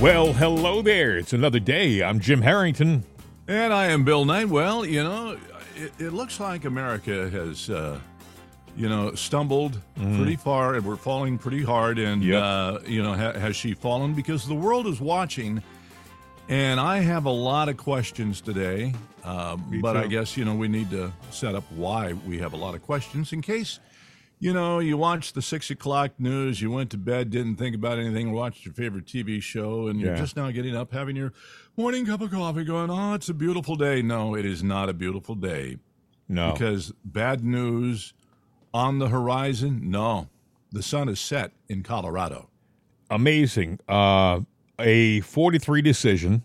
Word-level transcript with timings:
Well, 0.00 0.34
hello 0.34 0.82
there. 0.82 1.16
It's 1.16 1.32
another 1.32 1.58
day. 1.58 2.02
I'm 2.02 2.20
Jim 2.20 2.42
Harrington. 2.42 3.02
And 3.48 3.72
I 3.72 3.86
am 3.86 4.04
Bill 4.04 4.26
Knight. 4.26 4.48
Well, 4.48 4.84
you 4.84 5.02
know, 5.02 5.38
it, 5.74 5.92
it 5.98 6.10
looks 6.12 6.38
like 6.38 6.66
America 6.66 7.30
has, 7.30 7.70
uh, 7.70 7.98
you 8.76 8.90
know, 8.90 9.14
stumbled 9.14 9.80
pretty 9.96 10.36
far 10.36 10.74
and 10.74 10.84
we're 10.84 10.96
falling 10.96 11.38
pretty 11.38 11.62
hard. 11.62 11.98
And. 11.98 12.22
Yep. 12.22 12.42
uh, 12.42 12.78
you 12.86 13.02
know, 13.02 13.14
ha- 13.14 13.32
has 13.32 13.56
she 13.56 13.72
fallen? 13.72 14.12
Because 14.12 14.46
the 14.46 14.54
world 14.54 14.86
is 14.86 15.00
watching. 15.00 15.62
And 16.50 16.78
I 16.78 16.98
have 16.98 17.24
a 17.24 17.30
lot 17.30 17.70
of 17.70 17.78
questions 17.78 18.42
today. 18.42 18.94
Uh, 19.24 19.56
but 19.80 19.96
I 19.96 20.06
guess, 20.06 20.36
you 20.36 20.44
know, 20.44 20.54
we 20.54 20.68
need 20.68 20.90
to 20.90 21.10
set 21.30 21.54
up 21.54 21.64
why 21.72 22.12
we 22.12 22.38
have 22.38 22.52
a 22.52 22.56
lot 22.56 22.74
of 22.74 22.82
questions 22.82 23.32
in 23.32 23.40
case. 23.40 23.80
You 24.38 24.52
know, 24.52 24.80
you 24.80 24.98
watched 24.98 25.34
the 25.34 25.40
six 25.40 25.70
o'clock 25.70 26.12
news, 26.18 26.60
you 26.60 26.70
went 26.70 26.90
to 26.90 26.98
bed, 26.98 27.30
didn't 27.30 27.56
think 27.56 27.74
about 27.74 27.98
anything, 27.98 28.32
watched 28.32 28.66
your 28.66 28.74
favorite 28.74 29.06
TV 29.06 29.40
show, 29.42 29.86
and 29.88 29.98
you're 29.98 30.12
Yeah. 30.12 30.20
just 30.20 30.36
now 30.36 30.50
getting 30.50 30.76
up, 30.76 30.92
having 30.92 31.16
your 31.16 31.32
morning 31.76 32.04
cup 32.04 32.20
of 32.20 32.30
coffee, 32.30 32.64
going, 32.64 32.90
Oh, 32.90 33.14
it's 33.14 33.30
a 33.30 33.34
beautiful 33.34 33.76
day. 33.76 34.02
No, 34.02 34.34
it 34.34 34.44
is 34.44 34.62
not 34.62 34.90
a 34.90 34.92
beautiful 34.92 35.34
day 35.34 35.78
No. 36.28 36.52
because 36.52 36.92
bad 37.02 37.42
news 37.44 38.12
on 38.74 38.98
the 38.98 39.08
horizon. 39.08 39.80
No, 39.90 40.28
the 40.70 40.82
sun 40.82 41.08
is 41.08 41.18
set 41.18 41.52
in 41.70 41.82
Colorado. 41.82 42.50
Amazing. 43.10 43.78
Uh, 43.88 44.40
a 44.78 45.20
43 45.20 45.80
decision. 45.80 46.42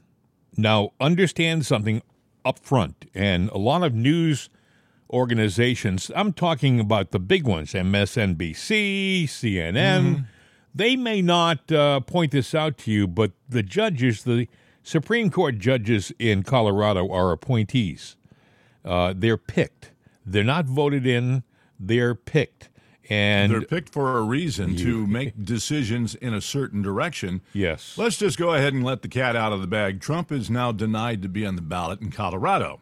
Now, 0.55 0.91
understand 1.01 1.65
something 1.65 2.01
up 2.45 2.59
front, 2.59 3.05
and 3.13 3.49
a 3.49 3.57
lot 3.57 3.83
of 3.83 3.93
news 3.93 4.49
organizations, 5.11 6.09
I'm 6.15 6.33
talking 6.33 6.79
about 6.79 7.11
the 7.11 7.19
big 7.19 7.45
ones, 7.45 7.73
MSNBC, 7.73 9.23
CNN, 9.25 10.25
they 10.73 10.95
may 10.95 11.21
not 11.21 11.71
uh, 11.71 11.99
point 12.01 12.31
this 12.31 12.55
out 12.55 12.77
to 12.79 12.91
you, 12.91 13.07
but 13.07 13.31
the 13.49 13.61
judges, 13.63 14.23
the 14.23 14.47
Supreme 14.83 15.29
Court 15.29 15.59
judges 15.59 16.11
in 16.17 16.43
Colorado 16.43 17.09
are 17.11 17.31
appointees. 17.31 18.15
Uh, 18.83 19.13
they're 19.15 19.37
picked. 19.37 19.91
They're 20.25 20.43
not 20.43 20.65
voted 20.65 21.05
in, 21.05 21.43
they're 21.79 22.15
picked. 22.15 22.69
And 23.09 23.51
They're 23.51 23.61
picked 23.63 23.89
for 23.89 24.17
a 24.17 24.21
reason 24.21 24.77
to 24.77 25.05
make 25.05 25.43
decisions 25.43 26.15
in 26.15 26.33
a 26.33 26.39
certain 26.39 26.81
direction. 26.81 27.41
yes. 27.51 27.97
Let's 27.97 28.15
just 28.15 28.37
go 28.37 28.53
ahead 28.53 28.73
and 28.73 28.85
let 28.85 29.01
the 29.01 29.09
cat 29.09 29.35
out 29.35 29.51
of 29.51 29.59
the 29.59 29.67
bag. 29.67 29.99
Trump 29.99 30.31
is 30.31 30.49
now 30.49 30.71
denied 30.71 31.21
to 31.23 31.27
be 31.27 31.45
on 31.45 31.57
the 31.57 31.61
ballot 31.61 31.99
in 31.99 32.09
Colorado 32.11 32.79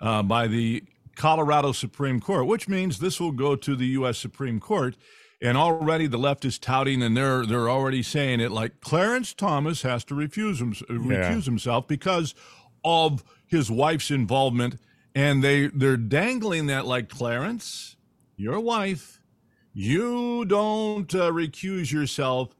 uh, 0.00 0.22
by 0.22 0.46
the 0.46 0.82
Colorado 1.20 1.72
Supreme 1.72 2.18
Court, 2.18 2.46
which 2.46 2.66
means 2.66 2.98
this 2.98 3.20
will 3.20 3.32
go 3.32 3.54
to 3.54 3.76
the 3.76 3.88
U.S. 3.88 4.16
Supreme 4.16 4.58
Court. 4.58 4.96
And 5.42 5.54
already 5.54 6.06
the 6.06 6.16
left 6.16 6.46
is 6.46 6.58
touting, 6.58 7.02
and 7.02 7.14
they're 7.14 7.44
they're 7.44 7.68
already 7.68 8.02
saying 8.02 8.40
it 8.40 8.50
like 8.50 8.80
Clarence 8.80 9.34
Thomas 9.34 9.82
has 9.82 10.02
to 10.06 10.14
refuse 10.14 10.60
him, 10.62 10.72
recuse 10.72 11.44
himself 11.44 11.86
because 11.86 12.34
of 12.84 13.22
his 13.46 13.70
wife's 13.70 14.10
involvement, 14.10 14.76
and 15.14 15.44
they 15.44 15.66
they're 15.66 15.98
dangling 15.98 16.66
that 16.66 16.86
like 16.86 17.10
Clarence, 17.10 17.96
your 18.36 18.60
wife, 18.60 19.20
you 19.74 20.46
don't 20.46 21.14
uh, 21.14 21.30
recuse 21.30 21.92
yourself. 21.92 22.56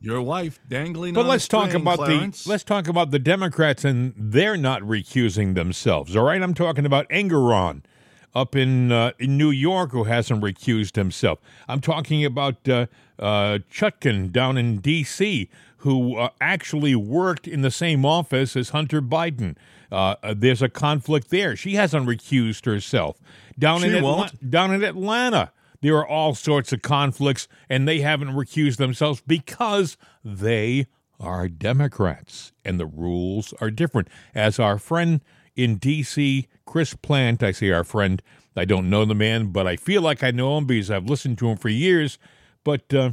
Your 0.00 0.20
wife 0.22 0.58
dangling. 0.68 1.14
But 1.14 1.26
let's 1.26 1.48
talk 1.48 1.72
about 1.72 1.96
Clarence. 1.98 2.44
the 2.44 2.50
let's 2.50 2.64
talk 2.64 2.86
about 2.86 3.10
the 3.10 3.18
Democrats 3.18 3.84
and 3.84 4.12
they're 4.16 4.56
not 4.56 4.82
recusing 4.82 5.54
themselves. 5.54 6.14
All 6.14 6.24
right, 6.24 6.40
I'm 6.42 6.54
talking 6.54 6.84
about 6.84 7.08
Engoron 7.08 7.82
up 8.34 8.54
in 8.54 8.92
uh, 8.92 9.12
in 9.18 9.38
New 9.38 9.50
York 9.50 9.92
who 9.92 10.04
hasn't 10.04 10.42
recused 10.42 10.96
himself. 10.96 11.38
I'm 11.66 11.80
talking 11.80 12.24
about 12.24 12.68
uh, 12.68 12.86
uh, 13.18 13.58
Chutkan 13.72 14.30
down 14.30 14.58
in 14.58 14.78
D.C. 14.80 15.48
who 15.78 16.16
uh, 16.16 16.28
actually 16.42 16.94
worked 16.94 17.48
in 17.48 17.62
the 17.62 17.70
same 17.70 18.04
office 18.04 18.54
as 18.54 18.70
Hunter 18.70 19.00
Biden. 19.00 19.56
Uh, 19.90 20.16
uh, 20.22 20.34
there's 20.36 20.60
a 20.62 20.68
conflict 20.68 21.30
there. 21.30 21.56
She 21.56 21.76
hasn't 21.76 22.06
recused 22.06 22.66
herself. 22.66 23.16
Down 23.58 23.82
in 23.82 23.90
She 23.92 23.96
Atla- 23.96 24.16
won't. 24.16 24.50
down 24.50 24.74
in 24.74 24.84
Atlanta, 24.84 25.52
there 25.80 25.96
are 25.96 26.06
all 26.06 26.34
sorts 26.34 26.72
of 26.72 26.82
conflicts, 26.82 27.48
and 27.68 27.86
they 27.86 28.00
haven't 28.00 28.34
recused 28.34 28.76
themselves 28.76 29.22
because 29.26 29.96
they 30.24 30.86
are 31.18 31.48
Democrats, 31.48 32.52
and 32.64 32.78
the 32.78 32.86
rules 32.86 33.54
are 33.60 33.70
different. 33.70 34.08
As 34.34 34.58
our 34.58 34.78
friend 34.78 35.22
in 35.54 35.76
D.C., 35.76 36.46
Chris 36.66 36.94
Plante, 36.94 37.42
I 37.42 37.52
say 37.52 37.70
our 37.70 37.84
friend, 37.84 38.22
I 38.56 38.64
don't 38.64 38.90
know 38.90 39.04
the 39.04 39.14
man, 39.14 39.48
but 39.48 39.66
I 39.66 39.76
feel 39.76 40.02
like 40.02 40.22
I 40.22 40.30
know 40.30 40.56
him 40.58 40.66
because 40.66 40.90
I've 40.90 41.06
listened 41.06 41.38
to 41.38 41.48
him 41.48 41.56
for 41.56 41.68
years. 41.68 42.18
But 42.64 42.92
uh, 42.92 43.12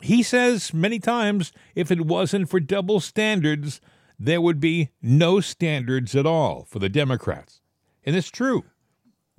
he 0.00 0.22
says 0.22 0.72
many 0.74 0.98
times 0.98 1.52
if 1.74 1.90
it 1.90 2.06
wasn't 2.06 2.48
for 2.48 2.60
double 2.60 3.00
standards, 3.00 3.80
there 4.18 4.40
would 4.40 4.60
be 4.60 4.90
no 5.02 5.40
standards 5.40 6.14
at 6.14 6.26
all 6.26 6.64
for 6.64 6.78
the 6.78 6.88
Democrats. 6.88 7.60
And 8.04 8.16
it's 8.16 8.30
true. 8.30 8.64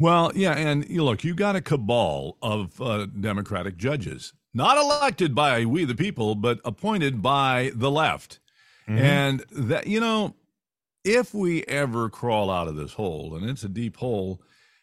Well, 0.02 0.32
yeah, 0.34 0.54
and 0.54 0.90
you 0.90 1.04
look, 1.04 1.24
you 1.24 1.36
got 1.36 1.56
a 1.56 1.62
cabal 1.62 2.36
of 2.42 2.82
uh, 2.82 3.06
Democratic 3.06 3.78
judges, 3.78 4.34
not 4.52 4.76
elected 4.76 5.36
by 5.36 5.64
we 5.66 5.86
the 5.86 5.94
people, 5.94 6.34
but 6.34 6.60
appointed 6.66 7.22
by 7.22 7.72
the 7.76 7.92
left. 7.92 8.40
And 8.88 9.46
that, 9.52 9.86
you 9.86 10.00
know, 10.00 10.36
if 11.04 11.36
we 11.36 11.64
ever 11.66 12.10
crawl 12.10 12.50
out 12.50 12.68
of 12.68 12.76
this 12.76 12.94
hole, 12.94 13.36
and 13.36 13.48
it's 13.48 13.64
a 13.64 13.70
deep 13.70 13.98
hole, 13.98 14.42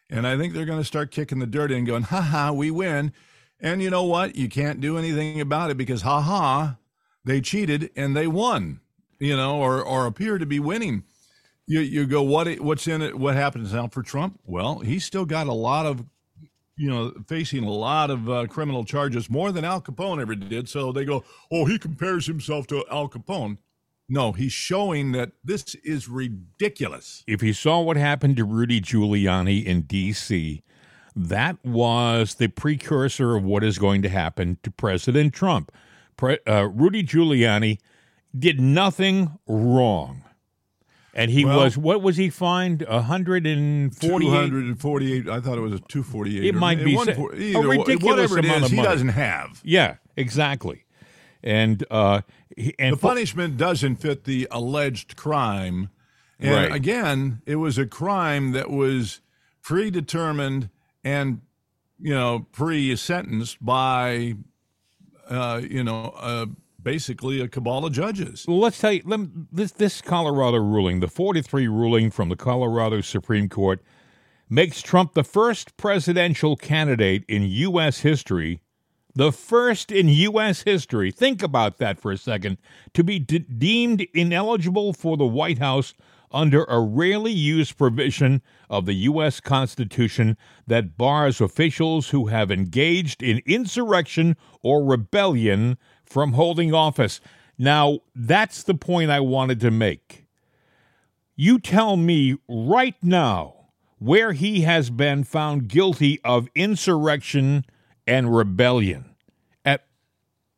and 0.08 0.24
I 0.24 0.38
think 0.38 0.54
they're 0.54 0.64
going 0.64 0.78
to 0.78 0.84
start 0.84 1.10
kicking 1.10 1.40
the 1.40 1.46
dirt 1.46 1.72
in, 1.72 1.84
going, 1.84 2.04
ha 2.04 2.20
ha, 2.20 2.52
we 2.52 2.70
win. 2.70 3.12
And 3.58 3.82
you 3.82 3.90
know 3.90 4.04
what? 4.04 4.36
You 4.36 4.48
can't 4.48 4.80
do 4.80 4.96
anything 4.96 5.40
about 5.40 5.70
it 5.70 5.76
because, 5.76 6.02
ha 6.02 6.20
ha, 6.20 6.76
they 7.24 7.40
cheated 7.40 7.90
and 7.96 8.16
they 8.16 8.28
won, 8.28 8.80
you 9.18 9.36
know, 9.36 9.58
or, 9.58 9.82
or 9.82 10.06
appear 10.06 10.38
to 10.38 10.46
be 10.46 10.60
winning 10.60 11.02
you 11.68 11.80
you 11.80 12.06
go 12.06 12.22
what 12.22 12.48
what's 12.60 12.88
in 12.88 13.02
it 13.02 13.16
what 13.16 13.36
happens 13.36 13.72
now 13.72 13.86
for 13.86 14.02
Trump 14.02 14.40
well 14.44 14.80
he's 14.80 15.04
still 15.04 15.24
got 15.24 15.46
a 15.46 15.52
lot 15.52 15.86
of 15.86 16.04
you 16.76 16.88
know 16.88 17.12
facing 17.28 17.64
a 17.64 17.70
lot 17.70 18.10
of 18.10 18.28
uh, 18.28 18.46
criminal 18.46 18.84
charges 18.84 19.30
more 19.30 19.52
than 19.52 19.64
Al 19.64 19.80
Capone 19.80 20.20
ever 20.20 20.34
did 20.34 20.68
so 20.68 20.90
they 20.90 21.04
go 21.04 21.22
oh 21.52 21.66
he 21.66 21.78
compares 21.78 22.26
himself 22.26 22.66
to 22.68 22.84
Al 22.90 23.08
Capone 23.08 23.58
no 24.08 24.32
he's 24.32 24.52
showing 24.52 25.12
that 25.12 25.32
this 25.44 25.74
is 25.84 26.08
ridiculous 26.08 27.22
if 27.26 27.42
you 27.42 27.52
saw 27.52 27.80
what 27.80 27.96
happened 27.96 28.36
to 28.38 28.44
Rudy 28.44 28.80
Giuliani 28.80 29.64
in 29.64 29.82
D.C., 29.82 30.62
that 31.14 31.56
was 31.64 32.36
the 32.36 32.46
precursor 32.46 33.34
of 33.36 33.42
what 33.42 33.64
is 33.64 33.76
going 33.76 34.02
to 34.02 34.08
happen 34.08 34.56
to 34.62 34.70
President 34.70 35.34
Trump. 35.34 35.72
Pre- 36.16 36.38
uh, 36.46 36.68
Rudy 36.68 37.02
Giuliani 37.02 37.78
did 38.38 38.60
nothing 38.60 39.36
wrong. 39.48 40.22
And 41.18 41.32
he 41.32 41.44
Well- 41.44 41.58
was, 41.58 41.76
what 41.76 42.00
was 42.00 42.16
he 42.16 42.30
fined? 42.30 42.82
A 42.82 42.98
148? 43.00 44.30
248 44.50 45.28
I 45.28 45.40
thought 45.40 45.58
it 45.58 45.60
was 45.60 45.72
a 45.72 45.80
248 45.80 46.44
It 46.44 46.54
might 46.54 46.84
be 46.84 46.94
one 46.94 47.08
a 47.08 47.14
ridiculous 47.14 48.02
whatever 48.02 48.38
it 48.38 48.44
amount 48.44 48.64
is 48.66 48.70
he 48.70 48.76
doesn't 48.80 49.08
have 49.08 49.60
Yeah, 49.64 49.96
exactly. 50.16 50.84
And, 51.42 51.84
uh, 51.90 52.20
he, 52.56 52.72
and 52.78 52.92
the 52.94 52.98
punishment 53.00 53.56
doesn't 53.56 53.96
fit 53.96 54.24
the 54.24 54.46
alleged 54.52 55.16
crime. 55.16 55.90
And 56.38 56.54
Right. 56.54 56.72
again, 56.72 57.42
it 57.46 57.56
was 57.56 57.78
a 57.78 57.86
crime 57.86 58.52
that 58.52 58.70
was 58.70 59.20
predetermined 59.62 60.70
and 61.04 61.40
you 62.00 62.14
know 62.14 62.46
pre-sentenced 62.52 63.64
by 63.64 64.34
uh, 65.28 65.60
you 65.68 65.82
know 65.82 66.14
uh, 66.16 66.46
basically 66.88 67.38
a 67.38 67.48
cabal 67.48 67.84
of 67.84 67.92
judges. 67.92 68.46
Well, 68.48 68.60
let's 68.60 68.78
tell 68.80 68.92
you 68.92 69.02
let 69.04 69.20
this 69.52 69.72
this 69.72 70.00
Colorado 70.00 70.56
ruling, 70.56 71.00
the 71.00 71.08
43 71.08 71.68
ruling 71.68 72.10
from 72.10 72.30
the 72.30 72.36
Colorado 72.36 73.02
Supreme 73.02 73.50
Court, 73.50 73.82
makes 74.48 74.80
Trump 74.80 75.12
the 75.12 75.22
first 75.22 75.76
presidential 75.76 76.56
candidate 76.56 77.26
in 77.28 77.42
U.S. 77.42 77.98
history, 77.98 78.62
the 79.14 79.32
first 79.32 79.92
in 79.92 80.08
U.S. 80.08 80.62
history. 80.62 81.10
Think 81.10 81.42
about 81.42 81.76
that 81.76 82.00
for 82.00 82.10
a 82.10 82.16
second 82.16 82.56
to 82.94 83.04
be 83.04 83.18
de- 83.18 83.40
deemed 83.40 84.06
ineligible 84.14 84.94
for 84.94 85.18
the 85.18 85.26
White 85.26 85.58
House 85.58 85.92
under 86.30 86.64
a 86.64 86.80
rarely 86.80 87.32
used 87.32 87.76
provision 87.76 88.40
of 88.70 88.86
the 88.86 88.94
U.S. 88.94 89.40
Constitution 89.40 90.38
that 90.66 90.96
bars 90.96 91.40
officials 91.40 92.10
who 92.10 92.26
have 92.28 92.50
engaged 92.50 93.22
in 93.22 93.42
insurrection 93.46 94.36
or 94.62 94.84
rebellion 94.84 95.76
from 96.10 96.32
holding 96.32 96.72
office. 96.74 97.20
Now, 97.58 97.98
that's 98.14 98.62
the 98.62 98.74
point 98.74 99.10
I 99.10 99.20
wanted 99.20 99.60
to 99.60 99.70
make. 99.70 100.26
You 101.36 101.58
tell 101.58 101.96
me 101.96 102.38
right 102.48 102.96
now 103.02 103.54
where 103.98 104.32
he 104.32 104.62
has 104.62 104.90
been 104.90 105.24
found 105.24 105.68
guilty 105.68 106.20
of 106.24 106.48
insurrection 106.54 107.64
and 108.06 108.34
rebellion. 108.34 109.14
At, 109.64 109.86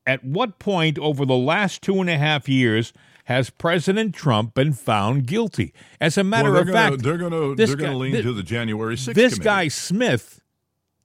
at 0.07 0.25
what 0.25 0.59
point 0.59 0.99
over 0.99 1.25
the 1.27 1.37
last 1.37 1.83
two 1.83 2.01
and 2.01 2.09
a 2.11 2.17
half 2.19 2.49
years 2.49 2.93
has 3.25 3.49
President 3.51 4.15
Trump 4.15 4.55
been 4.55 4.73
found 4.73 5.27
guilty? 5.27 5.73
As 6.01 6.17
a 6.19 6.25
matter 6.25 6.53
Well, 6.53 6.61
of 6.63 6.67
gonna, 6.69 6.91
fact, 6.91 7.03
they're 7.03 7.19
going 7.19 7.33
to 7.33 7.55
they're 7.55 7.77
going 7.77 7.93
to 7.93 7.97
lean 7.97 8.13
thi- 8.13 8.23
to 8.23 8.33
the 8.33 8.43
January 8.43 8.97
6th. 8.97 9.15
this 9.15 9.35
committee. 9.35 9.45
guy 9.45 9.69
Smith, 9.69 10.41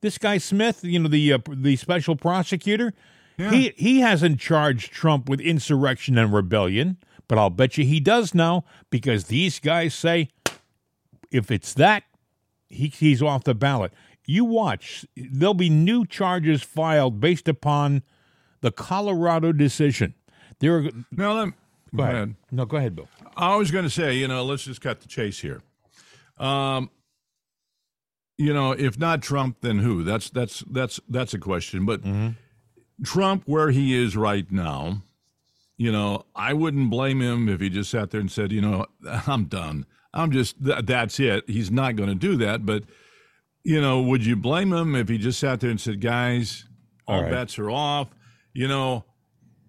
this 0.01 0.17
guy 0.17 0.37
Smith, 0.37 0.83
you 0.83 0.99
know 0.99 1.09
the 1.09 1.33
uh, 1.33 1.39
the 1.49 1.75
special 1.77 2.15
prosecutor, 2.15 2.93
Yeah. 3.37 3.51
He 3.51 3.73
he 3.75 3.99
hasn't 3.99 4.39
charged 4.39 4.91
Trump 4.91 5.29
with 5.29 5.41
insurrection 5.41 6.17
and 6.17 6.33
rebellion, 6.33 6.97
but 7.27 7.37
I'll 7.37 7.49
bet 7.49 7.77
you 7.77 7.85
he 7.85 7.99
does 7.99 8.33
now 8.33 8.63
because 8.89 9.25
these 9.25 9.59
guys 9.59 9.93
say 9.93 10.29
if 11.31 11.51
it's 11.51 11.73
that, 11.73 12.03
he, 12.69 12.87
he's 12.87 13.21
off 13.21 13.43
the 13.43 13.55
ballot. 13.55 13.93
You 14.25 14.45
watch, 14.45 15.05
there'll 15.15 15.53
be 15.53 15.69
new 15.69 16.05
charges 16.05 16.63
filed 16.63 17.19
based 17.19 17.47
upon 17.47 18.03
the 18.61 18.71
Colorado 18.71 19.51
decision. 19.51 20.15
There, 20.59 20.77
are, 20.77 20.89
Now, 21.11 21.33
let, 21.33 21.53
go 21.95 22.03
ahead. 22.03 22.35
No, 22.51 22.65
go 22.65 22.77
ahead, 22.77 22.95
Bill. 22.95 23.07
I 23.35 23.55
was 23.55 23.69
going 23.69 23.83
to 23.83 23.89
say, 23.89 24.15
you 24.15 24.27
know, 24.27 24.43
let's 24.45 24.63
just 24.63 24.81
cut 24.81 25.01
the 25.01 25.07
chase 25.07 25.39
here. 25.39 25.61
Um, 26.37 26.89
you 28.37 28.53
know, 28.53 28.71
if 28.71 28.97
not 28.97 29.21
Trump, 29.21 29.57
then 29.61 29.79
who? 29.79 30.03
That's 30.03 30.29
that's 30.29 30.63
that's 30.69 30.99
that's 31.07 31.33
a 31.33 31.39
question. 31.39 31.85
But 31.85 32.03
Trump, 33.03 33.43
where 33.45 33.71
he 33.71 33.93
is 33.93 34.15
right 34.15 34.49
now, 34.51 35.01
you 35.77 35.91
know, 35.91 36.25
I 36.35 36.53
wouldn't 36.53 36.89
blame 36.89 37.21
him 37.21 37.49
if 37.49 37.59
he 37.59 37.69
just 37.69 37.91
sat 37.91 38.11
there 38.11 38.21
and 38.21 38.31
said, 38.31 38.51
you 38.51 38.61
know, 38.61 38.85
I'm 39.27 39.45
done. 39.45 39.85
I'm 40.13 40.31
just 40.31 40.63
th- 40.63 40.85
that's 40.85 41.19
it. 41.19 41.43
He's 41.49 41.69
not 41.71 41.95
going 41.97 42.09
to 42.09 42.15
do 42.15 42.37
that. 42.37 42.65
But 42.65 42.83
you 43.63 43.81
know, 43.81 44.01
would 44.01 44.25
you 44.25 44.35
blame 44.35 44.71
him 44.71 44.95
if 44.95 45.09
he 45.09 45.17
just 45.17 45.39
sat 45.39 45.59
there 45.59 45.71
and 45.71 45.81
said, 45.81 45.99
guys, 45.99 46.65
all 47.07 47.15
All 47.17 47.21
right. 47.23 47.31
bets 47.31 47.57
are 47.59 47.69
off? 47.71 48.09
You 48.53 48.67
know, 48.67 49.03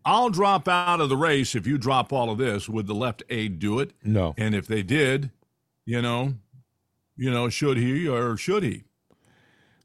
I'll 0.04 0.30
drop 0.30 0.68
out 0.68 1.00
of 1.00 1.08
the 1.08 1.16
race 1.16 1.54
if 1.56 1.66
you 1.66 1.78
drop 1.78 2.12
all 2.12 2.30
of 2.30 2.38
this. 2.38 2.68
Would 2.68 2.86
the 2.86 2.94
left 2.94 3.22
aid 3.30 3.58
do 3.58 3.80
it? 3.80 3.92
No. 4.04 4.34
And 4.38 4.54
if 4.54 4.66
they 4.68 4.82
did, 4.82 5.30
you 5.84 6.00
know, 6.00 6.34
you 7.16 7.30
know, 7.30 7.48
should 7.48 7.78
he 7.78 8.06
or 8.06 8.36
should 8.36 8.62
he? 8.62 8.84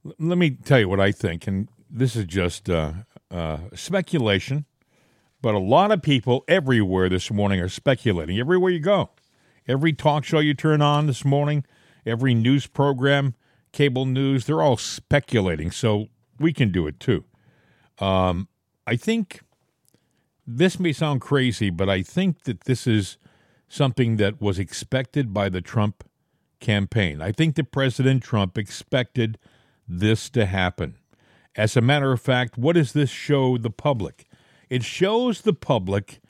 Let 0.03 0.37
me 0.37 0.51
tell 0.51 0.79
you 0.79 0.89
what 0.89 0.99
I 0.99 1.11
think, 1.11 1.47
and 1.47 1.67
this 1.89 2.15
is 2.15 2.25
just 2.25 2.69
uh, 2.69 2.91
uh, 3.31 3.57
speculation, 3.73 4.65
but 5.41 5.55
a 5.55 5.59
lot 5.59 5.91
of 5.91 6.01
people 6.01 6.43
everywhere 6.47 7.09
this 7.09 7.31
morning 7.31 7.59
are 7.59 7.69
speculating. 7.69 8.39
Everywhere 8.39 8.71
you 8.71 8.79
go, 8.79 9.09
every 9.67 9.93
talk 9.93 10.23
show 10.23 10.39
you 10.39 10.53
turn 10.53 10.81
on 10.81 11.07
this 11.07 11.23
morning, 11.25 11.65
every 12.05 12.33
news 12.33 12.67
program, 12.67 13.35
cable 13.71 14.05
news, 14.05 14.45
they're 14.45 14.61
all 14.61 14.77
speculating. 14.77 15.71
So 15.71 16.07
we 16.39 16.53
can 16.53 16.71
do 16.71 16.87
it 16.87 16.99
too. 16.99 17.23
Um, 17.99 18.47
I 18.85 18.95
think 18.95 19.41
this 20.45 20.79
may 20.79 20.91
sound 20.91 21.21
crazy, 21.21 21.69
but 21.69 21.89
I 21.89 22.01
think 22.01 22.43
that 22.43 22.61
this 22.65 22.85
is 22.85 23.17
something 23.69 24.17
that 24.17 24.41
was 24.41 24.59
expected 24.59 25.33
by 25.33 25.47
the 25.49 25.61
Trump 25.61 26.03
campaign. 26.59 27.21
I 27.21 27.31
think 27.31 27.55
that 27.55 27.71
President 27.71 28.21
Trump 28.23 28.57
expected 28.57 29.37
this 29.87 30.29
to 30.31 30.45
happen. 30.45 30.97
As 31.55 31.75
a 31.75 31.81
matter 31.81 32.11
of 32.11 32.21
fact, 32.21 32.57
what 32.57 32.73
does 32.73 32.93
this 32.93 33.09
show 33.09 33.57
the 33.57 33.69
public? 33.69 34.25
It 34.69 34.83
shows 34.83 35.41
the 35.41 35.53
public 35.53 36.21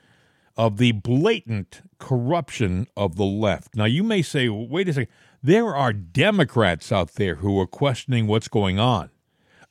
of 0.58 0.78
the 0.78 0.92
blatant 0.94 1.82
corruption 2.00 2.88
of 2.98 3.16
the 3.16 3.26
left. 3.26 3.76
Now, 3.76 3.86
you 3.86 4.04
may 4.04 4.22
say, 4.22 4.50
wait 4.50 4.90
a 4.90 4.94
second, 4.94 5.12
there 5.44 5.76
are 5.76 5.94
Democrats 5.94 6.92
out 6.92 7.14
there 7.14 7.36
who 7.36 7.60
are 7.60 7.68
questioning 7.68 8.28
what's 8.28 8.48
going 8.48 8.80
on 8.80 9.10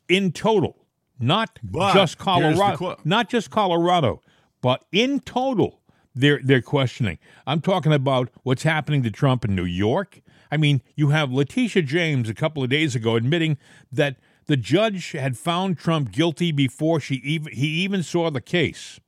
in 0.09 0.33
total, 0.33 0.77
not 1.19 1.59
But 1.63 1.95
just 1.95 2.19
Colorado, 2.19 2.97
not 3.05 3.29
just 3.29 3.51
Colorado, 3.51 4.23
but 4.61 4.85
in 4.91 5.21
total, 5.21 5.81
they're 6.15 6.41
they're 6.43 6.63
questioning. 6.63 7.19
I'm 7.47 7.61
talking 7.61 7.93
about 7.93 8.31
what's 8.43 8.65
happening 8.65 9.03
to 9.05 9.11
Trump 9.11 9.45
in 9.45 9.55
New 9.55 9.65
York. 9.65 10.21
I 10.51 10.57
mean, 10.57 10.83
you 10.97 11.11
have 11.11 11.31
Letitia 11.31 11.83
James 11.83 12.29
a 12.29 12.35
couple 12.35 12.65
of 12.65 12.71
days 12.71 12.97
ago 12.97 13.15
admitting 13.15 13.57
that 13.93 14.17
the 14.51 14.57
judge 14.57 15.13
had 15.13 15.39
found 15.39 15.79
Trump 15.79 16.11
guilty 16.11 16.51
before 16.51 16.99
she 16.99 17.15
even 17.23 17.53
he 17.53 17.69
even 17.85 18.03
saw 18.03 18.33
the 18.33 18.41
case. 18.41 18.99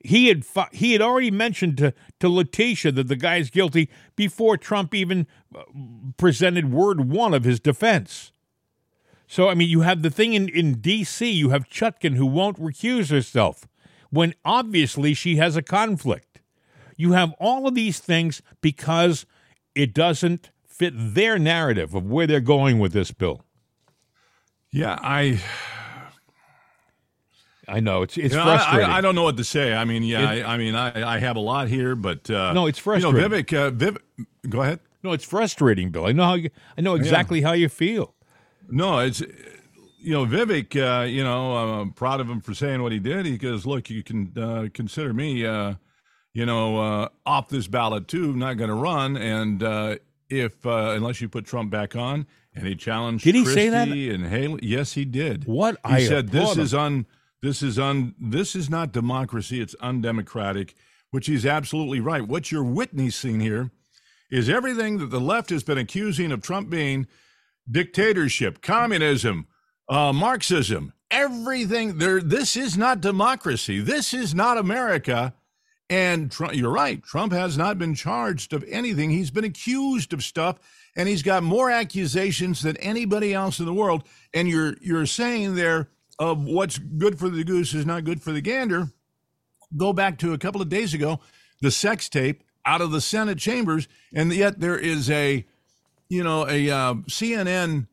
He 0.00 0.26
had 0.26 0.44
fi- 0.44 0.70
he 0.72 0.92
had 0.92 1.00
already 1.00 1.30
mentioned 1.30 1.78
to 1.78 1.94
to 2.18 2.28
Letitia 2.28 2.90
that 2.90 3.06
the 3.06 3.14
guy's 3.14 3.48
guilty 3.48 3.88
before 4.16 4.56
Trump 4.56 4.92
even 4.92 5.28
uh, 5.56 5.62
presented 6.16 6.72
word 6.72 7.08
one 7.08 7.32
of 7.32 7.44
his 7.44 7.60
defense. 7.60 8.32
So 9.28 9.48
I 9.48 9.54
mean, 9.54 9.68
you 9.68 9.82
have 9.82 10.02
the 10.02 10.10
thing 10.10 10.34
in 10.34 10.48
in 10.48 10.80
D.C. 10.80 11.30
You 11.30 11.50
have 11.50 11.70
Chutkan 11.70 12.16
who 12.16 12.26
won't 12.26 12.58
recuse 12.58 13.12
herself 13.12 13.68
when 14.10 14.34
obviously 14.44 15.14
she 15.14 15.36
has 15.36 15.54
a 15.54 15.62
conflict. 15.62 16.40
You 16.96 17.12
have 17.12 17.34
all 17.38 17.68
of 17.68 17.76
these 17.76 18.00
things 18.00 18.42
because 18.60 19.26
it 19.76 19.94
doesn't 19.94 20.50
fit 20.66 20.92
their 20.96 21.38
narrative 21.38 21.94
of 21.94 22.10
where 22.10 22.26
they're 22.26 22.40
going 22.40 22.80
with 22.80 22.92
this 22.92 23.12
bill. 23.12 23.45
Yeah, 24.76 24.98
I 25.00 25.40
I 27.66 27.80
know 27.80 28.02
it's 28.02 28.16
it's 28.18 28.32
you 28.34 28.38
know, 28.38 28.44
frustrating. 28.44 28.90
I, 28.90 28.98
I 28.98 29.00
don't 29.00 29.14
know 29.14 29.22
what 29.22 29.38
to 29.38 29.44
say. 29.44 29.72
I 29.74 29.84
mean, 29.86 30.02
yeah, 30.02 30.28
I, 30.28 30.54
I 30.54 30.56
mean, 30.58 30.74
I, 30.74 31.14
I 31.16 31.18
have 31.18 31.36
a 31.36 31.40
lot 31.40 31.68
here, 31.68 31.96
but 31.96 32.30
uh, 32.30 32.52
No, 32.52 32.66
it's 32.66 32.84
You 32.84 32.92
know, 32.98 33.10
frustrating. 33.10 33.44
Vivek, 33.44 33.56
uh, 33.56 33.70
Viv, 33.70 33.96
go 34.48 34.62
ahead. 34.62 34.80
no, 35.02 35.12
it's 35.12 35.24
frustrating, 35.24 35.90
Bill. 35.90 36.04
I 36.06 36.12
know 36.12 36.24
how 36.24 36.34
you, 36.34 36.50
I 36.76 36.82
know 36.82 36.94
exactly 36.94 37.40
how 37.40 37.52
you 37.52 37.68
feel. 37.70 38.14
No, 38.68 38.98
it's 38.98 39.20
you 39.20 40.12
know 40.12 40.26
Vivek. 40.26 40.76
Uh, 40.76 41.04
you 41.06 41.24
know, 41.24 41.56
I'm 41.56 41.92
proud 41.92 42.20
of 42.20 42.28
him 42.28 42.42
for 42.42 42.52
saying 42.52 42.82
what 42.82 42.92
he 42.92 42.98
did. 42.98 43.24
He 43.24 43.38
goes, 43.38 43.64
"Look, 43.64 43.88
you 43.88 44.02
can 44.02 44.32
uh, 44.36 44.68
consider 44.74 45.14
me, 45.14 45.46
uh, 45.46 45.74
you 46.34 46.44
know, 46.44 46.78
uh, 46.78 47.08
off 47.24 47.48
this 47.48 47.66
ballot 47.66 48.08
too. 48.08 48.34
Not 48.34 48.58
going 48.58 48.68
to 48.70 48.76
run, 48.76 49.16
and 49.16 49.62
uh, 49.62 49.96
if 50.28 50.64
uh, 50.66 50.92
unless 50.96 51.20
you 51.20 51.28
put 51.28 51.44
Trump 51.46 51.70
back 51.70 51.96
on." 51.96 52.26
And 52.54 52.66
he 52.66 52.74
challenged. 52.74 53.24
Did 53.24 53.34
he 53.34 53.42
Christie 53.42 53.60
say 53.60 53.68
that? 53.68 53.88
And 53.88 54.26
Haley. 54.26 54.60
Yes, 54.62 54.94
he 54.94 55.04
did. 55.04 55.44
What? 55.44 55.76
he 55.86 55.94
I 55.94 56.04
said? 56.04 56.30
This 56.30 56.50
applaud 56.50 56.58
is 56.58 56.74
un. 56.74 57.06
This 57.42 57.62
is 57.62 57.78
un. 57.78 58.14
This 58.18 58.56
is 58.56 58.70
not 58.70 58.92
democracy. 58.92 59.60
It's 59.60 59.74
undemocratic. 59.80 60.74
Which 61.10 61.26
he's 61.26 61.46
absolutely 61.46 62.00
right. 62.00 62.26
What 62.26 62.50
you're 62.50 62.64
witnessing 62.64 63.40
here 63.40 63.70
is 64.30 64.48
everything 64.48 64.98
that 64.98 65.10
the 65.10 65.20
left 65.20 65.50
has 65.50 65.62
been 65.62 65.78
accusing 65.78 66.32
of 66.32 66.42
Trump 66.42 66.68
being 66.68 67.06
dictatorship, 67.70 68.60
communism, 68.60 69.46
uh, 69.88 70.12
Marxism, 70.12 70.92
everything. 71.10 71.98
There, 71.98 72.20
this 72.20 72.56
is 72.56 72.76
not 72.76 73.00
democracy. 73.00 73.80
This 73.80 74.12
is 74.12 74.34
not 74.34 74.58
America. 74.58 75.34
And 75.88 76.30
Trump, 76.32 76.54
you're 76.54 76.72
right. 76.72 77.02
Trump 77.02 77.32
has 77.32 77.56
not 77.56 77.78
been 77.78 77.94
charged 77.94 78.52
of 78.52 78.64
anything. 78.68 79.10
He's 79.10 79.30
been 79.30 79.44
accused 79.44 80.12
of 80.12 80.22
stuff, 80.22 80.58
and 80.96 81.08
he's 81.08 81.22
got 81.22 81.44
more 81.44 81.70
accusations 81.70 82.62
than 82.62 82.76
anybody 82.78 83.32
else 83.32 83.60
in 83.60 83.66
the 83.66 83.72
world. 83.72 84.02
And 84.34 84.48
you're 84.48 84.74
you're 84.80 85.06
saying 85.06 85.54
there 85.54 85.88
of 86.18 86.42
what's 86.42 86.78
good 86.78 87.18
for 87.18 87.28
the 87.28 87.44
goose 87.44 87.72
is 87.74 87.86
not 87.86 88.04
good 88.04 88.20
for 88.20 88.32
the 88.32 88.40
gander. 88.40 88.88
Go 89.76 89.92
back 89.92 90.18
to 90.18 90.32
a 90.32 90.38
couple 90.38 90.60
of 90.60 90.68
days 90.68 90.92
ago, 90.92 91.20
the 91.60 91.70
sex 91.70 92.08
tape 92.08 92.42
out 92.64 92.80
of 92.80 92.90
the 92.90 93.00
Senate 93.00 93.38
chambers, 93.38 93.86
and 94.12 94.32
yet 94.32 94.58
there 94.58 94.78
is 94.78 95.08
a 95.08 95.46
you 96.08 96.22
know, 96.22 96.46
a 96.48 96.70
uh, 96.70 96.94
CNN 97.08 97.88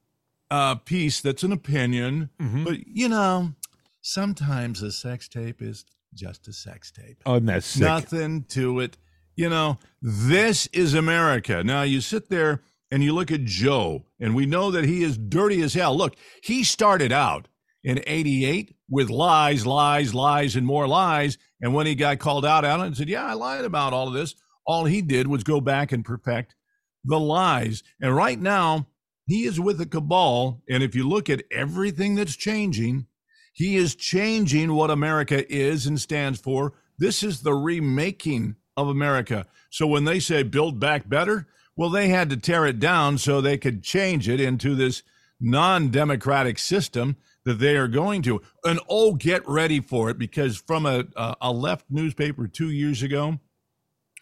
uh, 0.52 0.76
piece 0.76 1.22
that's 1.22 1.44
an 1.44 1.52
opinion, 1.52 2.30
but 2.64 2.88
you 2.88 3.10
know, 3.10 3.54
sometimes 4.02 4.82
a 4.82 4.92
sex 4.92 5.28
tape 5.28 5.62
is 5.62 5.86
just 6.14 6.48
a 6.48 6.54
sex 6.54 6.92
tape. 6.92 7.22
Oh, 7.26 7.36
and 7.36 7.48
that's 7.48 7.66
sick. 7.66 7.84
Nothing 7.84 8.44
to 8.50 8.80
it. 8.80 8.98
You 9.36 9.50
know, 9.50 9.80
this 10.02 10.68
is 10.68 10.94
America. 10.94 11.64
Now 11.64 11.82
you 11.82 12.02
sit 12.02 12.30
there 12.30 12.62
and 12.92 13.04
you 13.04 13.14
look 13.14 13.32
at 13.32 13.44
Joe, 13.44 14.06
and 14.20 14.36
we 14.36 14.46
know 14.46 14.70
that 14.70 14.86
he 14.86 15.04
is 15.04 15.18
dirty 15.18 15.62
as 15.64 15.74
hell. 15.74 15.98
Look, 15.98 16.16
he 16.44 16.64
started 16.64 17.12
out 17.12 17.48
in 17.84 18.02
88 18.06 18.76
with 18.88 19.10
lies, 19.10 19.66
lies, 19.66 20.14
lies, 20.14 20.56
and 20.56 20.66
more 20.66 20.88
lies. 20.88 21.40
And 21.60 21.74
when 21.74 21.88
he 21.88 21.96
got 21.96 22.20
called 22.20 22.46
out 22.46 22.64
on 22.64 22.82
it 22.82 22.88
and 22.88 22.98
said, 22.98 23.10
Yeah, 23.10 23.26
I 23.26 23.34
lied 23.34 23.66
about 23.66 23.94
all 23.94 24.08
of 24.08 24.14
this, 24.14 24.36
all 24.66 24.86
he 24.86 25.02
did 25.02 25.28
was 25.28 25.44
go 25.44 25.60
back 25.60 25.92
and 25.92 26.06
perfect 26.06 26.56
the 27.04 27.20
lies. 27.20 27.84
And 28.02 28.16
right 28.16 28.40
now, 28.40 28.88
he 29.26 29.44
is 29.44 29.60
with 29.60 29.80
a 29.82 29.86
cabal. 29.86 30.62
And 30.70 30.84
if 30.84 30.96
you 30.96 31.08
look 31.08 31.30
at 31.30 31.44
everything 31.52 32.16
that's 32.16 32.36
changing, 32.36 33.08
he 33.54 33.78
is 33.78 33.96
changing 33.96 34.74
what 34.74 34.90
America 34.90 35.52
is 35.52 35.86
and 35.86 36.02
stands 36.02 36.40
for. 36.40 36.74
This 36.98 37.24
is 37.24 37.42
the 37.42 37.54
remaking 37.54 38.56
of 38.76 38.88
America. 38.88 39.46
So 39.70 39.88
when 39.88 40.04
they 40.04 40.20
say 40.20 40.44
build 40.44 40.80
back 40.80 41.08
better, 41.08 41.48
well, 41.76 41.90
they 41.90 42.10
had 42.10 42.30
to 42.32 42.38
tear 42.38 42.66
it 42.66 42.80
down 42.80 43.18
so 43.18 43.40
they 43.40 43.58
could 43.58 43.84
change 43.84 44.28
it 44.28 44.42
into 44.42 44.76
this 44.76 45.04
non 45.40 45.90
democratic 45.90 46.60
system 46.60 47.16
that 47.46 47.60
they 47.60 47.76
are 47.76 47.88
going 47.88 48.22
to. 48.24 48.42
And 48.64 48.80
oh, 48.90 49.14
get 49.14 49.48
ready 49.48 49.80
for 49.80 50.10
it 50.10 50.18
because 50.18 50.58
from 50.58 50.86
a, 50.86 51.06
a, 51.42 51.52
left 51.52 51.86
newspaper 51.90 52.48
two 52.48 52.70
years 52.70 53.04
ago, 53.04 53.40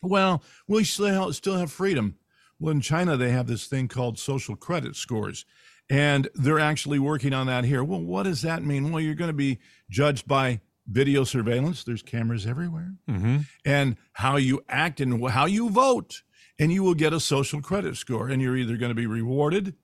well, 0.02 0.44
we 0.68 0.84
still 0.84 1.58
have 1.58 1.72
freedom. 1.72 2.18
Well, 2.60 2.72
in 2.72 2.82
China, 2.82 3.18
they 3.18 3.32
have 3.32 3.48
this 3.48 3.68
thing 3.68 3.88
called 3.88 4.20
social 4.20 4.56
credit 4.56 4.96
scores, 4.96 5.46
and 5.92 6.30
they're 6.34 6.60
actually 6.60 6.98
working 7.00 7.34
on 7.34 7.48
that 7.48 7.66
here. 7.66 7.84
Well, 7.84 8.02
what 8.02 8.24
does 8.24 8.42
that 8.44 8.64
mean? 8.64 8.92
Well, 8.92 9.02
you're 9.04 9.14
going 9.14 9.30
to 9.30 9.34
be 9.34 9.60
judged 9.90 10.26
by 10.28 10.62
video 10.88 11.24
surveillance. 11.26 11.84
There's 11.84 12.02
cameras 12.02 12.48
everywhere, 12.48 12.94
Mm-hmm. 13.10 13.38
and 13.66 13.98
how 14.14 14.38
you 14.38 14.64
act 14.70 15.00
and 15.02 15.30
how 15.30 15.46
you 15.46 15.70
vote, 15.70 16.24
and 16.58 16.72
you 16.72 16.82
will 16.84 16.96
get 16.96 17.14
a 17.14 17.20
social 17.20 17.62
credit 17.62 17.98
score, 17.98 18.30
and 18.30 18.42
you're 18.42 18.58
either 18.58 18.78
going 18.78 18.90
to 18.90 18.96
be 18.96 19.06
rewarded 19.06 19.76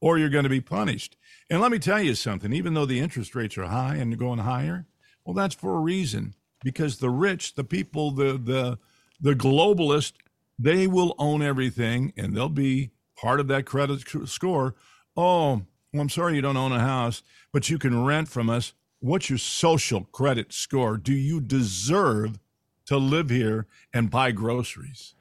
or 0.00 0.18
you're 0.18 0.28
going 0.30 0.44
to 0.44 0.50
be 0.50 0.60
punished. 0.60 1.16
And 1.50 1.60
let 1.60 1.72
me 1.72 1.78
tell 1.78 2.00
you 2.00 2.14
something: 2.14 2.52
even 2.52 2.74
though 2.74 2.86
the 2.86 3.00
interest 3.00 3.34
rates 3.34 3.58
are 3.58 3.66
high 3.66 3.96
and 3.96 4.16
going 4.18 4.38
higher, 4.38 4.86
Well, 5.24 5.34
that's 5.34 5.54
for 5.54 5.74
a 5.74 5.80
reason 5.80 6.34
because 6.62 6.98
the 6.98 7.10
rich, 7.10 7.54
the 7.54 7.64
people, 7.64 8.12
the 8.12 8.38
the 8.38 8.78
the 9.20 9.34
globalist, 9.34 10.12
they 10.58 10.86
will 10.86 11.14
own 11.18 11.42
everything 11.42 12.12
and 12.16 12.36
they'll 12.36 12.48
be 12.48 12.90
part 13.20 13.40
of 13.40 13.48
that 13.48 13.64
credit 13.66 14.04
score. 14.28 14.74
Oh, 15.16 15.62
well, 15.92 16.02
I'm 16.02 16.08
sorry 16.08 16.36
you 16.36 16.42
don't 16.42 16.56
own 16.56 16.72
a 16.72 16.80
house, 16.80 17.22
but 17.52 17.70
you 17.70 17.78
can 17.78 18.04
rent 18.04 18.28
from 18.28 18.50
us. 18.50 18.74
What's 19.00 19.30
your 19.30 19.38
social 19.38 20.04
credit 20.04 20.52
score? 20.52 20.96
Do 20.96 21.14
you 21.14 21.40
deserve 21.40 22.38
to 22.86 22.98
live 22.98 23.30
here 23.30 23.66
and 23.94 24.10
buy 24.10 24.32
groceries? 24.32 25.14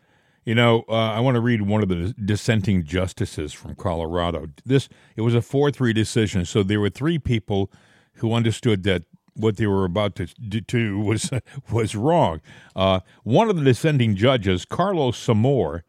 You 0.43 0.53
know, 0.53 0.83
uh, 0.87 0.93
I 0.93 1.21
want 1.21 1.35
to 1.35 1.41
read 1.41 1.63
one 1.63 1.81
of 1.81 1.89
the 1.89 2.13
dissenting 2.23 2.83
justices 2.83 3.53
from 3.53 3.75
Colorado. 3.75 4.47
This 4.65 4.89
it 5.15 5.21
was 5.21 5.33
a 5.33 5.41
four-three 5.41 5.93
decision, 5.93 6.45
so 6.45 6.61
there 6.61 6.79
were 6.79 6.89
three 6.89 7.17
people 7.17 7.71
who 8.15 8.33
understood 8.33 8.83
that 8.83 9.03
what 9.33 9.57
they 9.57 9.65
were 9.65 9.85
about 9.85 10.15
to 10.15 10.27
do 10.27 10.99
was 10.99 11.31
was 11.71 11.95
wrong. 11.95 12.41
Uh, 12.75 12.99
one 13.23 13.49
of 13.49 13.55
the 13.55 13.63
dissenting 13.63 14.15
judges, 14.15 14.65
Carlos 14.65 15.17
Samour, 15.17 15.83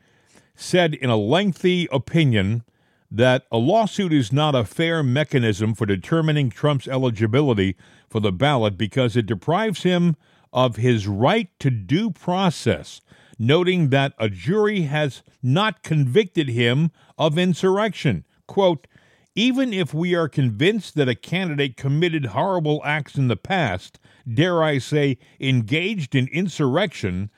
said 0.54 0.94
in 0.94 1.10
a 1.10 1.16
lengthy 1.16 1.86
opinion 1.92 2.64
that 3.10 3.44
a 3.52 3.58
lawsuit 3.58 4.12
is 4.12 4.32
not 4.32 4.54
a 4.54 4.64
fair 4.64 5.02
mechanism 5.02 5.74
for 5.74 5.86
determining 5.86 6.50
Trump's 6.50 6.88
eligibility 6.88 7.76
for 8.08 8.20
the 8.20 8.32
ballot 8.32 8.76
because 8.76 9.16
it 9.16 9.26
deprives 9.26 9.82
him 9.82 10.16
of 10.52 10.76
his 10.76 11.06
right 11.06 11.48
to 11.60 11.70
due 11.70 12.10
process 12.10 13.00
noting 13.38 13.90
that 13.90 14.14
a 14.18 14.28
jury 14.28 14.82
has 14.82 15.22
not 15.42 15.82
convicted 15.82 16.48
him 16.48 16.90
of 17.18 17.38
insurrection. 17.38 18.24
Quote, 18.46 18.86
even 19.34 19.72
if 19.72 19.92
we 19.92 20.14
are 20.14 20.28
convinced 20.28 20.94
that 20.94 21.08
a 21.08 21.14
candidate 21.14 21.76
committed 21.76 22.26
horrible 22.26 22.80
acts 22.84 23.16
in 23.16 23.28
the 23.28 23.36
past, 23.36 23.98
dare 24.32 24.62
I 24.62 24.78
say, 24.78 25.18
engaged 25.38 26.14
in 26.14 26.28
insurrection, 26.28 27.30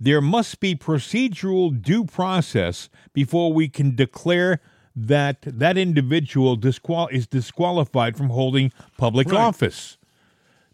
there 0.00 0.20
must 0.20 0.58
be 0.58 0.74
procedural 0.74 1.80
due 1.80 2.04
process 2.04 2.88
before 3.12 3.52
we 3.52 3.68
can 3.68 3.94
declare 3.94 4.60
that 4.96 5.42
that 5.42 5.76
individual 5.76 6.56
disqual- 6.56 7.08
is 7.08 7.26
disqualified 7.26 8.16
from 8.16 8.30
holding 8.30 8.72
public 8.96 9.28
right. 9.28 9.40
office. 9.40 9.98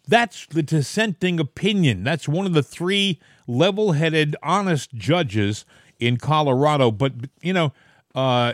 That's 0.07 0.45
the 0.47 0.63
dissenting 0.63 1.39
opinion. 1.39 2.03
That's 2.03 2.27
one 2.27 2.45
of 2.45 2.53
the 2.53 2.63
three 2.63 3.19
level 3.47 3.93
headed, 3.93 4.35
honest 4.43 4.93
judges 4.93 5.65
in 5.99 6.17
Colorado. 6.17 6.91
But, 6.91 7.13
you 7.41 7.53
know, 7.53 7.73
uh, 8.13 8.53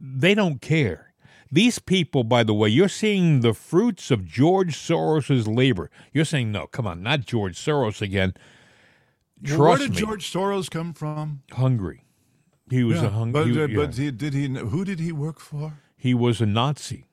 they 0.00 0.34
don't 0.34 0.60
care. 0.60 1.12
These 1.50 1.78
people, 1.80 2.24
by 2.24 2.44
the 2.44 2.54
way, 2.54 2.70
you're 2.70 2.88
seeing 2.88 3.40
the 3.40 3.52
fruits 3.52 4.10
of 4.10 4.24
George 4.24 4.74
Soros's 4.74 5.46
labor. 5.46 5.90
You're 6.12 6.24
saying, 6.24 6.50
no, 6.50 6.66
come 6.66 6.86
on, 6.86 7.02
not 7.02 7.20
George 7.26 7.58
Soros 7.58 8.00
again. 8.00 8.32
Trust 9.44 9.58
Where 9.60 9.76
did 9.78 9.90
me. 9.90 9.96
George 9.96 10.32
Soros 10.32 10.70
come 10.70 10.94
from? 10.94 11.42
Hungary. 11.52 12.01
He 12.72 12.84
was 12.84 13.02
yeah, 13.02 13.08
a 13.08 13.10
hungry. 13.10 13.52
But, 13.52 13.60
uh, 13.60 13.66
yeah. 13.66 13.76
but 13.76 13.94
he, 13.96 14.10
did 14.10 14.32
he? 14.32 14.48
Who 14.48 14.82
did 14.86 14.98
he 14.98 15.12
work 15.12 15.40
for? 15.40 15.74
He 15.94 16.14
was 16.14 16.40
a 16.40 16.46
Nazi. 16.46 17.04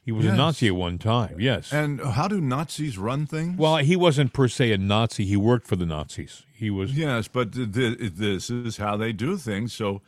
He 0.00 0.12
was 0.12 0.24
yes. 0.24 0.34
a 0.34 0.36
Nazi 0.36 0.68
at 0.68 0.76
one 0.76 0.98
time, 0.98 1.40
yes. 1.40 1.72
And 1.72 2.00
how 2.00 2.28
do 2.28 2.40
Nazis 2.40 2.98
run 2.98 3.26
things? 3.26 3.58
Well, 3.58 3.76
he 3.78 3.96
wasn't 3.96 4.32
per 4.32 4.46
se 4.46 4.70
a 4.72 4.78
Nazi. 4.78 5.24
He 5.24 5.36
worked 5.36 5.66
for 5.66 5.74
the 5.74 5.86
Nazis. 5.86 6.44
He 6.54 6.70
was 6.70 6.96
Yes, 6.96 7.26
but 7.26 7.52
th- 7.52 7.68
this 7.70 8.48
is 8.48 8.76
how 8.76 8.96
they 8.96 9.12
do 9.12 9.36
things. 9.36 9.72
So 9.72 10.02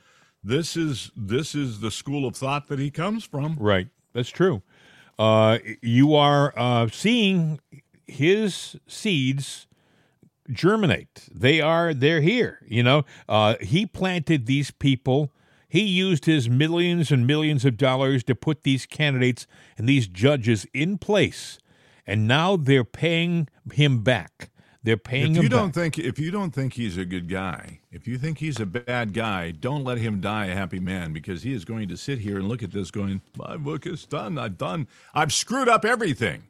this 0.45 0.77
is 0.77 1.11
this 1.17 1.57
is 1.57 1.81
the 1.81 1.91
school 1.91 2.25
of 2.25 2.37
thought 2.37 2.69
that 2.69 2.79
he 2.79 2.91
comes 2.91 3.25
from. 3.25 3.57
Right. 3.59 3.89
That's 4.13 4.31
true. 4.31 4.63
Uh, 5.19 5.59
you 5.83 6.15
are 6.15 6.53
uh, 6.57 6.89
seeing 6.89 7.59
his 8.07 8.77
seeds 8.87 9.67
germinate. 10.51 11.29
They 11.33 11.61
are 11.61 11.95
they're 11.95 12.21
here, 12.21 12.61
you 12.67 12.83
know. 12.83 13.05
Uh, 13.29 13.57
he 13.61 13.87
planted 13.87 14.47
these 14.47 14.71
people 14.71 15.33
he 15.75 15.83
used 15.83 16.27
his 16.27 16.49
millions 16.49 17.11
and 17.11 17.27
millions 17.27 17.65
of 17.65 17.77
dollars 17.77 18.23
to 18.25 18.37
put 18.37 18.63
these 18.63 18.87
candidates 18.87 19.49
and 19.77 19.89
these 19.89 20.07
judges 20.07 20.69
in 20.73 20.99
place, 20.99 21.59
and 22.07 22.29
now 22.29 22.57
they're 22.57 22.85
paying 22.85 23.49
him 23.73 24.05
back. 24.05 24.51
They're 24.85 24.97
paying 24.97 25.33
if 25.33 25.39
you 25.39 25.43
him 25.43 25.49
don't 25.49 25.69
back. 25.71 25.75
think 25.75 25.99
if 25.99 26.17
you 26.21 26.31
don't 26.31 26.53
think 26.53 26.75
he's 26.75 26.97
a 26.97 27.05
good 27.05 27.29
guy, 27.29 27.81
if 27.91 28.07
you 28.07 28.19
think 28.19 28.39
he's 28.39 28.61
a 28.61 28.67
bad 28.67 29.15
guy, 29.15 29.51
don't 29.51 29.83
let 29.83 29.99
him 29.99 30.21
die 30.21 30.47
a 30.47 30.55
happy 30.55 30.79
man 30.79 31.13
because 31.13 31.43
he 31.43 31.53
is 31.53 31.65
going 31.65 31.89
to 31.89 31.97
sit 31.97 32.21
here 32.21 32.39
and 32.39 32.47
look 32.47 32.63
at 32.63 32.71
this 32.71 32.93
going, 32.93 33.23
my 33.37 33.57
book 33.57 33.85
is 33.85 34.07
done. 34.07 34.39
I've 34.39 34.57
done. 34.57 34.87
I've 35.13 35.33
screwed 35.33 35.69
up 35.69 35.85
everything. 35.85 36.45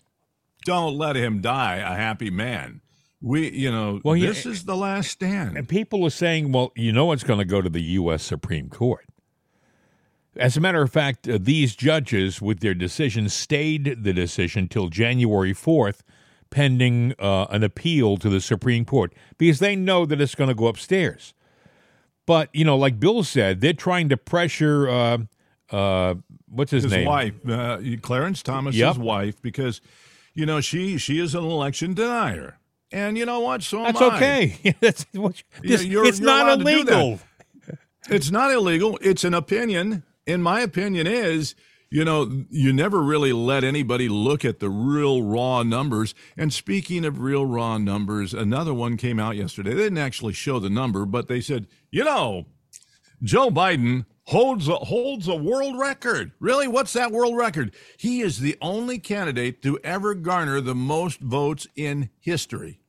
Don't 0.67 0.99
let 0.99 1.17
him 1.17 1.41
die 1.41 1.77
a 1.77 1.97
happy 1.97 2.29
man. 2.29 2.83
We, 3.25 3.51
you 3.53 3.71
know, 3.71 4.03
well, 4.05 4.21
this 4.21 4.45
yeah, 4.45 4.53
is 4.53 4.65
the 4.65 4.77
last 4.77 5.11
stand. 5.11 5.57
And 5.57 5.67
people 5.67 6.05
are 6.05 6.11
saying, 6.11 6.53
well, 6.53 6.73
you 6.77 6.93
know, 6.93 7.11
it's 7.13 7.25
going 7.25 7.39
to 7.39 7.47
go 7.47 7.63
to 7.63 7.71
the 7.71 7.81
U.S. 7.81 8.23
Supreme 8.23 8.69
Court. 8.69 9.07
As 10.37 10.59
a 10.59 10.61
matter 10.61 10.83
of 10.83 10.93
fact, 10.93 11.27
uh, 11.27 11.39
these 11.41 11.75
judges, 11.75 12.43
with 12.43 12.61
their 12.61 12.75
decision, 12.75 13.31
stayed 13.31 14.05
the 14.05 14.13
decision 14.13 14.69
till 14.69 14.89
January 14.89 15.55
4th, 15.55 16.01
pending 16.51 17.15
uh, 17.19 17.47
an 17.49 17.63
appeal 17.63 18.19
to 18.19 18.29
the 18.29 18.43
Supreme 18.43 18.85
Court, 18.85 19.15
because 19.39 19.59
they 19.59 19.75
know 19.75 20.05
that 20.05 20.21
it's 20.21 20.35
going 20.35 20.49
to 20.49 20.55
go 20.55 20.67
upstairs. 20.67 21.33
But, 22.27 22.51
you 22.53 22.67
know, 22.67 22.77
like 22.77 23.01
Bill 23.01 23.25
said, 23.25 23.63
they're 23.63 23.73
trying 23.73 24.11
to 24.11 24.19
pressure, 24.19 24.87
uh, 24.87 25.19
uh 25.71 26.17
what's 26.47 26.73
his, 26.73 26.83
his 26.83 26.93
name? 26.93 27.07
wife, 27.07 27.49
uh, 27.49 27.79
Clarence 28.03 28.43
Thomas's 28.43 28.79
yep. 28.79 28.99
wife, 28.99 29.41
because, 29.41 29.81
you 30.35 30.45
know, 30.45 30.61
she 30.61 30.99
she 30.99 31.21
is 31.21 31.35
an 31.35 31.45
election 31.45 31.95
denier. 31.95 32.59
And 32.95 33.19
you 33.19 33.27
know 33.27 33.41
what? 33.41 33.63
So 33.63 33.83
That's 33.83 34.01
okay. 34.01 34.75
That's 34.81 35.05
what, 35.13 35.43
this, 35.63 35.85
you're, 35.85 36.07
it's 36.07 36.21
you're 36.21 36.27
not 36.27 36.61
illegal. 36.61 37.19
It's 38.09 38.31
not 38.31 38.53
illegal. 38.53 38.99
It's 39.03 39.25
an 39.25 39.35
opinion 39.35 40.05
in 40.27 40.43
my 40.43 40.61
opinion, 40.61 41.07
is 41.07 41.55
you 41.91 42.05
know, 42.05 42.45
you 42.51 42.73
never 42.73 43.01
really 43.01 43.33
let 43.33 43.63
anybody 43.63 44.09
look 44.09 44.45
at 44.45 44.59
the 44.59 44.69
real 44.69 45.23
raw 45.23 45.63
numbers. 45.63 46.15
And 46.37 46.53
speaking 46.53 47.05
of 47.05 47.21
real 47.21 47.47
raw 47.47 47.79
numbers, 47.79 48.35
another 48.35 48.75
one 48.75 48.97
came 48.97 49.21
out 49.21 49.37
yesterday. 49.37 49.75
They 49.75 49.85
didn't 49.85 49.99
actually 49.99 50.33
show 50.33 50.59
the 50.59 50.71
number, 50.71 51.07
but 51.07 51.29
they 51.29 51.41
said, 51.41 51.69
you 51.93 52.03
know, 52.03 52.47
Joe 53.23 53.49
Biden 53.49 54.07
holds 54.25 54.67
a, 54.67 54.75
holds 54.75 55.29
a 55.29 55.37
world 55.37 55.79
record. 55.79 56.33
Really? 56.41 56.67
What's 56.67 56.95
that 56.95 57.13
world 57.13 57.37
record? 57.37 57.73
He 57.97 58.23
is 58.23 58.41
the 58.41 58.57
only 58.61 58.99
candidate 58.99 59.63
to 59.63 59.79
ever 59.85 60.15
garner 60.15 60.61
the 60.61 60.75
most 60.75 61.21
votes 61.21 61.69
in 61.77 62.11
history. 62.19 62.81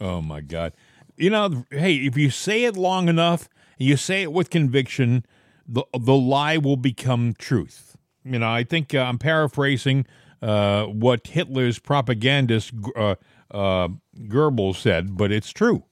Oh 0.00 0.20
my 0.20 0.40
God. 0.40 0.72
You 1.16 1.30
know, 1.30 1.64
hey, 1.70 1.96
if 1.96 2.16
you 2.16 2.30
say 2.30 2.64
it 2.64 2.76
long 2.76 3.08
enough, 3.08 3.48
you 3.78 3.96
say 3.96 4.22
it 4.22 4.32
with 4.32 4.50
conviction, 4.50 5.24
the 5.66 5.84
the 5.98 6.14
lie 6.14 6.58
will 6.58 6.76
become 6.76 7.34
truth. 7.38 7.96
You 8.24 8.38
know, 8.38 8.50
I 8.50 8.64
think 8.64 8.94
uh, 8.94 8.98
I'm 8.98 9.18
paraphrasing 9.18 10.06
uh, 10.42 10.84
what 10.84 11.28
Hitler's 11.28 11.78
propagandist 11.78 12.72
uh, 12.94 13.14
uh, 13.50 13.88
Goebbels 14.18 14.76
said, 14.76 15.16
but 15.16 15.32
it's 15.32 15.50
true. 15.50 15.84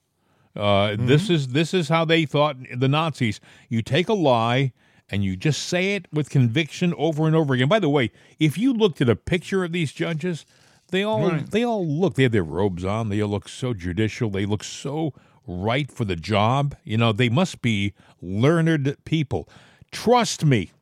Uh, 0.56 0.88
mm-hmm. 0.88 1.06
This 1.06 1.30
is 1.30 1.48
this 1.48 1.74
is 1.74 1.88
how 1.88 2.04
they 2.04 2.26
thought 2.26 2.56
the 2.74 2.88
Nazis. 2.88 3.40
You 3.68 3.82
take 3.82 4.08
a 4.08 4.14
lie 4.14 4.72
and 5.08 5.24
you 5.24 5.36
just 5.36 5.62
say 5.64 5.94
it 5.94 6.06
with 6.12 6.30
conviction 6.30 6.94
over 6.96 7.26
and 7.26 7.36
over 7.36 7.54
again. 7.54 7.68
By 7.68 7.78
the 7.78 7.88
way, 7.88 8.10
if 8.38 8.56
you 8.56 8.72
looked 8.72 9.00
at 9.00 9.08
a 9.08 9.16
picture 9.16 9.64
of 9.64 9.72
these 9.72 9.92
judges, 9.92 10.46
they 10.88 11.02
all 11.02 11.30
right. 11.30 11.50
they 11.50 11.64
all 11.64 11.86
look. 11.86 12.14
They 12.14 12.24
have 12.24 12.32
their 12.32 12.44
robes 12.44 12.84
on. 12.84 13.08
They 13.08 13.20
all 13.20 13.30
look 13.30 13.48
so 13.48 13.74
judicial. 13.74 14.30
They 14.30 14.46
look 14.46 14.64
so 14.64 15.14
right 15.46 15.90
for 15.90 16.04
the 16.04 16.16
job. 16.16 16.76
You 16.84 16.98
know, 16.98 17.12
they 17.12 17.28
must 17.28 17.62
be 17.62 17.94
learned 18.20 18.96
people. 19.04 19.48
Trust 19.90 20.44
me. 20.44 20.72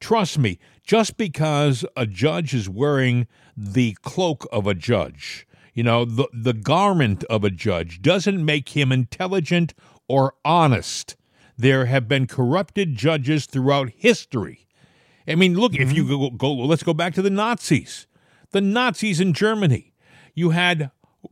Trust 0.00 0.38
me. 0.38 0.58
Just 0.84 1.16
because 1.16 1.84
a 1.96 2.06
judge 2.06 2.54
is 2.54 2.68
wearing 2.68 3.26
the 3.56 3.96
cloak 4.02 4.46
of 4.50 4.66
a 4.66 4.74
judge, 4.74 5.46
you 5.74 5.82
know, 5.82 6.04
the, 6.04 6.28
the 6.32 6.52
garment 6.52 7.24
of 7.24 7.44
a 7.44 7.50
judge, 7.50 8.02
doesn't 8.02 8.44
make 8.44 8.70
him 8.70 8.90
intelligent 8.90 9.74
or 10.08 10.34
honest. 10.44 11.16
There 11.56 11.86
have 11.86 12.08
been 12.08 12.26
corrupted 12.26 12.96
judges 12.96 13.46
throughout 13.46 13.90
history. 13.90 14.66
I 15.28 15.36
mean, 15.36 15.54
look, 15.54 15.72
mm-hmm. 15.72 15.82
if 15.82 15.92
you 15.92 16.08
go, 16.08 16.30
go, 16.30 16.52
let's 16.52 16.82
go 16.82 16.94
back 16.94 17.14
to 17.14 17.22
the 17.22 17.30
Nazis. 17.30 18.06
The 18.52 18.60
Nazis 18.60 19.20
in 19.20 19.32
Germany. 19.32 19.92
You 20.34 20.50
had 20.50 20.90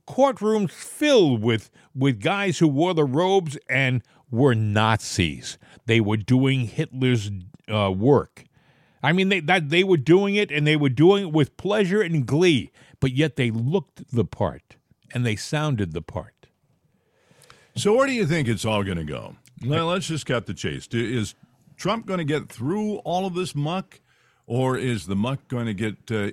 courtrooms 0.08 0.70
filled 0.70 1.42
with 1.42 1.70
with 1.94 2.20
guys 2.20 2.58
who 2.58 2.68
wore 2.68 2.94
the 2.94 3.04
robes 3.04 3.56
and 3.68 4.02
were 4.30 4.54
Nazis. 4.54 5.58
They 5.86 6.00
were 6.00 6.16
doing 6.16 6.66
Hitler's 6.66 7.30
uh, 7.72 7.90
work. 7.90 8.44
I 9.02 9.12
mean, 9.12 9.28
they 9.28 9.40
that 9.40 9.70
they 9.70 9.84
were 9.84 9.96
doing 9.96 10.34
it, 10.34 10.50
and 10.50 10.66
they 10.66 10.76
were 10.76 10.90
doing 10.90 11.28
it 11.28 11.32
with 11.32 11.56
pleasure 11.56 12.02
and 12.02 12.26
glee. 12.26 12.70
But 13.00 13.12
yet, 13.12 13.36
they 13.36 13.50
looked 13.50 14.14
the 14.14 14.24
part, 14.24 14.76
and 15.12 15.24
they 15.24 15.36
sounded 15.36 15.92
the 15.92 16.02
part. 16.02 16.46
So, 17.74 17.94
where 17.94 18.06
do 18.06 18.12
you 18.12 18.26
think 18.26 18.46
it's 18.46 18.64
all 18.64 18.82
going 18.82 18.98
to 18.98 19.04
go? 19.04 19.36
Well, 19.64 19.86
let's 19.86 20.06
just 20.06 20.26
cut 20.26 20.46
the 20.46 20.54
chase. 20.54 20.86
Is 20.92 21.34
Trump 21.76 22.06
going 22.06 22.18
to 22.18 22.24
get 22.24 22.50
through 22.50 22.96
all 22.98 23.26
of 23.26 23.34
this 23.34 23.54
muck, 23.54 24.00
or 24.46 24.76
is 24.76 25.06
the 25.06 25.16
muck 25.16 25.48
going 25.48 25.66
to 25.66 25.74
get 25.74 26.10
uh, 26.10 26.32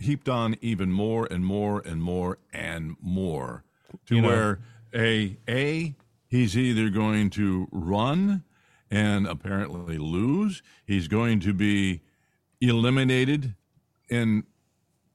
heaped 0.00 0.28
on 0.28 0.56
even 0.60 0.90
more 0.90 1.28
and 1.30 1.44
more 1.44 1.80
and 1.86 2.02
more 2.02 2.38
and 2.52 2.96
more 3.00 3.64
to 4.06 4.16
You 4.16 4.22
know- 4.22 4.28
where 4.28 4.60
a 4.94 5.36
a 5.48 5.94
he's 6.26 6.56
either 6.56 6.90
going 6.90 7.30
to 7.30 7.68
run 7.70 8.42
and 8.90 9.26
apparently 9.26 9.98
lose. 9.98 10.62
He's 10.84 11.06
going 11.06 11.38
to 11.40 11.52
be 11.52 12.00
eliminated 12.60 13.54
in 14.08 14.44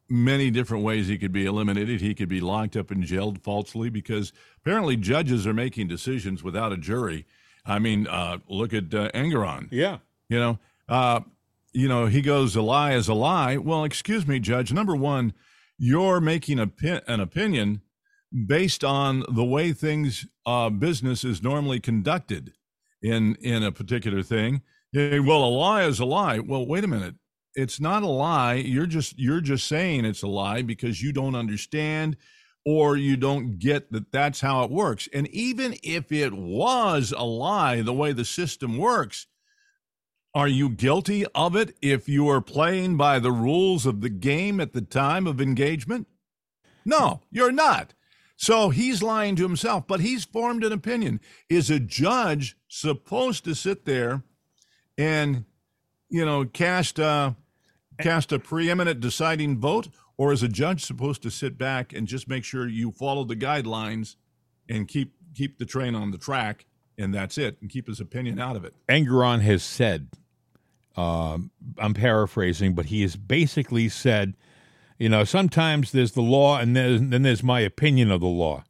many 0.08 0.51
different 0.51 0.84
ways 0.84 1.08
he 1.08 1.18
could 1.18 1.32
be 1.34 1.46
eliminated. 1.46 2.00
He 2.00 2.13
could 2.13 2.30
be 2.30 2.39
locked 2.39 2.75
up 2.77 2.92
and 2.92 3.04
jailed 3.04 3.42
falsely 3.42 3.89
because 3.89 4.32
apparently 4.58 4.96
judges 4.96 5.46
are 5.48 5.54
making 5.54 5.88
decisions 5.88 6.44
without 6.44 6.72
a 6.72 6.77
jury. 6.77 7.25
I 7.65 7.80
mean 7.80 8.08
uh, 8.08 8.38
look 8.48 8.74
at 8.74 8.94
uh, 8.94 9.10
engoron. 9.13 9.68
Yeah. 9.72 9.98
you 10.30 10.39
know, 10.39 10.60
uh, 10.88 11.22
you 11.75 11.89
know, 11.89 12.05
he 12.05 12.22
goes, 12.22 12.55
a 12.55 12.62
lie 12.62 12.94
is 12.94 13.10
a 13.10 13.13
lie. 13.13 13.58
Well, 13.58 13.84
excuse 13.84 14.25
me, 14.25 14.39
Judge. 14.39 14.72
Number 14.72 14.96
one, 14.96 15.34
you're 15.77 16.22
making 16.22 16.58
a 16.58 16.72
an 17.08 17.20
opinion 17.20 17.82
based 18.48 18.84
on 18.84 19.25
the 19.29 19.44
way 19.44 19.74
things 19.74 20.25
uh, 20.46 20.70
business 20.70 21.24
is 21.24 21.44
normally 21.44 21.82
conducted 21.82 22.53
in 23.01 23.36
in 23.41 23.62
a 23.62 23.74
particular 23.74 24.24
thing. 24.24 24.62
Yeah, 24.94 25.20
well, 25.20 25.44
a 25.44 25.50
lie 25.50 25.84
is 25.84 26.00
a 26.00 26.05
lie. 26.05 26.39
Well, 26.39 26.65
wait 26.65 26.86
a 26.86 26.88
minute. 26.88 27.15
It's 27.55 27.82
not 27.82 28.03
a 28.03 28.08
lie. 28.08 28.55
You're 28.55 28.86
just 28.86 29.20
you're 29.20 29.41
just 29.41 29.67
saying 29.67 30.05
it's 30.05 30.24
a 30.24 30.27
lie 30.27 30.62
because 30.62 31.01
you 31.01 31.12
don't 31.12 31.36
understand 31.36 32.15
or 32.65 32.96
you 32.96 33.17
don't 33.17 33.60
get 33.60 33.91
that 33.91 34.13
that's 34.13 34.39
how 34.39 34.63
it 34.63 34.72
works. 34.72 35.10
And 35.13 35.27
even 35.27 35.75
if 35.84 36.12
it 36.12 36.34
was 36.34 37.13
a 37.15 37.25
lie, 37.25 37.82
the 37.82 37.94
way 37.94 38.13
the 38.13 38.25
system 38.25 38.77
works, 38.77 39.27
are 40.36 40.50
you 40.50 40.70
guilty 40.70 41.25
of 41.34 41.56
it 41.56 41.75
if 41.82 42.10
you 42.10 42.27
are 42.27 42.42
playing 42.42 42.98
by 42.98 43.20
the 43.20 43.32
rules 43.32 43.86
of 43.86 44.01
the 44.01 44.10
game 44.10 44.60
at 44.60 44.74
the 44.74 44.82
time 44.82 45.25
of 45.25 45.39
engagement? 45.39 46.08
No, 46.84 47.22
you're 47.32 47.54
not. 47.54 47.94
So 48.36 48.70
he's 48.70 49.01
lying 49.01 49.38
to 49.38 49.44
himself, 49.44 49.88
but 49.88 50.01
he's 50.01 50.25
formed 50.25 50.65
an 50.65 50.74
opinion. 50.74 51.22
Is 51.50 51.70
a 51.70 51.80
judge 51.80 52.58
supposed 52.68 53.46
to 53.46 53.56
sit 53.56 53.86
there 53.86 54.24
and, 54.98 55.46
you 56.10 56.25
know, 56.25 56.44
cast 56.44 57.00
a, 57.00 57.38
cast 58.01 58.34
a 58.34 58.39
preeminent 58.39 59.00
deciding 59.00 59.60
vote, 59.60 59.88
or 60.18 60.34
is 60.34 60.44
a 60.44 60.50
judge 60.50 60.84
supposed 60.84 61.24
to 61.24 61.32
sit 61.32 61.58
back 61.58 61.94
and 61.94 62.08
just 62.08 62.27
make 62.27 62.44
sure 62.44 62.68
you 62.68 62.92
follow 62.92 63.24
the 63.24 63.38
guidelines 63.38 64.15
and 64.68 64.88
keep 64.89 65.13
keep 65.34 65.60
the 65.60 65.65
train 65.65 65.96
on 65.96 66.12
the 66.12 66.18
track, 66.18 66.65
and 66.98 67.13
that's 67.13 67.38
it, 67.38 67.58
and 67.62 67.70
keep 67.70 67.88
his 67.88 68.01
opinion 68.01 68.39
out 68.39 68.56
of 68.58 68.65
it? 68.65 68.74
Engoron 68.89 69.42
has 69.42 69.63
said, 69.63 70.10
um, 70.97 71.51
I'm 71.77 71.93
paraphrasing, 71.93 72.73
but 72.73 72.85
he 72.87 73.01
has 73.01 73.15
basically 73.15 73.89
said, 73.89 74.35
you 74.97 75.09
know, 75.09 75.23
sometimes 75.23 75.91
there's 75.91 76.13
the 76.13 76.21
law 76.21 76.57
and 76.57 76.75
then, 76.75 77.09
then 77.09 77.23
there's 77.23 77.43
my 77.43 77.59
opinion 77.59 78.11
of 78.11 78.21
the 78.21 78.27
law, 78.27 78.63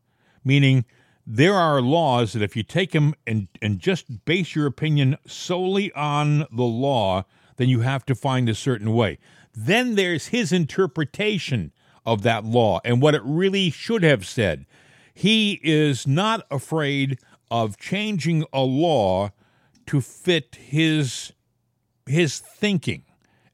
meaning 0.43 0.85
there 1.27 1.53
are 1.53 1.81
laws 1.81 2.33
that 2.33 2.41
if 2.41 2.55
you 2.55 2.63
take 2.63 2.91
them 2.91 3.15
and, 3.25 3.47
and 3.61 3.79
just 3.79 4.25
base 4.25 4.55
your 4.55 4.67
opinion 4.67 5.17
solely 5.25 5.91
on 5.93 6.45
the 6.51 6.63
law, 6.63 7.25
then 7.57 7.69
you 7.69 7.81
have 7.81 8.05
to 8.05 8.15
find 8.15 8.49
a 8.49 8.55
certain 8.55 8.93
way. 8.93 9.17
Then 9.53 9.95
there's 9.95 10.27
his 10.27 10.51
interpretation 10.51 11.71
of 12.05 12.21
that 12.23 12.45
law 12.45 12.79
and 12.83 13.01
what 13.01 13.15
it 13.15 13.21
really 13.23 13.69
should 13.69 14.03
have 14.03 14.25
said. 14.25 14.65
He 15.13 15.59
is 15.63 16.05
not 16.05 16.45
afraid 16.51 17.19
of 17.49 17.77
changing 17.77 18.45
a 18.51 18.61
law 18.61 19.31
to 19.87 20.01
fit 20.01 20.55
his 20.59 21.31
his 22.05 22.39
thinking 22.39 23.03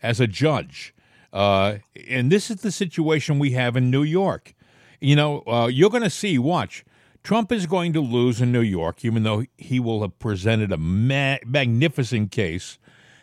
as 0.01 0.19
a 0.19 0.27
judge. 0.27 0.93
Uh, 1.31 1.77
and 2.09 2.31
this 2.31 2.51
is 2.51 2.57
the 2.57 2.71
situation 2.71 3.39
we 3.39 3.51
have 3.51 3.77
in 3.77 3.89
New 3.89 4.03
York. 4.03 4.53
You 4.99 5.15
know, 5.15 5.43
uh, 5.47 5.67
you're 5.67 5.89
going 5.89 6.03
to 6.03 6.09
see, 6.09 6.37
watch, 6.37 6.83
Trump 7.23 7.51
is 7.51 7.65
going 7.65 7.93
to 7.93 8.01
lose 8.01 8.41
in 8.41 8.51
New 8.51 8.61
York, 8.61 9.05
even 9.05 9.23
though 9.23 9.45
he 9.57 9.79
will 9.79 10.01
have 10.01 10.17
presented 10.19 10.71
a 10.71 10.77
ma- 10.77 11.37
magnificent 11.45 12.31
case. 12.31 12.77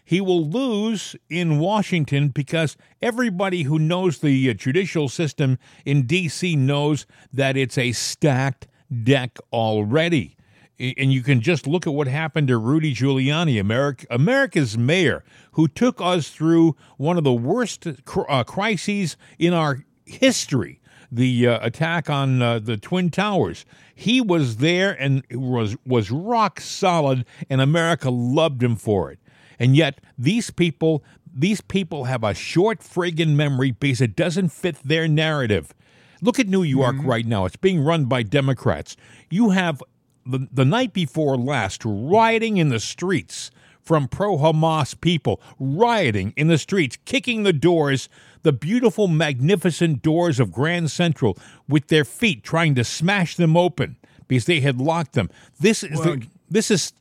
He 0.05 0.21
will 0.23 0.49
lose 0.49 1.15
in 1.29 1.59
Washington 1.59 2.29
because 2.29 2.77
everybody 3.03 3.65
who 3.65 3.79
knows 3.79 4.19
the 4.19 4.49
uh, 4.49 4.55
judicial 4.55 5.09
system 5.11 5.59
in 5.85 6.07
D.C. 6.07 6.57
knows 6.57 7.07
that 7.33 7.59
it's 7.59 7.77
a 7.77 7.93
stacked 7.93 8.69
deck 9.03 9.39
already. 9.53 10.38
And 10.79 11.13
you 11.13 11.23
can 11.23 11.41
just 11.41 11.67
look 11.67 11.89
at 11.89 11.93
what 11.93 12.07
happened 12.07 12.49
to 12.49 12.57
Rudy 12.57 12.95
Giuliani, 12.95 13.61
America, 13.61 14.07
America's 14.11 14.79
mayor, 14.79 15.25
who 15.53 15.67
took 15.67 16.01
us 16.01 16.29
through 16.29 16.77
one 16.99 17.19
of 17.19 17.25
the 17.25 17.33
worst 17.33 17.87
cr- 18.05 18.29
uh, 18.29 18.45
crises 18.45 19.17
in 19.39 19.53
our 19.53 19.85
history 20.07 20.81
the 21.11 21.49
uh, 21.49 21.67
attack 21.67 22.11
on 22.11 22.43
uh, 22.43 22.59
the 22.59 22.77
Twin 22.77 23.11
Towers. 23.11 23.65
He 23.95 24.21
was 24.21 24.59
there 24.59 24.93
and 24.93 25.25
was, 25.31 25.77
was 25.87 26.11
rock 26.11 26.61
solid, 26.61 27.25
and 27.49 27.61
America 27.61 28.11
loved 28.11 28.63
him 28.63 28.77
for 28.77 29.11
it. 29.11 29.19
And 29.59 29.75
yet, 29.75 30.01
these 30.17 30.51
people, 30.51 31.03
these 31.35 31.61
people 31.61 32.05
have 32.05 32.23
a 32.23 32.35
short 32.35 32.81
friggin' 32.81 33.35
memory 33.35 33.73
because 33.73 34.01
it 34.01 34.15
doesn't 34.15 34.51
fit 34.51 34.77
their 34.85 35.09
narrative. 35.09 35.75
Look 36.21 36.39
at 36.39 36.49
New 36.49 36.63
York 36.63 36.97
right 37.03 37.27
now. 37.27 37.45
It's 37.45 37.57
being 37.57 37.81
run 37.81 38.05
by 38.05 38.23
Democrats. 38.23 38.97
You 39.31 39.51
have 39.51 39.83
the, 40.29 40.49
the 40.53 40.65
night 40.65 40.93
before 40.93 41.37
last 41.37 41.83
rioting 41.85 42.59
in 42.59 42.69
the 42.69 42.81
streets 42.81 43.51
from 43.81 44.07
pro 44.07 44.37
Hamas 44.37 44.99
people, 45.01 45.41
rioting 45.59 46.35
in 46.37 46.49
the 46.49 46.59
streets, 46.59 46.99
kicking 47.07 47.43
the 47.43 47.55
doors, 47.55 48.09
the 48.43 48.53
beautiful, 48.53 49.09
magnificent 49.09 50.03
doors 50.03 50.39
of 50.39 50.53
Grand 50.53 50.91
Central 50.91 51.39
with 51.67 51.89
their 51.89 52.05
feet, 52.05 52.43
trying 52.45 52.75
to 52.75 52.85
smash 52.85 53.37
them 53.37 53.57
open 53.57 53.97
because 54.29 54.45
they 54.45 54.61
had 54.61 54.79
locked 54.79 55.15
them. 55.15 55.31
This 55.59 55.83
is 55.83 55.99
Well, 55.99 56.17
the, 56.17 56.27
this 56.51 56.71
is. 56.71 56.93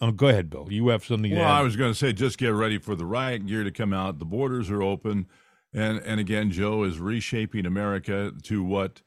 Oh, 0.00 0.12
go 0.12 0.28
ahead, 0.28 0.48
Bill. 0.48 0.68
You 0.70 0.88
have 0.88 1.04
something 1.04 1.32
to 1.32 1.38
Well, 1.38 1.44
add. 1.44 1.58
I 1.58 1.62
was 1.62 1.74
going 1.74 1.90
to 1.90 1.98
say, 1.98 2.12
just 2.12 2.38
get 2.38 2.50
ready 2.52 2.78
for 2.78 2.94
the 2.94 3.04
riot 3.04 3.46
gear 3.46 3.64
to 3.64 3.72
come 3.72 3.92
out. 3.92 4.20
The 4.20 4.24
borders 4.24 4.70
are 4.70 4.80
open, 4.80 5.26
and 5.74 5.98
and 5.98 6.20
again, 6.20 6.52
Joe 6.52 6.84
is 6.84 7.00
reshaping 7.00 7.66
America 7.66 8.32
to 8.44 8.62
what 8.62 9.02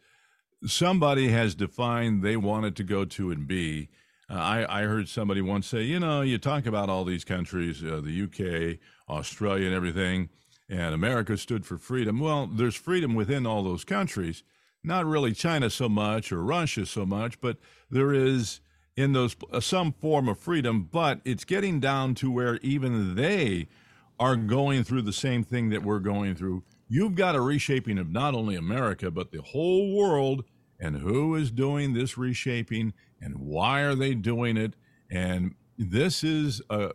somebody 0.66 1.30
has 1.30 1.56
defined 1.56 2.24
they 2.24 2.38
wanted 2.38 2.76
to 2.78 2.84
go 2.84 3.06
to 3.06 3.32
and 3.32 3.48
be. 3.48 3.90
Uh, 4.30 4.36
I 4.36 4.82
I 4.82 4.84
heard 4.84 5.10
somebody 5.10 5.42
once 5.42 5.68
say, 5.68 5.84
you 5.84 6.00
know, 6.00 6.22
you 6.22 6.38
talk 6.38 6.66
about 6.66 6.90
all 6.90 7.04
these 7.04 7.26
countries, 7.26 7.84
uh, 7.84 8.02
the 8.04 8.24
UK, 8.24 8.80
Australia, 9.10 9.66
and 9.66 9.76
everything, 9.76 10.30
and 10.70 10.94
America 10.94 11.38
stood 11.38 11.66
for 11.66 11.78
freedom. 11.78 12.20
Well, 12.20 12.48
there's 12.48 12.76
freedom 12.76 13.14
within 13.14 13.46
all 13.46 13.64
those 13.64 13.84
countries. 13.84 14.44
Not 14.84 15.06
really 15.06 15.34
China 15.34 15.70
so 15.70 15.90
much 15.90 16.32
or 16.32 16.42
Russia 16.42 16.86
so 16.86 17.06
much, 17.06 17.40
but 17.42 17.58
there 17.90 18.14
is 18.14 18.62
in 18.96 19.14
those 19.14 19.36
uh, 19.52 19.60
some 19.60 19.92
form 19.92 20.28
of 20.28 20.40
freedom. 20.40 20.88
But 20.92 21.22
it's 21.26 21.44
getting 21.44 21.80
down 21.80 22.16
to 22.16 22.32
where 22.32 22.58
even 22.58 23.16
they 23.16 23.68
are 24.20 24.36
going 24.36 24.84
through 24.84 25.02
the 25.02 25.14
same 25.14 25.44
thing 25.44 25.70
that 25.70 25.84
we're 25.84 26.00
going 26.00 26.36
through. 26.36 26.64
You've 26.94 27.16
got 27.16 27.36
a 27.36 27.40
reshaping 27.40 27.98
of 27.98 28.10
not 28.10 28.34
only 28.34 28.58
America 28.58 29.10
but 29.10 29.32
the 29.32 29.42
whole 29.42 29.96
world, 29.96 30.44
and 30.78 30.98
who 30.98 31.36
is 31.36 31.50
doing 31.50 31.94
this 31.94 32.18
reshaping, 32.18 32.92
and 33.22 33.38
why 33.38 33.80
are 33.80 33.96
they 33.96 34.14
doing 34.14 34.58
it? 34.58 34.74
And 35.10 35.56
this 35.78 36.22
is 36.22 36.62
a, 36.70 36.92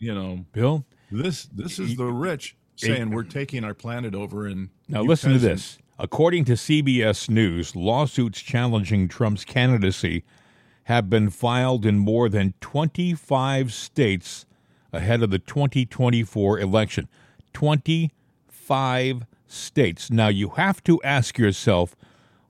you 0.00 0.12
know, 0.12 0.44
Bill, 0.52 0.84
this 1.12 1.44
this 1.44 1.78
is 1.78 1.94
the 1.96 2.06
rich 2.06 2.56
saying 2.74 3.10
we're 3.10 3.22
taking 3.22 3.62
our 3.62 3.72
planet 3.72 4.16
over 4.16 4.46
and 4.46 4.70
Now, 4.88 5.02
listen 5.02 5.32
to 5.34 5.38
this. 5.38 5.78
According 5.96 6.44
to 6.46 6.54
CBS 6.54 7.30
News, 7.30 7.76
lawsuits 7.76 8.40
challenging 8.40 9.06
Trump's 9.06 9.44
candidacy 9.44 10.24
have 10.84 11.08
been 11.08 11.30
filed 11.30 11.86
in 11.86 11.98
more 11.98 12.28
than 12.28 12.54
25 12.60 13.72
states 13.72 14.44
ahead 14.92 15.22
of 15.22 15.30
the 15.30 15.38
2024 15.38 16.58
election. 16.58 17.08
25 17.52 19.24
states. 19.46 20.10
Now, 20.10 20.28
you 20.28 20.50
have 20.50 20.82
to 20.84 21.02
ask 21.02 21.38
yourself 21.38 21.96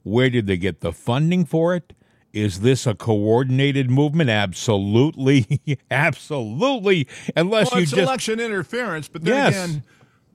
where 0.02 0.30
did 0.30 0.46
they 0.46 0.56
get 0.56 0.80
the 0.80 0.92
funding 0.92 1.44
for 1.44 1.74
it? 1.74 1.92
Is 2.32 2.60
this 2.60 2.86
a 2.86 2.94
coordinated 2.94 3.90
movement? 3.90 4.30
Absolutely. 4.30 5.60
Absolutely. 5.90 7.08
Unless 7.34 7.72
Well, 7.72 7.80
you 7.80 7.86
just. 7.86 8.00
election 8.00 8.38
interference, 8.40 9.08
but 9.08 9.24
then 9.24 9.34
Yes. 9.34 9.54
again, 9.54 9.82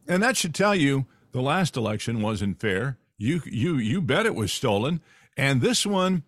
and 0.08 0.24
that 0.24 0.36
should 0.36 0.54
tell 0.56 0.76
you 0.76 1.06
the 1.32 1.42
last 1.42 1.78
election 1.78 2.22
wasn't 2.22 2.60
fair. 2.60 2.98
You 3.18 3.42
you 3.46 3.78
you 3.78 4.02
bet 4.02 4.26
it 4.26 4.34
was 4.36 4.52
stolen, 4.52 5.00
and 5.38 5.62
this 5.62 5.86
one, 5.86 6.24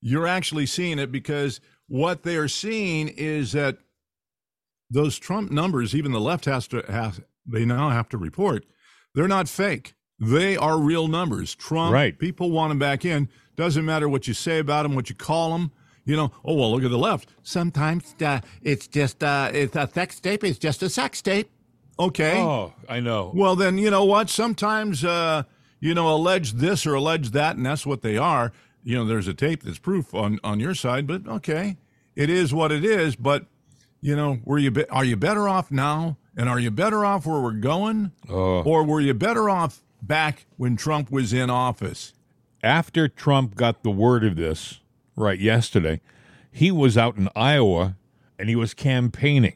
you're 0.00 0.28
actually 0.28 0.64
seeing 0.66 0.98
it 1.00 1.10
because 1.10 1.60
what 1.88 2.22
they 2.22 2.36
are 2.36 2.48
seeing 2.48 3.08
is 3.08 3.50
that 3.52 3.78
those 4.88 5.18
Trump 5.18 5.50
numbers, 5.50 5.94
even 5.94 6.12
the 6.12 6.20
left 6.20 6.44
has 6.44 6.68
to 6.68 6.82
have 6.88 7.20
they 7.44 7.64
now 7.64 7.90
have 7.90 8.08
to 8.10 8.16
report, 8.16 8.64
they're 9.16 9.26
not 9.26 9.48
fake. 9.48 9.94
They 10.20 10.56
are 10.56 10.78
real 10.78 11.08
numbers. 11.08 11.54
Trump, 11.56 11.92
Right. 11.92 12.16
people 12.16 12.50
want 12.52 12.70
him 12.70 12.78
back 12.78 13.04
in. 13.04 13.28
Doesn't 13.56 13.84
matter 13.84 14.08
what 14.08 14.28
you 14.28 14.34
say 14.34 14.58
about 14.60 14.86
him, 14.86 14.94
what 14.94 15.10
you 15.10 15.16
call 15.16 15.54
him. 15.56 15.72
You 16.04 16.14
know, 16.16 16.30
oh 16.44 16.54
well, 16.54 16.70
look 16.70 16.84
at 16.84 16.90
the 16.90 16.98
left. 16.98 17.30
Sometimes 17.42 18.14
uh, 18.22 18.40
it's 18.62 18.86
just 18.86 19.24
uh, 19.24 19.50
it's 19.52 19.74
a 19.74 19.88
sex 19.92 20.20
tape. 20.20 20.44
It's 20.44 20.58
just 20.58 20.82
a 20.84 20.88
sex 20.88 21.20
tape. 21.20 21.50
Okay. 21.98 22.38
Oh, 22.40 22.74
I 22.88 23.00
know. 23.00 23.32
Well, 23.34 23.56
then 23.56 23.76
you 23.78 23.90
know 23.90 24.04
what? 24.04 24.30
Sometimes 24.30 25.04
uh, 25.04 25.42
you 25.80 25.94
know, 25.94 26.08
allege 26.14 26.52
this 26.52 26.86
or 26.86 26.94
allege 26.94 27.30
that, 27.32 27.56
and 27.56 27.66
that's 27.66 27.84
what 27.84 28.02
they 28.02 28.16
are. 28.16 28.52
You 28.84 28.94
know, 28.96 29.04
there's 29.04 29.26
a 29.26 29.34
tape 29.34 29.64
that's 29.64 29.78
proof 29.80 30.14
on 30.14 30.38
on 30.44 30.60
your 30.60 30.74
side, 30.74 31.06
but 31.08 31.26
okay, 31.26 31.76
it 32.14 32.30
is 32.30 32.54
what 32.54 32.70
it 32.70 32.84
is. 32.84 33.16
But 33.16 33.46
you 34.00 34.14
know, 34.14 34.38
were 34.44 34.58
you 34.58 34.70
be- 34.70 34.88
are 34.90 35.04
you 35.04 35.16
better 35.16 35.48
off 35.48 35.72
now, 35.72 36.18
and 36.36 36.48
are 36.48 36.58
you 36.60 36.70
better 36.70 37.04
off 37.04 37.26
where 37.26 37.40
we're 37.40 37.52
going, 37.52 38.12
Uh. 38.28 38.60
or 38.60 38.84
were 38.84 39.00
you 39.00 39.14
better 39.14 39.48
off 39.48 39.82
back 40.02 40.46
when 40.56 40.76
Trump 40.76 41.10
was 41.10 41.32
in 41.32 41.50
office? 41.50 42.12
After 42.62 43.08
Trump 43.08 43.54
got 43.54 43.82
the 43.82 43.90
word 43.90 44.24
of 44.24 44.36
this, 44.36 44.80
right, 45.14 45.38
yesterday, 45.38 46.00
he 46.50 46.70
was 46.70 46.96
out 46.98 47.16
in 47.16 47.28
Iowa 47.36 47.96
and 48.38 48.48
he 48.48 48.56
was 48.56 48.74
campaigning. 48.74 49.54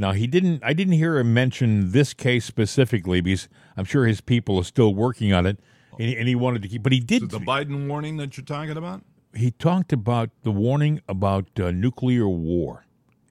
Now 0.00 0.12
he 0.12 0.26
didn't 0.26 0.62
I 0.64 0.72
didn't 0.72 0.94
hear 0.94 1.18
him 1.18 1.34
mention 1.34 1.90
this 1.92 2.14
case 2.14 2.44
specifically 2.44 3.20
because 3.20 3.48
I'm 3.76 3.84
sure 3.84 4.06
his 4.06 4.20
people 4.20 4.56
are 4.58 4.64
still 4.64 4.94
working 4.94 5.32
on 5.32 5.44
it. 5.46 5.58
And 5.98 6.08
he, 6.08 6.16
and 6.16 6.28
he 6.28 6.36
wanted 6.36 6.62
to 6.62 6.68
keep, 6.68 6.84
but 6.84 6.92
he 6.92 7.00
did. 7.00 7.28
The 7.30 7.40
Biden 7.40 7.88
warning 7.88 8.16
that 8.18 8.36
you're 8.36 8.44
talking 8.44 8.76
about? 8.76 9.02
he 9.34 9.50
talked 9.50 9.92
about 9.92 10.30
the 10.42 10.50
warning 10.50 11.00
about 11.08 11.48
uh, 11.60 11.70
nuclear 11.70 12.26
war 12.28 12.86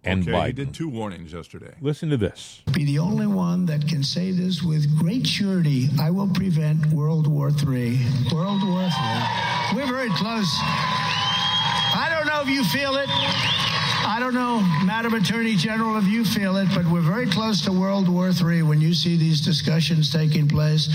and 0.08 0.24
okay, 0.24 0.32
Biden. 0.32 0.46
he 0.48 0.54
did 0.54 0.74
two 0.74 0.88
warnings 0.90 1.34
yesterday. 1.34 1.74
Listen 1.82 2.10
to 2.10 2.18
this. 2.18 2.62
be 2.74 2.86
the 2.86 3.00
only 3.00 3.28
one 3.28 3.66
that 3.66 3.88
can 3.88 4.04
say 4.04 4.32
this 4.32 4.64
with 4.64 4.98
great 4.98 5.28
surety. 5.28 5.90
I 6.00 6.10
will 6.12 6.30
prevent 6.30 6.86
World 6.88 7.28
War 7.28 7.50
III. 7.50 8.00
World 8.34 8.64
War 8.64 8.82
III. 8.82 9.76
We're 9.76 9.88
very 9.88 10.10
close. 10.12 10.50
I 12.00 12.08
don't 12.10 12.28
know 12.28 12.42
if 12.42 12.48
you 12.50 12.64
feel 12.66 12.96
it. 12.96 13.10
I 14.08 14.22
don't 14.22 14.34
know, 14.34 14.62
Madam 14.86 15.16
Attorney 15.16 15.58
General, 15.58 15.98
if 15.98 16.06
you 16.06 16.24
feel 16.24 16.56
it, 16.56 16.70
but 16.74 16.86
we're 16.86 17.02
very 17.02 17.28
close 17.28 17.66
to 17.66 17.74
World 17.74 18.08
War 18.08 18.30
III 18.30 18.64
when 18.64 18.80
you 18.80 18.94
see 18.94 19.18
these 19.18 19.42
discussions 19.42 20.14
taking 20.14 20.48
place. 20.48 20.88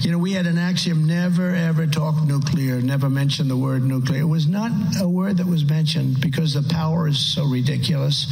You 0.00 0.10
know, 0.10 0.18
we 0.18 0.32
had 0.32 0.46
an 0.46 0.58
axiom 0.58 1.06
never, 1.06 1.54
ever 1.54 1.86
talk 1.86 2.22
nuclear, 2.22 2.82
never 2.82 3.08
mention 3.08 3.48
the 3.48 3.56
word 3.56 3.82
nuclear. 3.82 4.20
It 4.20 4.24
was 4.24 4.46
not 4.46 4.72
a 5.00 5.08
word 5.08 5.38
that 5.38 5.46
was 5.46 5.64
mentioned 5.64 6.20
because 6.20 6.52
the 6.52 6.62
power 6.62 7.08
is 7.08 7.18
so 7.18 7.46
ridiculous, 7.46 8.26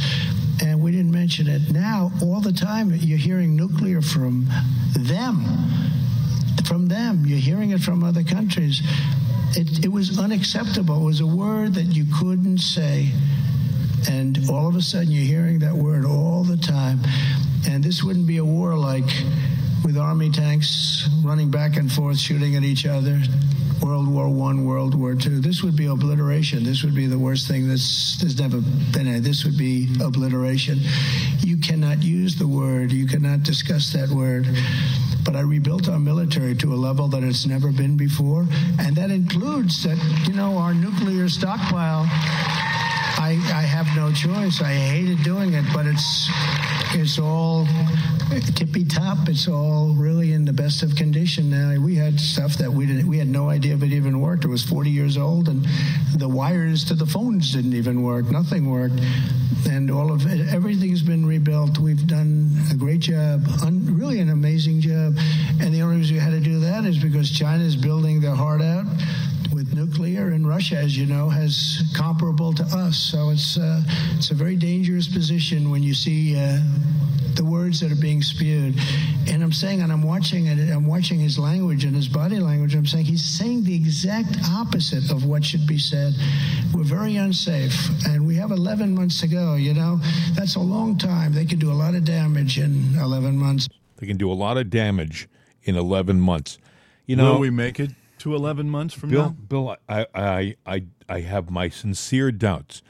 and 0.61 0.79
we 0.79 0.91
didn't 0.91 1.11
mention 1.11 1.47
it. 1.47 1.71
Now, 1.71 2.11
all 2.21 2.39
the 2.39 2.53
time, 2.53 2.93
you're 2.93 3.17
hearing 3.17 3.55
nuclear 3.55 3.99
from 3.99 4.47
them 4.95 5.43
from 6.67 6.87
them. 6.87 7.25
You're 7.25 7.39
hearing 7.39 7.71
it 7.71 7.81
from 7.81 8.03
other 8.03 8.23
countries. 8.23 8.83
It, 9.57 9.85
it 9.85 9.91
was 9.91 10.19
unacceptable. 10.19 11.01
It 11.01 11.05
was 11.05 11.19
a 11.19 11.25
word 11.25 11.73
that 11.73 11.95
you 11.95 12.05
couldn't 12.19 12.59
say. 12.59 13.11
And 14.07 14.39
all 14.49 14.67
of 14.67 14.75
a 14.75 14.81
sudden, 14.81 15.11
you're 15.11 15.25
hearing 15.25 15.59
that 15.59 15.73
word 15.73 16.05
all 16.05 16.43
the 16.43 16.57
time. 16.57 16.99
And 17.67 17.83
this 17.83 18.03
wouldn't 18.03 18.27
be 18.27 18.37
a 18.37 18.45
war 18.45 18.75
like 18.75 19.09
with 19.83 19.97
army 19.97 20.29
tanks 20.29 21.09
running 21.23 21.49
back 21.49 21.77
and 21.77 21.91
forth, 21.91 22.17
shooting 22.17 22.55
at 22.55 22.63
each 22.63 22.85
other. 22.85 23.21
World 23.81 24.09
War 24.09 24.27
One, 24.29 24.65
World 24.65 24.93
War 24.93 25.15
Two. 25.15 25.39
This 25.39 25.63
would 25.63 25.75
be 25.75 25.85
obliteration. 25.85 26.63
This 26.63 26.83
would 26.83 26.95
be 26.95 27.05
the 27.05 27.17
worst 27.17 27.47
thing 27.47 27.67
that's 27.67 28.17
there's 28.17 28.39
never 28.39 28.59
been. 28.59 29.23
This 29.23 29.45
would 29.45 29.57
be 29.57 29.87
obliteration. 30.03 30.79
You 31.39 31.57
cannot 31.57 32.03
use 32.03 32.35
the 32.35 32.47
word. 32.47 32.91
You 32.91 33.07
cannot 33.07 33.43
discuss 33.43 33.93
that 33.93 34.09
word. 34.09 34.47
But 35.23 35.35
I 35.35 35.41
rebuilt 35.41 35.87
our 35.87 35.99
military 35.99 36.55
to 36.55 36.73
a 36.73 36.75
level 36.75 37.07
that 37.09 37.23
it's 37.23 37.45
never 37.45 37.71
been 37.71 37.95
before, 37.95 38.47
and 38.79 38.95
that 38.95 39.11
includes 39.11 39.83
that 39.83 39.97
you 40.27 40.33
know 40.33 40.57
our 40.57 40.73
nuclear 40.73 41.29
stockpile. 41.29 42.05
I, 43.17 43.31
I 43.53 43.61
have 43.61 43.87
no 43.95 44.11
choice. 44.11 44.61
I 44.61 44.73
hated 44.73 45.23
doing 45.23 45.53
it, 45.53 45.65
but 45.73 45.85
it's 45.85 46.29
it's 46.93 47.19
all 47.19 47.65
tippy 48.55 48.85
top. 48.85 49.27
It's 49.27 49.47
all 49.47 49.93
really 49.95 50.33
in 50.33 50.45
the 50.45 50.53
best 50.53 50.83
of 50.83 50.95
condition 50.95 51.49
now. 51.49 51.79
We 51.83 51.95
had 51.95 52.19
stuff 52.19 52.55
that 52.55 52.71
we 52.71 52.85
didn't. 52.85 53.07
We 53.07 53.17
had 53.17 53.27
no 53.27 53.49
idea 53.49 53.73
if 53.73 53.83
it 53.83 53.93
even 53.93 54.19
worked. 54.19 54.45
It 54.45 54.47
was 54.47 54.63
40 54.63 54.89
years 54.89 55.17
old, 55.17 55.49
and 55.49 55.65
the 56.15 56.29
wires 56.29 56.83
to 56.85 56.93
the 56.93 57.05
phones 57.05 57.53
didn't 57.53 57.73
even 57.73 58.03
work. 58.03 58.29
Nothing 58.31 58.69
worked, 58.69 58.99
and 59.67 59.89
all 59.89 60.11
of 60.11 60.25
it, 60.25 60.47
everything's 60.53 61.01
been 61.01 61.25
rebuilt. 61.25 61.79
We've 61.79 62.05
done 62.05 62.51
a 62.71 62.75
great 62.75 63.01
job, 63.01 63.43
un, 63.63 63.97
really 63.97 64.19
an 64.19 64.29
amazing 64.29 64.81
job. 64.81 65.15
And 65.61 65.73
the 65.73 65.81
only 65.81 65.97
reason 65.97 66.15
we 66.15 66.21
had 66.21 66.31
to 66.31 66.39
do 66.39 66.59
that 66.59 66.85
is 66.85 66.97
because 66.99 67.29
China's 67.29 67.75
building 67.75 68.21
their 68.21 68.35
heart 68.35 68.61
out 68.61 68.85
nuclear, 69.79 70.29
and 70.29 70.47
Russia, 70.47 70.77
as 70.77 70.97
you 70.97 71.05
know, 71.05 71.29
has 71.29 71.81
comparable 71.95 72.53
to 72.53 72.63
us. 72.63 72.97
So 72.97 73.29
it's 73.29 73.57
uh, 73.57 73.81
it's 74.17 74.31
a 74.31 74.33
very 74.33 74.55
dangerous 74.55 75.07
position 75.07 75.71
when 75.71 75.83
you 75.83 75.93
see 75.93 76.35
uh, 76.35 76.59
the 77.35 77.45
words 77.45 77.79
that 77.79 77.91
are 77.91 78.01
being 78.01 78.21
spewed. 78.21 78.75
And 79.27 79.41
I'm 79.41 79.53
saying, 79.53 79.81
and 79.81 79.91
I'm 79.91 80.03
watching 80.03 80.47
it. 80.47 80.69
I'm 80.69 80.85
watching 80.85 81.19
his 81.19 81.39
language 81.39 81.85
and 81.85 81.95
his 81.95 82.09
body 82.09 82.39
language. 82.39 82.75
I'm 82.75 82.85
saying 82.85 83.05
he's 83.05 83.23
saying 83.23 83.63
the 83.63 83.75
exact 83.75 84.35
opposite 84.51 85.09
of 85.11 85.25
what 85.25 85.45
should 85.45 85.65
be 85.65 85.77
said. 85.77 86.13
We're 86.73 86.83
very 86.83 87.15
unsafe, 87.15 87.75
and 88.05 88.27
we 88.27 88.35
have 88.35 88.51
11 88.51 88.93
months 88.93 89.21
to 89.21 89.27
go. 89.27 89.55
You 89.55 89.73
know, 89.73 89.99
that's 90.33 90.55
a 90.55 90.59
long 90.75 90.97
time. 90.97 91.33
They 91.33 91.45
could 91.45 91.59
do 91.59 91.71
a 91.71 91.79
lot 91.83 91.95
of 91.95 92.03
damage 92.03 92.59
in 92.59 92.95
11 92.99 93.37
months. 93.37 93.69
They 93.97 94.07
can 94.07 94.17
do 94.17 94.31
a 94.31 94.33
lot 94.45 94.57
of 94.57 94.69
damage 94.69 95.29
in 95.63 95.75
11 95.75 96.19
months. 96.19 96.57
You 97.05 97.15
know, 97.15 97.33
Will 97.33 97.39
we 97.39 97.49
make 97.49 97.79
it 97.79 97.91
to 98.19 98.35
11 98.35 98.69
months 98.69 98.93
from 98.93 99.09
Bill, 99.09 99.23
now? 99.23 99.29
Bill, 99.47 99.75
I, 99.87 100.05
I, 100.13 100.55
I, 100.65 100.83
I 101.07 101.19
have 101.21 101.49
my 101.49 101.69
sincere 101.69 102.31
doubts. 102.31 102.81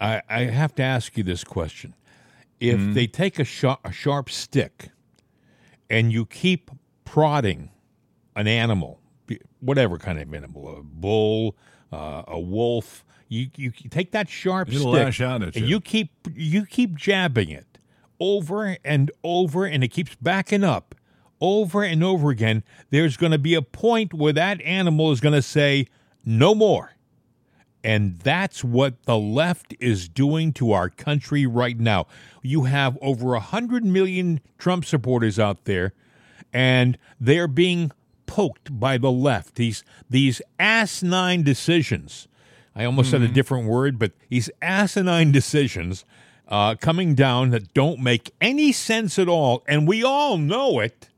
I, 0.00 0.22
I 0.28 0.40
have 0.44 0.74
to 0.76 0.82
ask 0.82 1.16
you 1.16 1.24
this 1.24 1.44
question: 1.44 1.94
If 2.60 2.76
Mm-hmm. 2.78 2.92
they 2.94 3.06
take 3.06 3.38
a 3.38 3.44
sharp, 3.44 3.80
a 3.84 3.92
sharp 3.92 4.28
stick, 4.30 4.90
and 5.88 6.12
you 6.12 6.26
keep 6.26 6.70
prodding 7.04 7.70
an 8.34 8.46
animal, 8.46 9.00
whatever 9.60 9.96
kind 9.98 10.18
of 10.18 10.32
animal, 10.34 10.76
a 10.78 10.82
bull, 10.82 11.56
uh, 11.92 12.22
a 12.28 12.38
wolf, 12.38 13.04
you, 13.28 13.48
you 13.56 13.70
take 13.70 14.12
that 14.12 14.28
sharp 14.28 14.68
It'll 14.68 14.92
stick 14.92 15.04
lash 15.04 15.20
out 15.20 15.42
at 15.42 15.56
and 15.56 15.64
you. 15.64 15.76
you 15.76 15.80
keep 15.80 16.10
you 16.34 16.66
keep 16.66 16.94
jabbing 16.94 17.48
it 17.50 17.78
over 18.20 18.76
and 18.84 19.10
over, 19.24 19.64
and 19.64 19.82
it 19.84 19.88
keeps 19.88 20.14
backing 20.16 20.64
up 20.64 20.94
over 21.40 21.82
and 21.82 22.02
over 22.02 22.30
again, 22.30 22.62
there's 22.90 23.16
going 23.16 23.32
to 23.32 23.38
be 23.38 23.54
a 23.54 23.62
point 23.62 24.14
where 24.14 24.32
that 24.32 24.60
animal 24.62 25.12
is 25.12 25.20
going 25.20 25.34
to 25.34 25.42
say, 25.42 25.86
no 26.24 26.54
more. 26.54 26.92
And 27.84 28.18
that's 28.18 28.64
what 28.64 29.04
the 29.04 29.16
left 29.16 29.74
is 29.78 30.08
doing 30.08 30.52
to 30.54 30.72
our 30.72 30.90
country 30.90 31.46
right 31.46 31.78
now. 31.78 32.08
You 32.42 32.64
have 32.64 32.98
over 33.00 33.26
100 33.26 33.84
million 33.84 34.40
Trump 34.58 34.84
supporters 34.84 35.38
out 35.38 35.66
there, 35.66 35.92
and 36.52 36.98
they're 37.20 37.46
being 37.46 37.92
poked 38.26 38.78
by 38.80 38.98
the 38.98 39.12
left. 39.12 39.54
These, 39.54 39.84
these 40.10 40.42
asinine 40.58 41.44
decisions. 41.44 42.26
I 42.74 42.84
almost 42.84 43.10
said 43.10 43.22
a 43.22 43.28
different 43.28 43.68
word, 43.68 43.98
but 43.98 44.12
these 44.28 44.50
asinine 44.60 45.30
decisions 45.30 46.04
uh, 46.48 46.74
coming 46.74 47.14
down 47.14 47.50
that 47.50 47.72
don't 47.72 48.00
make 48.00 48.32
any 48.40 48.72
sense 48.72 49.18
at 49.18 49.28
all. 49.28 49.62
And 49.66 49.88
we 49.88 50.02
all 50.02 50.38
know 50.38 50.80
it. 50.80 51.08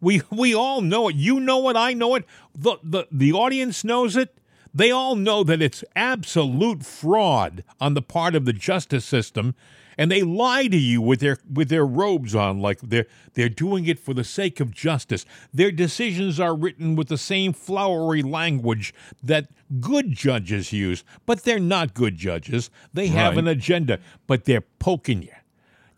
We 0.00 0.22
we 0.30 0.54
all 0.54 0.80
know 0.80 1.08
it. 1.08 1.16
You 1.16 1.40
know 1.40 1.68
it. 1.68 1.76
I 1.76 1.92
know 1.92 2.14
it. 2.14 2.24
The 2.54 2.76
the 2.82 3.06
the 3.10 3.32
audience 3.32 3.84
knows 3.84 4.16
it. 4.16 4.36
They 4.74 4.90
all 4.90 5.16
know 5.16 5.42
that 5.42 5.62
it's 5.62 5.82
absolute 5.94 6.84
fraud 6.84 7.64
on 7.80 7.94
the 7.94 8.02
part 8.02 8.34
of 8.34 8.44
the 8.44 8.52
justice 8.52 9.06
system, 9.06 9.54
and 9.96 10.10
they 10.10 10.22
lie 10.22 10.66
to 10.66 10.76
you 10.76 11.00
with 11.00 11.20
their 11.20 11.38
with 11.50 11.70
their 11.70 11.86
robes 11.86 12.34
on, 12.34 12.60
like 12.60 12.80
they're 12.82 13.06
they're 13.32 13.48
doing 13.48 13.86
it 13.86 13.98
for 13.98 14.12
the 14.12 14.24
sake 14.24 14.60
of 14.60 14.72
justice. 14.72 15.24
Their 15.52 15.70
decisions 15.70 16.38
are 16.38 16.54
written 16.54 16.94
with 16.94 17.08
the 17.08 17.16
same 17.16 17.54
flowery 17.54 18.22
language 18.22 18.92
that 19.22 19.48
good 19.80 20.12
judges 20.12 20.72
use, 20.74 21.04
but 21.24 21.44
they're 21.44 21.58
not 21.58 21.94
good 21.94 22.16
judges. 22.16 22.70
They 22.92 23.06
have 23.08 23.38
an 23.38 23.48
agenda, 23.48 23.98
but 24.26 24.44
they're 24.44 24.60
poking 24.78 25.22
you. 25.22 25.32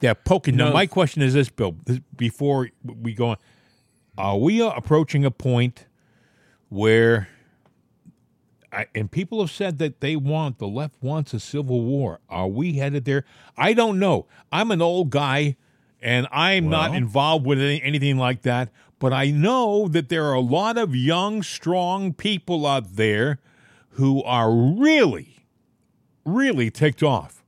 They're 0.00 0.14
poking. 0.14 0.54
Now, 0.54 0.72
my 0.72 0.86
question 0.86 1.22
is 1.22 1.34
this, 1.34 1.48
Bill. 1.48 1.74
Before 2.16 2.70
we 2.84 3.12
go 3.12 3.30
on, 3.30 3.36
are 4.18 4.36
we 4.36 4.60
uh, 4.60 4.70
approaching 4.70 5.24
a 5.24 5.30
point 5.30 5.86
where, 6.68 7.28
I, 8.72 8.86
and 8.94 9.10
people 9.10 9.40
have 9.40 9.50
said 9.50 9.78
that 9.78 10.00
they 10.00 10.16
want, 10.16 10.58
the 10.58 10.66
left 10.66 10.96
wants 11.00 11.32
a 11.32 11.40
civil 11.40 11.82
war. 11.82 12.18
Are 12.28 12.48
we 12.48 12.74
headed 12.74 13.04
there? 13.04 13.24
I 13.56 13.72
don't 13.72 13.98
know. 13.98 14.26
I'm 14.52 14.70
an 14.70 14.82
old 14.82 15.10
guy 15.10 15.56
and 16.02 16.26
I'm 16.30 16.68
not 16.68 16.94
involved 16.94 17.46
with 17.46 17.60
any, 17.60 17.82
anything 17.82 18.18
like 18.18 18.42
that, 18.42 18.70
but 18.98 19.12
I 19.12 19.30
know 19.30 19.88
that 19.88 20.08
there 20.08 20.24
are 20.26 20.34
a 20.34 20.40
lot 20.40 20.76
of 20.78 20.94
young, 20.94 21.42
strong 21.42 22.12
people 22.12 22.66
out 22.66 22.96
there 22.96 23.38
who 23.90 24.22
are 24.24 24.52
really, 24.52 25.44
really 26.24 26.70
ticked 26.70 27.02
off. 27.02 27.42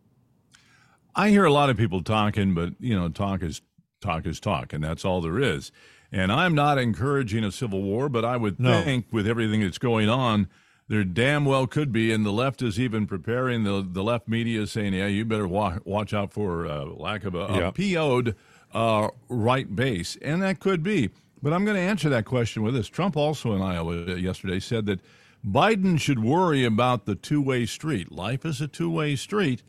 I 1.14 1.30
hear 1.30 1.44
a 1.44 1.52
lot 1.52 1.70
of 1.70 1.76
people 1.76 2.02
talking, 2.02 2.54
but 2.54 2.74
you 2.80 2.98
know, 2.98 3.09
talk 3.09 3.42
is 3.42 3.61
talk 4.00 4.26
is 4.26 4.40
talk, 4.40 4.72
and 4.72 4.83
that's 4.83 5.04
all 5.04 5.20
there 5.20 5.38
is. 5.38 5.70
And 6.12 6.33
I'm 6.33 6.55
not 6.55 6.79
encouraging 6.79 7.44
a 7.44 7.53
civil 7.53 7.83
war, 7.83 8.09
but 8.09 8.25
I 8.25 8.37
would 8.37 8.59
No. 8.59 8.83
think 8.83 9.07
with 9.12 9.27
everything 9.29 9.61
that's 9.61 9.79
going 9.79 10.09
on, 10.09 10.49
there 10.88 11.05
damn 11.05 11.44
well 11.44 11.66
could 11.68 11.92
be. 11.92 12.11
And 12.12 12.27
the 12.27 12.33
left 12.33 12.62
is 12.62 12.81
even 12.81 13.07
preparing. 13.07 13.62
The 13.64 13.87
the 13.88 14.03
left 14.03 14.27
media 14.27 14.62
is 14.62 14.73
saying, 14.73 14.92
"Yeah, 14.94 15.07
you 15.07 15.25
better 15.25 15.46
wa- 15.46 15.79
watch 15.85 16.12
out 16.12 16.33
for 16.33 16.66
uh, 16.66 16.85
lack 16.85 17.25
of 17.25 17.35
a, 17.35 17.46
a 17.46 17.59
Yeah. 17.59 17.70
PO'd 17.70 18.35
uh, 18.75 19.09
right 19.29 19.75
base," 19.77 20.16
and 20.20 20.42
that 20.42 20.59
could 20.59 20.83
be. 20.83 21.11
But 21.42 21.53
I'm 21.53 21.64
going 21.64 21.77
to 21.77 21.81
answer 21.83 22.09
that 22.11 22.25
question 22.27 22.62
with 22.62 22.75
this. 22.75 22.88
Trump 22.88 23.16
also 23.16 23.55
in 23.55 23.62
Iowa 23.62 24.16
yesterday 24.16 24.59
said 24.61 24.85
that 24.87 25.01
Biden 25.46 25.99
should 25.99 26.23
worry 26.23 26.64
about 26.64 27.07
the 27.07 27.14
two 27.14 27.40
way 27.40 27.64
street. 27.66 28.12
Life 28.12 28.44
is 28.44 28.61
a 28.61 28.66
two 28.68 28.90
way 28.90 29.16
street. 29.16 29.62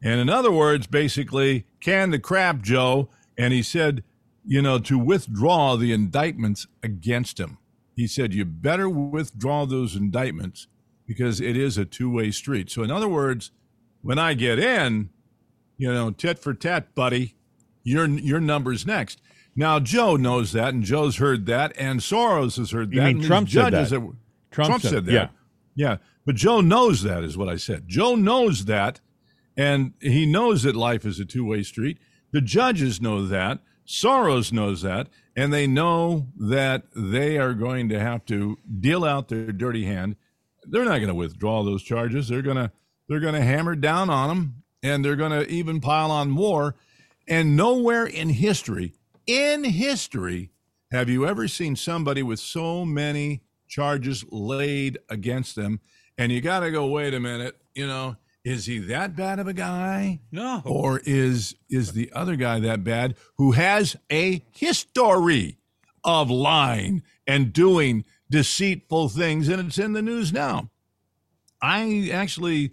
And 0.00 0.20
in 0.20 0.30
other 0.30 0.52
words, 0.52 0.86
basically, 0.86 1.66
can 1.80 2.10
the 2.10 2.18
crap, 2.20 2.62
Joe. 2.62 3.08
And 3.36 3.52
he 3.52 3.62
said, 3.62 4.04
you 4.50 4.62
know, 4.62 4.78
to 4.78 4.98
withdraw 4.98 5.76
the 5.76 5.92
indictments 5.92 6.66
against 6.82 7.38
him. 7.38 7.58
He 7.94 8.06
said, 8.06 8.32
you 8.32 8.46
better 8.46 8.88
withdraw 8.88 9.66
those 9.66 9.94
indictments 9.94 10.68
because 11.06 11.38
it 11.40 11.54
is 11.54 11.76
a 11.76 11.84
two 11.84 12.10
way 12.10 12.30
street. 12.30 12.70
So, 12.70 12.82
in 12.82 12.90
other 12.90 13.08
words, 13.08 13.50
when 14.00 14.18
I 14.18 14.32
get 14.32 14.58
in, 14.58 15.10
you 15.76 15.92
know, 15.92 16.10
tit 16.10 16.38
for 16.38 16.54
tat, 16.54 16.94
buddy, 16.94 17.34
your, 17.84 18.06
your 18.08 18.40
number's 18.40 18.86
next. 18.86 19.20
Now, 19.54 19.80
Joe 19.80 20.16
knows 20.16 20.52
that, 20.52 20.72
and 20.72 20.82
Joe's 20.82 21.16
heard 21.16 21.44
that, 21.46 21.72
and 21.76 22.00
Soros 22.00 22.56
has 22.56 22.70
heard 22.70 22.92
You 22.94 23.00
that. 23.00 23.06
mean 23.06 23.16
and 23.18 23.24
Trump 23.26 23.48
said 23.50 23.72
judges 23.72 23.90
that. 23.90 24.00
Trump 24.50 24.68
Trump, 24.70 24.82
said- 24.82 24.90
said, 24.90 25.06
that. 25.06 25.12
yeah. 25.12 25.28
Yeah. 25.74 25.96
But 26.24 26.36
Joe 26.36 26.60
knows 26.62 27.02
that, 27.02 27.22
is 27.22 27.36
what 27.36 27.48
I 27.48 27.56
said. 27.56 27.84
Joe 27.86 28.14
knows 28.14 28.64
that, 28.64 29.00
and 29.56 29.92
he 30.00 30.24
knows 30.24 30.62
that 30.62 30.74
life 30.76 31.04
is 31.04 31.20
a 31.20 31.24
two 31.24 31.44
way 31.44 31.62
street. 31.62 31.98
The 32.32 32.40
judges 32.40 33.00
know 33.00 33.26
that. 33.26 33.58
Soros 33.88 34.52
knows 34.52 34.82
that. 34.82 35.08
And 35.34 35.52
they 35.52 35.66
know 35.66 36.26
that 36.36 36.84
they 36.94 37.38
are 37.38 37.54
going 37.54 37.88
to 37.88 37.98
have 37.98 38.24
to 38.26 38.58
deal 38.80 39.04
out 39.04 39.28
their 39.28 39.52
dirty 39.52 39.84
hand. 39.84 40.16
They're 40.64 40.84
not 40.84 40.98
going 40.98 41.08
to 41.08 41.14
withdraw 41.14 41.62
those 41.64 41.82
charges. 41.82 42.28
They're 42.28 42.42
going 42.42 42.56
to 42.56 42.70
they're 43.08 43.20
going 43.20 43.34
to 43.34 43.40
hammer 43.40 43.74
down 43.74 44.10
on 44.10 44.28
them, 44.28 44.62
and 44.82 45.02
they're 45.02 45.16
going 45.16 45.32
to 45.32 45.48
even 45.48 45.80
pile 45.80 46.10
on 46.10 46.28
more. 46.28 46.74
And 47.26 47.56
nowhere 47.56 48.04
in 48.04 48.28
history, 48.28 48.92
in 49.26 49.64
history, 49.64 50.50
have 50.90 51.08
you 51.08 51.26
ever 51.26 51.48
seen 51.48 51.74
somebody 51.74 52.22
with 52.22 52.38
so 52.38 52.84
many 52.84 53.42
charges 53.66 54.26
laid 54.30 54.98
against 55.08 55.56
them? 55.56 55.80
And 56.18 56.32
you 56.32 56.42
got 56.42 56.60
to 56.60 56.70
go, 56.70 56.86
wait 56.86 57.14
a 57.14 57.20
minute, 57.20 57.56
you 57.74 57.86
know, 57.86 58.16
is 58.48 58.64
he 58.64 58.78
that 58.78 59.14
bad 59.14 59.38
of 59.38 59.46
a 59.46 59.52
guy? 59.52 60.20
No. 60.32 60.62
Or 60.64 61.02
is 61.04 61.54
is 61.68 61.92
the 61.92 62.10
other 62.14 62.34
guy 62.34 62.58
that 62.60 62.82
bad 62.82 63.14
who 63.36 63.52
has 63.52 63.96
a 64.10 64.42
history 64.52 65.58
of 66.02 66.30
lying 66.30 67.02
and 67.26 67.52
doing 67.52 68.04
deceitful 68.30 69.10
things 69.10 69.48
and 69.48 69.68
it's 69.68 69.78
in 69.78 69.92
the 69.92 70.02
news 70.02 70.32
now. 70.32 70.70
I 71.60 72.10
actually, 72.12 72.72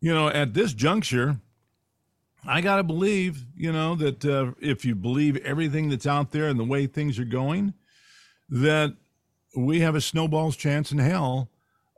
you 0.00 0.14
know, 0.14 0.28
at 0.28 0.54
this 0.54 0.72
juncture, 0.72 1.38
I 2.46 2.60
got 2.60 2.76
to 2.76 2.82
believe, 2.82 3.44
you 3.56 3.72
know, 3.72 3.96
that 3.96 4.24
uh, 4.24 4.52
if 4.60 4.84
you 4.84 4.94
believe 4.94 5.36
everything 5.38 5.88
that's 5.88 6.06
out 6.06 6.30
there 6.30 6.48
and 6.48 6.60
the 6.60 6.64
way 6.64 6.86
things 6.86 7.18
are 7.18 7.24
going, 7.24 7.74
that 8.48 8.94
we 9.56 9.80
have 9.80 9.94
a 9.94 10.00
snowball's 10.00 10.56
chance 10.56 10.92
in 10.92 10.98
hell 10.98 11.50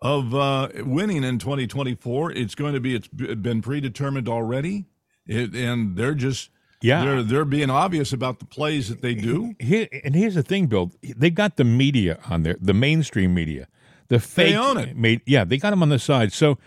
of 0.04 0.34
uh, 0.34 0.68
winning 0.84 1.24
in 1.24 1.38
2024. 1.40 2.30
It's 2.32 2.54
going 2.54 2.74
to 2.74 2.80
be, 2.80 2.94
it's 2.94 3.08
been 3.08 3.62
predetermined 3.62 4.28
already. 4.28 4.84
It, 5.26 5.54
and 5.54 5.96
they're 5.96 6.14
just, 6.14 6.50
Yeah. 6.82 7.02
they're, 7.04 7.22
they're 7.22 7.44
being 7.46 7.70
obvious 7.70 8.12
about 8.12 8.38
the 8.38 8.44
plays 8.44 8.88
that 8.90 9.00
they 9.00 9.14
do. 9.14 9.54
Here, 9.58 9.88
and 10.04 10.14
here's 10.14 10.34
the 10.34 10.42
thing, 10.42 10.66
Bill. 10.66 10.92
They've 11.02 11.34
got 11.34 11.56
the 11.56 11.64
media 11.64 12.18
on 12.28 12.42
there, 12.42 12.56
the 12.60 12.74
mainstream 12.74 13.32
media, 13.32 13.66
the 14.08 14.20
fake. 14.20 14.54
own 14.54 14.76
it. 14.76 14.94
ma- 14.96 15.16
yeah, 15.26 15.42
they 15.44 15.56
got 15.56 15.70
them 15.70 15.82
on 15.82 15.88
the 15.88 15.98
side. 15.98 16.32
So 16.34 16.58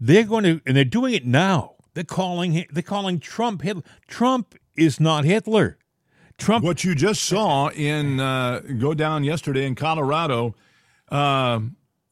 they're 0.00 0.24
going 0.24 0.44
to, 0.44 0.60
and 0.66 0.74
they're 0.74 0.84
doing 0.86 1.12
it 1.12 1.26
now. 1.26 1.74
They're 1.92 2.04
calling. 2.04 2.64
They're 2.70 2.82
calling 2.82 3.18
Trump 3.20 3.60
Hitler. 3.62 3.82
Trump 4.06 4.54
is 4.76 4.98
not 5.00 5.24
Hitler. 5.24 5.76
Trump. 6.38 6.64
What 6.64 6.84
you 6.84 6.94
just 6.94 7.22
saw 7.24 7.68
in 7.70 8.20
uh, 8.20 8.60
go 8.78 8.94
down 8.94 9.24
yesterday 9.24 9.66
in 9.66 9.74
Colorado, 9.74 10.54
uh, 11.10 11.58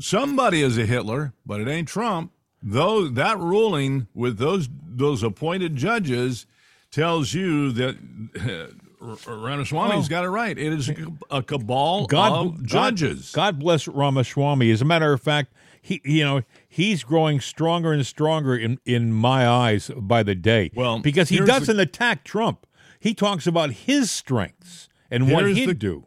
somebody 0.00 0.62
is 0.62 0.78
a 0.78 0.86
Hitler, 0.86 1.32
but 1.44 1.60
it 1.60 1.68
ain't 1.68 1.88
Trump. 1.88 2.32
Though 2.62 3.06
that 3.08 3.38
ruling 3.38 4.08
with 4.14 4.38
those 4.38 4.68
those 4.72 5.22
appointed 5.22 5.76
judges 5.76 6.46
tells 6.90 7.34
you 7.34 7.70
that 7.72 7.96
uh, 8.40 9.06
Ramaswamy's 9.30 10.08
got 10.08 10.24
it 10.24 10.30
right. 10.30 10.56
It 10.58 10.72
is 10.72 10.88
a, 10.88 10.94
a 11.30 11.42
cabal 11.42 12.06
God, 12.06 12.32
of 12.32 12.66
judges. 12.66 13.30
God, 13.32 13.54
God 13.54 13.60
bless 13.60 13.86
Ramaswamy. 13.86 14.70
As 14.70 14.80
a 14.82 14.86
matter 14.86 15.12
of 15.12 15.20
fact, 15.20 15.52
he 15.80 16.00
you 16.04 16.24
know 16.24 16.42
he's 16.68 17.04
growing 17.04 17.40
stronger 17.40 17.92
and 17.92 18.04
stronger 18.04 18.56
in 18.56 18.78
in 18.84 19.12
my 19.12 19.46
eyes 19.46 19.90
by 19.96 20.22
the 20.22 20.34
day. 20.34 20.70
Well, 20.74 20.98
because 21.00 21.28
he 21.28 21.38
doesn't 21.40 21.76
the- 21.76 21.82
attack 21.82 22.24
Trump. 22.24 22.66
He 22.98 23.14
talks 23.14 23.46
about 23.46 23.70
his 23.70 24.10
strengths 24.10 24.88
and 25.10 25.30
what 25.30 25.46
he'd 25.46 25.68
the- 25.68 25.74
do. 25.74 26.06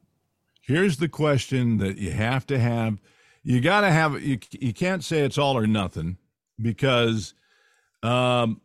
Here's 0.61 0.97
the 0.97 1.07
question 1.09 1.77
that 1.77 1.97
you 1.97 2.11
have 2.11 2.45
to 2.47 2.59
have. 2.59 2.99
You 3.43 3.61
got 3.61 3.81
to 3.81 3.91
have. 3.91 4.21
You, 4.21 4.39
you 4.51 4.73
can't 4.73 5.03
say 5.03 5.19
it's 5.19 5.37
all 5.37 5.57
or 5.57 5.65
nothing 5.67 6.17
because 6.61 7.33
um, 8.03 8.61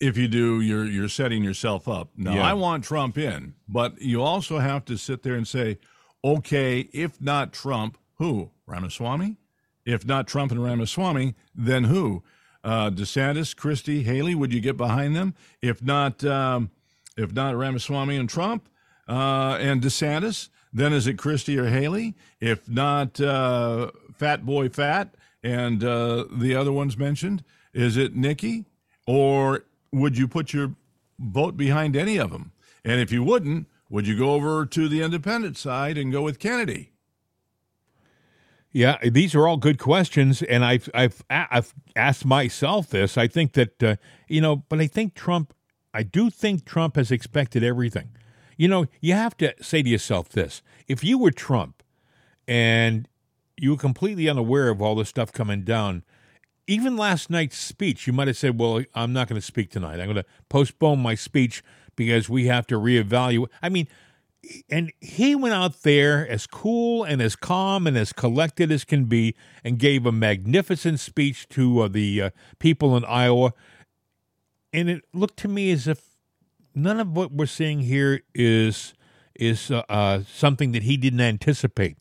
if 0.00 0.16
you 0.16 0.28
do, 0.28 0.60
you're 0.60 0.84
you're 0.84 1.08
setting 1.08 1.42
yourself 1.42 1.88
up. 1.88 2.10
Now, 2.16 2.34
Yeah. 2.34 2.42
I 2.46 2.52
want 2.54 2.84
Trump 2.84 3.16
in, 3.18 3.54
but 3.68 4.00
you 4.00 4.22
also 4.22 4.58
have 4.58 4.84
to 4.86 4.96
sit 4.98 5.22
there 5.22 5.34
and 5.34 5.48
say, 5.48 5.78
okay, 6.24 6.80
if 6.92 7.20
not 7.20 7.52
Trump, 7.52 7.98
who? 8.14 8.50
Ramaswamy? 8.66 9.36
If 9.84 10.04
not 10.04 10.26
Trump 10.26 10.50
and 10.52 10.62
Ramaswamy, 10.62 11.34
then 11.54 11.84
who? 11.84 12.24
Uh, 12.64 12.90
DeSantis, 12.90 13.54
Christie, 13.54 14.02
Haley? 14.02 14.34
Would 14.34 14.52
you 14.52 14.60
get 14.60 14.76
behind 14.76 15.14
them? 15.14 15.34
If 15.62 15.82
not, 15.82 16.24
um, 16.24 16.70
if 17.16 17.32
not 17.32 17.54
Ramaswamy 17.56 18.16
and 18.16 18.28
Trump 18.28 18.68
uh, 19.08 19.56
and 19.60 19.80
DeSantis, 19.80 20.48
then 20.72 20.92
is 20.92 21.06
it 21.06 21.14
Christie 21.18 21.58
or 21.58 21.68
Haley? 21.68 22.14
If 22.40 22.68
not 22.68 23.20
uh, 23.20 23.90
Fat 24.14 24.44
Boy 24.44 24.68
Fat 24.68 25.14
and 25.42 25.82
uh, 25.82 26.24
the 26.30 26.54
other 26.54 26.72
ones 26.72 26.96
mentioned, 26.96 27.44
is 27.72 27.96
it 27.96 28.16
Nikki? 28.16 28.66
Or 29.06 29.64
would 29.92 30.18
you 30.18 30.26
put 30.26 30.52
your 30.52 30.74
vote 31.18 31.56
behind 31.56 31.96
any 31.96 32.18
of 32.18 32.30
them? 32.30 32.52
And 32.84 33.00
if 33.00 33.12
you 33.12 33.22
wouldn't, 33.22 33.68
would 33.88 34.06
you 34.06 34.18
go 34.18 34.32
over 34.32 34.66
to 34.66 34.88
the 34.88 35.02
independent 35.02 35.56
side 35.56 35.96
and 35.96 36.12
go 36.12 36.22
with 36.22 36.38
Kennedy? 36.38 36.92
Yeah, 38.72 38.98
these 39.02 39.34
are 39.34 39.48
all 39.48 39.56
good 39.56 39.78
questions, 39.78 40.42
and 40.42 40.62
I've 40.62 40.90
I've 40.92 41.24
I've 41.30 41.72
asked 41.94 42.26
myself 42.26 42.90
this. 42.90 43.16
I 43.16 43.26
think 43.26 43.54
that 43.54 43.82
uh, 43.82 43.96
you 44.28 44.42
know, 44.42 44.56
but 44.68 44.80
I 44.80 44.86
think 44.86 45.14
Trump. 45.14 45.54
I 45.94 46.02
do 46.02 46.28
think 46.28 46.66
Trump 46.66 46.96
has 46.96 47.10
expected 47.10 47.64
everything. 47.64 48.10
You 48.56 48.68
know, 48.68 48.86
you 49.00 49.12
have 49.12 49.36
to 49.38 49.54
say 49.60 49.82
to 49.82 49.88
yourself 49.88 50.28
this: 50.28 50.62
if 50.88 51.04
you 51.04 51.18
were 51.18 51.30
Trump, 51.30 51.82
and 52.48 53.08
you 53.56 53.70
were 53.72 53.76
completely 53.76 54.28
unaware 54.28 54.68
of 54.68 54.80
all 54.80 54.94
this 54.94 55.08
stuff 55.08 55.32
coming 55.32 55.62
down, 55.62 56.04
even 56.66 56.96
last 56.96 57.30
night's 57.30 57.58
speech, 57.58 58.06
you 58.06 58.12
might 58.12 58.28
have 58.28 58.36
said, 58.36 58.58
"Well, 58.58 58.82
I'm 58.94 59.12
not 59.12 59.28
going 59.28 59.40
to 59.40 59.46
speak 59.46 59.70
tonight. 59.70 60.00
I'm 60.00 60.06
going 60.06 60.16
to 60.16 60.24
postpone 60.48 61.00
my 61.00 61.14
speech 61.14 61.62
because 61.96 62.28
we 62.28 62.46
have 62.46 62.66
to 62.68 62.76
reevaluate." 62.76 63.48
I 63.62 63.68
mean, 63.68 63.88
and 64.68 64.92
he 65.00 65.34
went 65.34 65.54
out 65.54 65.82
there 65.82 66.26
as 66.28 66.46
cool 66.46 67.04
and 67.04 67.20
as 67.20 67.36
calm 67.36 67.86
and 67.86 67.96
as 67.96 68.12
collected 68.12 68.70
as 68.70 68.84
can 68.84 69.04
be 69.04 69.34
and 69.64 69.78
gave 69.78 70.06
a 70.06 70.12
magnificent 70.12 71.00
speech 71.00 71.48
to 71.50 71.80
uh, 71.80 71.88
the 71.88 72.22
uh, 72.22 72.30
people 72.58 72.96
in 72.96 73.04
Iowa. 73.04 73.52
And 74.72 74.88
it 74.90 75.04
looked 75.12 75.38
to 75.38 75.48
me 75.48 75.70
as 75.70 75.86
if 75.88 76.15
none 76.76 77.00
of 77.00 77.16
what 77.16 77.32
we're 77.32 77.46
seeing 77.46 77.80
here 77.80 78.20
is 78.34 78.94
is 79.34 79.70
uh, 79.70 79.82
uh, 79.88 80.20
something 80.32 80.72
that 80.72 80.84
he 80.84 80.96
didn't 80.96 81.20
anticipate. 81.20 81.96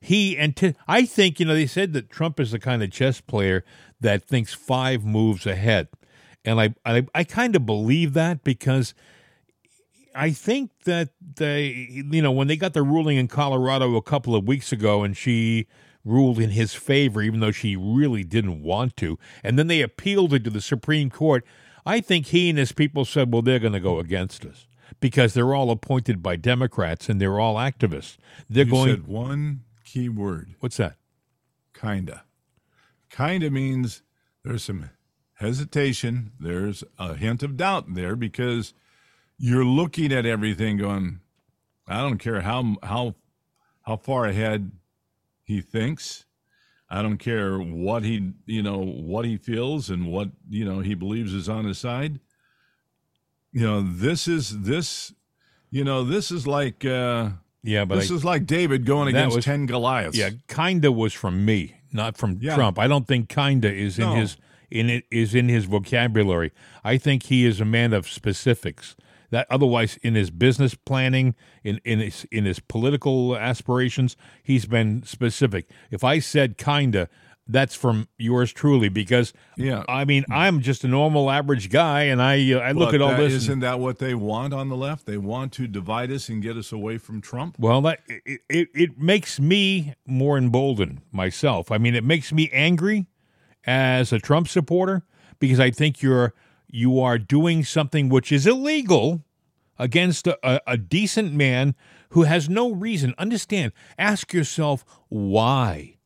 He 0.00 0.36
and 0.36 0.76
I 0.86 1.06
think 1.06 1.40
you 1.40 1.46
know 1.46 1.54
they 1.54 1.66
said 1.66 1.94
that 1.94 2.10
Trump 2.10 2.38
is 2.38 2.50
the 2.50 2.58
kind 2.58 2.82
of 2.82 2.90
chess 2.90 3.20
player 3.20 3.64
that 4.00 4.24
thinks 4.24 4.52
five 4.52 5.04
moves 5.04 5.46
ahead, 5.46 5.88
and 6.44 6.60
I 6.60 6.74
I, 6.84 7.06
I 7.14 7.24
kind 7.24 7.56
of 7.56 7.64
believe 7.64 8.12
that 8.12 8.44
because 8.44 8.94
I 10.14 10.30
think 10.30 10.70
that 10.84 11.10
they, 11.20 11.88
you 11.90 12.22
know, 12.22 12.32
when 12.32 12.48
they 12.48 12.56
got 12.56 12.72
the 12.72 12.82
ruling 12.82 13.18
in 13.18 13.28
Colorado 13.28 13.96
a 13.96 14.02
couple 14.02 14.34
of 14.34 14.48
weeks 14.48 14.72
ago 14.72 15.02
and 15.02 15.14
she 15.14 15.66
ruled 16.06 16.38
in 16.38 16.50
his 16.50 16.72
favor, 16.72 17.20
even 17.20 17.40
though 17.40 17.50
she 17.50 17.76
really 17.76 18.24
didn't 18.24 18.62
want 18.62 18.96
to, 18.96 19.18
and 19.44 19.58
then 19.58 19.66
they 19.66 19.82
appealed 19.82 20.32
it 20.32 20.42
to 20.44 20.50
the 20.50 20.62
Supreme 20.62 21.10
Court, 21.10 21.44
I 21.86 22.00
think 22.00 22.26
he 22.26 22.50
and 22.50 22.58
his 22.58 22.72
people 22.72 23.04
said, 23.04 23.32
well, 23.32 23.42
they're 23.42 23.60
going 23.60 23.72
to 23.72 23.80
go 23.80 24.00
against 24.00 24.44
us 24.44 24.66
because 25.00 25.34
they're 25.34 25.54
all 25.54 25.70
appointed 25.70 26.22
by 26.22 26.34
Democrats 26.36 27.08
and 27.08 27.20
they're 27.20 27.38
all 27.38 27.54
activists. 27.54 28.16
They're 28.50 28.64
You 28.64 28.70
going, 28.72 28.90
said 28.90 29.06
one 29.06 29.60
key 29.84 30.08
word, 30.08 30.54
what's 30.60 30.76
that? 30.78 30.96
kinda. 31.72 32.24
Kinda 33.10 33.50
means 33.50 34.02
there's 34.42 34.64
some 34.64 34.90
hesitation, 35.34 36.32
there's 36.40 36.82
a 36.98 37.14
hint 37.14 37.42
of 37.42 37.56
doubt 37.56 37.94
there 37.94 38.16
because 38.16 38.72
you're 39.38 39.64
looking 39.64 40.12
at 40.12 40.26
everything 40.26 40.78
going, 40.78 41.20
I 41.86 42.00
don't 42.00 42.18
care 42.18 42.40
how 42.40 42.76
how 42.82 43.14
how 43.82 43.96
far 43.96 44.24
ahead 44.26 44.72
he 45.44 45.60
thinks. 45.60 46.25
I 46.88 47.02
don't 47.02 47.18
care 47.18 47.58
what 47.58 48.04
he 48.04 48.32
you 48.46 48.62
know 48.62 48.78
what 48.78 49.24
he 49.24 49.36
feels 49.36 49.90
and 49.90 50.06
what 50.06 50.28
you 50.48 50.64
know 50.64 50.80
he 50.80 50.94
believes 50.94 51.34
is 51.34 51.48
on 51.48 51.64
his 51.64 51.78
side. 51.78 52.20
You 53.52 53.62
know, 53.62 53.80
this 53.82 54.28
is 54.28 54.62
this 54.62 55.12
you 55.70 55.82
know, 55.84 56.04
this 56.04 56.30
is 56.30 56.46
like 56.46 56.84
uh 56.84 57.30
Yeah, 57.62 57.84
but 57.84 57.96
this 57.96 58.10
I, 58.10 58.14
is 58.14 58.24
like 58.24 58.46
David 58.46 58.84
going 58.86 59.08
against 59.08 59.36
was- 59.36 59.44
ten 59.44 59.66
Goliaths. 59.66 60.16
yeah, 60.16 60.30
kinda 60.48 60.92
was 60.92 61.12
from 61.12 61.44
me, 61.44 61.74
not 61.92 62.16
from 62.16 62.38
Yeah. 62.40 62.54
Trump. 62.54 62.78
I 62.78 62.86
don't 62.86 63.06
think 63.06 63.28
kinda 63.28 63.72
is 63.72 63.98
in 63.98 64.04
No. 64.04 64.14
his 64.14 64.36
in 64.70 64.90
it 64.90 65.04
is 65.10 65.34
in 65.34 65.48
his 65.48 65.64
vocabulary. 65.64 66.52
I 66.84 66.98
think 66.98 67.24
he 67.24 67.44
is 67.44 67.60
a 67.60 67.64
man 67.64 67.92
of 67.92 68.08
specifics. 68.08 68.94
That 69.30 69.46
otherwise, 69.50 69.98
in 70.02 70.14
his 70.14 70.30
business 70.30 70.74
planning, 70.74 71.34
in 71.64 71.80
in 71.84 71.98
his 72.00 72.26
in 72.30 72.44
his 72.44 72.60
political 72.60 73.36
aspirations, 73.36 74.16
he's 74.42 74.66
been 74.66 75.02
specific. 75.04 75.68
If 75.90 76.04
I 76.04 76.18
said 76.20 76.58
kinda, 76.58 77.08
that's 77.48 77.74
from 77.76 78.08
yours 78.18 78.52
truly 78.52 78.88
because 78.88 79.32
Yeah. 79.56 79.84
I 79.88 80.04
mean 80.04 80.24
I'm 80.30 80.60
just 80.60 80.84
a 80.84 80.88
normal 80.88 81.30
average 81.30 81.70
guy, 81.70 82.02
and 82.04 82.20
I 82.20 82.52
uh, 82.52 82.58
I 82.58 82.72
look 82.72 82.88
But 82.88 82.94
at 82.96 83.00
all 83.02 83.16
this. 83.16 83.32
Isn't 83.32 83.60
that 83.60 83.78
what 83.78 83.98
they 83.98 84.14
want 84.14 84.52
on 84.52 84.68
the 84.68 84.76
left? 84.76 85.06
They 85.06 85.18
want 85.18 85.52
to 85.54 85.66
divide 85.66 86.10
us 86.10 86.28
and 86.28 86.42
get 86.42 86.56
us 86.56 86.72
away 86.72 86.98
from 86.98 87.20
Trump. 87.20 87.56
Well, 87.58 87.80
that 87.82 88.00
it, 88.08 88.40
it, 88.48 88.68
it 88.74 88.98
makes 88.98 89.38
me 89.38 89.94
more 90.06 90.36
emboldened 90.38 91.02
myself. 91.12 91.70
I 91.70 91.78
mean, 91.78 91.94
it 91.94 92.04
makes 92.04 92.32
me 92.32 92.50
angry 92.52 93.06
as 93.64 94.12
a 94.12 94.18
Trump 94.18 94.48
supporter 94.48 95.04
because 95.38 95.60
I 95.60 95.70
think 95.70 96.02
you're 96.02 96.34
you 96.68 97.00
are 97.00 97.18
doing 97.18 97.64
something 97.64 98.08
which 98.08 98.32
is 98.32 98.46
illegal 98.46 99.22
against 99.78 100.26
a, 100.26 100.38
a, 100.42 100.60
a 100.66 100.76
decent 100.76 101.32
man 101.32 101.74
who 102.10 102.22
has 102.22 102.48
no 102.48 102.72
reason. 102.72 103.14
Understand? 103.18 103.72
Ask 103.98 104.32
yourself 104.32 104.84
why. 105.08 105.96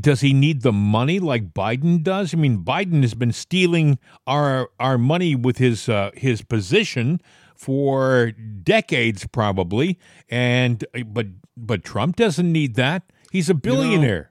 Does 0.00 0.22
he 0.22 0.32
need 0.32 0.62
the 0.62 0.72
money 0.72 1.20
like 1.20 1.52
Biden 1.52 2.02
does? 2.02 2.32
I 2.32 2.38
mean, 2.38 2.64
Biden 2.64 3.02
has 3.02 3.12
been 3.12 3.32
stealing 3.32 3.98
our 4.26 4.70
our 4.80 4.96
money 4.96 5.34
with 5.34 5.58
his 5.58 5.90
uh, 5.90 6.10
his 6.14 6.40
position 6.40 7.20
for 7.54 8.32
decades, 8.62 9.26
probably. 9.26 9.98
And 10.30 10.86
but 11.06 11.26
but 11.54 11.84
Trump 11.84 12.16
doesn't 12.16 12.50
need 12.50 12.76
that. 12.76 13.02
He's 13.30 13.50
a 13.50 13.54
billionaire. 13.54 14.30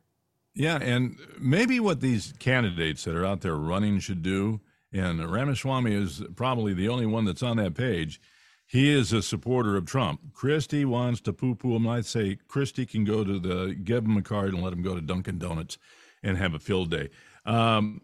Yeah, 0.55 0.77
and 0.81 1.17
maybe 1.39 1.79
what 1.79 1.99
these 1.99 2.33
candidates 2.39 3.03
that 3.03 3.15
are 3.15 3.25
out 3.25 3.41
there 3.41 3.55
running 3.55 3.99
should 3.99 4.21
do, 4.21 4.61
and 4.93 5.29
Ramaswamy 5.31 5.93
is 5.93 6.21
probably 6.35 6.73
the 6.73 6.87
only 6.89 7.05
one 7.05 7.25
that's 7.25 7.43
on 7.43 7.57
that 7.57 7.73
page. 7.73 8.21
He 8.65 8.89
is 8.91 9.11
a 9.13 9.21
supporter 9.21 9.75
of 9.75 9.85
Trump. 9.85 10.33
Christie 10.33 10.85
wants 10.85 11.21
to 11.21 11.33
poo-poo 11.33 11.75
him. 11.75 11.87
I'd 11.87 12.05
say 12.05 12.37
Christie 12.47 12.85
can 12.85 13.03
go 13.03 13.23
to 13.23 13.39
the 13.39 13.73
give 13.75 14.05
him 14.05 14.17
a 14.17 14.21
card 14.21 14.53
and 14.53 14.63
let 14.63 14.73
him 14.73 14.81
go 14.81 14.95
to 14.95 15.01
Dunkin' 15.01 15.37
Donuts 15.37 15.77
and 16.23 16.37
have 16.37 16.53
a 16.53 16.59
field 16.59 16.89
day. 16.89 17.09
Um, 17.45 18.01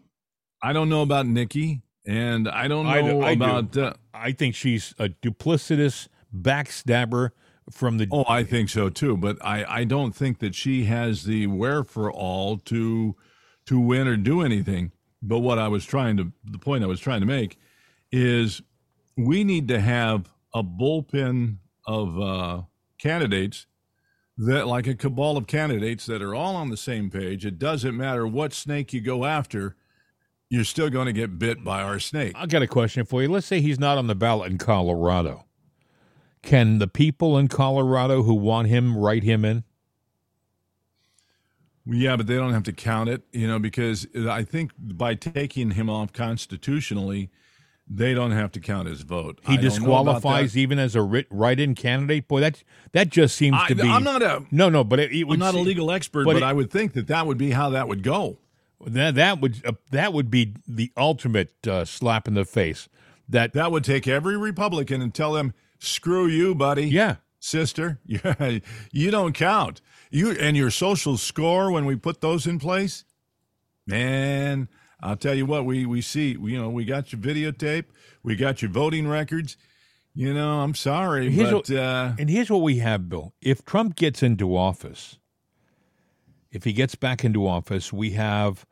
I 0.62 0.72
don't 0.72 0.88
know 0.90 1.02
about 1.02 1.26
Nikki, 1.26 1.82
and 2.06 2.46
I 2.48 2.68
don't 2.68 2.84
know 2.84 2.90
I 2.90 3.02
do- 3.02 3.22
I 3.22 3.34
do. 3.34 3.42
about. 3.42 3.76
Uh, 3.76 3.92
I 4.12 4.32
think 4.32 4.54
she's 4.54 4.94
a 4.98 5.08
duplicitous 5.08 6.08
backstabber 6.36 7.30
from 7.70 7.98
the. 7.98 8.06
Oh, 8.12 8.24
I 8.28 8.44
think 8.44 8.68
so 8.68 8.90
too. 8.90 9.16
But 9.16 9.38
I, 9.44 9.64
I 9.80 9.84
don't 9.84 10.14
think 10.14 10.38
that 10.40 10.54
she 10.54 10.84
has 10.84 11.24
the 11.24 11.46
wherefore 11.46 12.12
all 12.12 12.58
to 12.58 13.16
to 13.66 13.80
win 13.80 14.06
or 14.06 14.16
do 14.16 14.42
anything. 14.42 14.92
But 15.22 15.40
what 15.40 15.58
I 15.58 15.68
was 15.68 15.84
trying 15.84 16.16
to 16.16 16.32
the 16.44 16.58
point 16.58 16.84
I 16.84 16.86
was 16.86 17.00
trying 17.00 17.20
to 17.20 17.26
make 17.26 17.58
is 18.10 18.62
we 19.16 19.44
need 19.44 19.68
to 19.68 19.80
have 19.80 20.32
a 20.54 20.62
bullpen 20.62 21.56
of 21.86 22.20
uh, 22.20 22.62
candidates 22.98 23.66
that 24.38 24.66
like 24.66 24.86
a 24.86 24.94
cabal 24.94 25.36
of 25.36 25.46
candidates 25.46 26.06
that 26.06 26.22
are 26.22 26.34
all 26.34 26.56
on 26.56 26.70
the 26.70 26.76
same 26.76 27.10
page. 27.10 27.44
It 27.44 27.58
doesn't 27.58 27.96
matter 27.96 28.26
what 28.26 28.54
snake 28.54 28.92
you 28.92 29.00
go 29.00 29.26
after, 29.26 29.76
you're 30.48 30.64
still 30.64 30.88
going 30.88 31.06
to 31.06 31.12
get 31.12 31.38
bit 31.38 31.62
by 31.62 31.82
our 31.82 32.00
snake. 32.00 32.32
I 32.34 32.46
got 32.46 32.62
a 32.62 32.66
question 32.66 33.04
for 33.04 33.22
you. 33.22 33.28
Let's 33.28 33.46
say 33.46 33.60
he's 33.60 33.78
not 33.78 33.98
on 33.98 34.06
the 34.06 34.14
ballot 34.14 34.50
in 34.50 34.58
Colorado. 34.58 35.44
Can 36.42 36.78
the 36.78 36.88
people 36.88 37.36
in 37.36 37.48
Colorado 37.48 38.22
who 38.22 38.34
want 38.34 38.68
him 38.68 38.96
write 38.96 39.22
him 39.22 39.44
in? 39.44 39.64
Yeah, 41.86 42.16
but 42.16 42.26
they 42.26 42.36
don't 42.36 42.52
have 42.52 42.62
to 42.64 42.72
count 42.72 43.08
it, 43.08 43.22
you 43.32 43.48
know, 43.48 43.58
because 43.58 44.06
I 44.14 44.44
think 44.44 44.72
by 44.78 45.14
taking 45.14 45.72
him 45.72 45.88
off 45.88 46.12
constitutionally, 46.12 47.30
they 47.88 48.14
don't 48.14 48.30
have 48.30 48.52
to 48.52 48.60
count 48.60 48.86
his 48.86 49.00
vote. 49.02 49.40
He 49.46 49.54
I 49.54 49.56
don't 49.56 49.64
know 49.64 49.68
about 49.68 50.14
disqualifies 50.14 50.56
even 50.56 50.78
as 50.78 50.94
a 50.94 51.02
writ- 51.02 51.26
write-in 51.30 51.74
candidate. 51.74 52.28
Boy, 52.28 52.40
that 52.40 52.62
that 52.92 53.08
just 53.08 53.34
seems 53.34 53.56
I, 53.58 53.68
to 53.68 53.74
be. 53.74 53.88
I'm 53.88 54.04
not 54.04 54.22
a 54.22 54.44
No, 54.50 54.68
no, 54.68 54.84
but 54.84 55.00
it, 55.00 55.12
it 55.12 55.26
I'm 55.28 55.38
not 55.38 55.54
a 55.54 55.58
legal 55.58 55.90
expert, 55.90 56.24
but 56.24 56.34
but, 56.34 56.42
it- 56.42 56.46
I 56.46 56.52
would 56.52 56.70
think 56.70 56.92
that 56.92 57.08
that 57.08 57.26
would 57.26 57.38
be 57.38 57.50
how 57.50 57.70
that 57.70 57.88
would 57.88 58.02
go. 58.02 58.38
That 58.86 59.16
that 59.16 59.40
would 59.40 59.60
uh, 59.66 59.72
that 59.90 60.12
would 60.12 60.30
be 60.30 60.54
the 60.68 60.92
ultimate 60.96 61.66
uh, 61.66 61.84
slap 61.84 62.28
in 62.28 62.34
the 62.34 62.44
face. 62.44 62.88
That 63.28 63.52
That 63.52 63.72
would 63.72 63.84
take 63.84 64.06
every 64.06 64.36
Republican 64.36 65.02
and 65.02 65.12
tell 65.12 65.32
them, 65.32 65.52
"Screw 65.78 66.26
you, 66.26 66.54
buddy." 66.54 66.86
yeah. 66.86 67.16
sister. 67.40 67.98
You 68.92 69.10
don't 69.10 69.32
count. 69.34 69.80
You 70.10 70.32
and 70.32 70.56
your 70.56 70.70
social 70.70 71.16
score 71.16 71.70
when 71.70 71.84
we 71.84 71.96
put 71.96 72.20
those 72.20 72.46
in 72.46 72.58
place, 72.58 73.04
man. 73.86 74.68
I'll 75.02 75.16
tell 75.16 75.34
you 75.34 75.46
what. 75.46 75.64
We 75.64 75.86
we 75.86 76.00
see. 76.02 76.30
You 76.40 76.58
know, 76.60 76.68
we 76.68 76.84
got 76.84 77.12
your 77.12 77.20
videotape. 77.20 77.84
We 78.22 78.36
got 78.36 78.60
your 78.60 78.70
voting 78.70 79.08
records. 79.08 79.56
You 80.14 80.34
know, 80.34 80.60
I'm 80.60 80.74
sorry, 80.74 81.30
Here's 81.30 81.50
but 81.50 81.68
what- 81.68 81.78
uh, 81.78 82.12
And 82.18 82.28
here's 82.28 82.50
what 82.50 82.62
we 82.62 82.78
have, 82.78 83.08
Bill. 83.08 83.32
If 83.40 83.64
Trump 83.64 83.94
gets 83.94 84.22
into 84.22 84.56
office, 84.56 85.18
if 86.50 86.64
he 86.64 86.72
gets 86.72 86.96
back 86.96 87.24
into 87.24 87.46
office, 87.46 87.92
we 87.92 88.10
have 88.10 88.66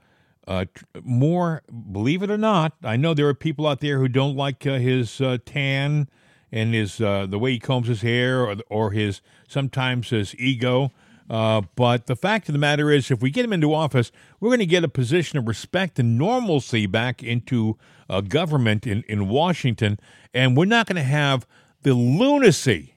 uh, 0.48 0.64
more. 1.02 1.62
Believe 1.92 2.22
it 2.24 2.30
or 2.30 2.36
not, 2.38 2.72
I 2.82 2.96
know 2.96 3.14
there 3.14 3.28
are 3.28 3.34
people 3.34 3.66
out 3.68 3.80
there 3.80 3.98
who 3.98 4.08
don't 4.08 4.36
like 4.36 4.66
uh, 4.66 4.78
his 4.78 5.20
uh, 5.20 5.38
tan 5.46 6.08
and 6.50 6.74
his 6.74 7.00
uh, 7.00 7.26
the 7.26 7.38
way 7.38 7.52
he 7.52 7.58
combs 7.60 7.86
his 7.86 8.02
hair, 8.02 8.42
or, 8.44 8.56
or 8.68 8.90
his 8.90 9.20
sometimes 9.46 10.10
his 10.10 10.34
ego. 10.38 10.90
Uh, 11.28 11.62
but 11.76 12.06
the 12.06 12.16
fact 12.16 12.48
of 12.48 12.54
the 12.54 12.58
matter 12.58 12.90
is, 12.90 13.10
if 13.10 13.20
we 13.20 13.30
get 13.30 13.44
him 13.44 13.52
into 13.52 13.74
office, 13.74 14.10
we're 14.40 14.48
going 14.48 14.58
to 14.58 14.66
get 14.66 14.84
a 14.84 14.88
position 14.88 15.38
of 15.38 15.46
respect 15.46 15.98
and 15.98 16.16
normalcy 16.16 16.86
back 16.86 17.22
into 17.22 17.76
uh, 18.08 18.20
government 18.22 18.86
in, 18.86 19.02
in 19.08 19.28
Washington, 19.28 19.98
and 20.32 20.56
we're 20.56 20.64
not 20.64 20.86
going 20.86 20.96
to 20.96 21.02
have 21.02 21.46
the 21.82 21.94
lunacy 21.94 22.94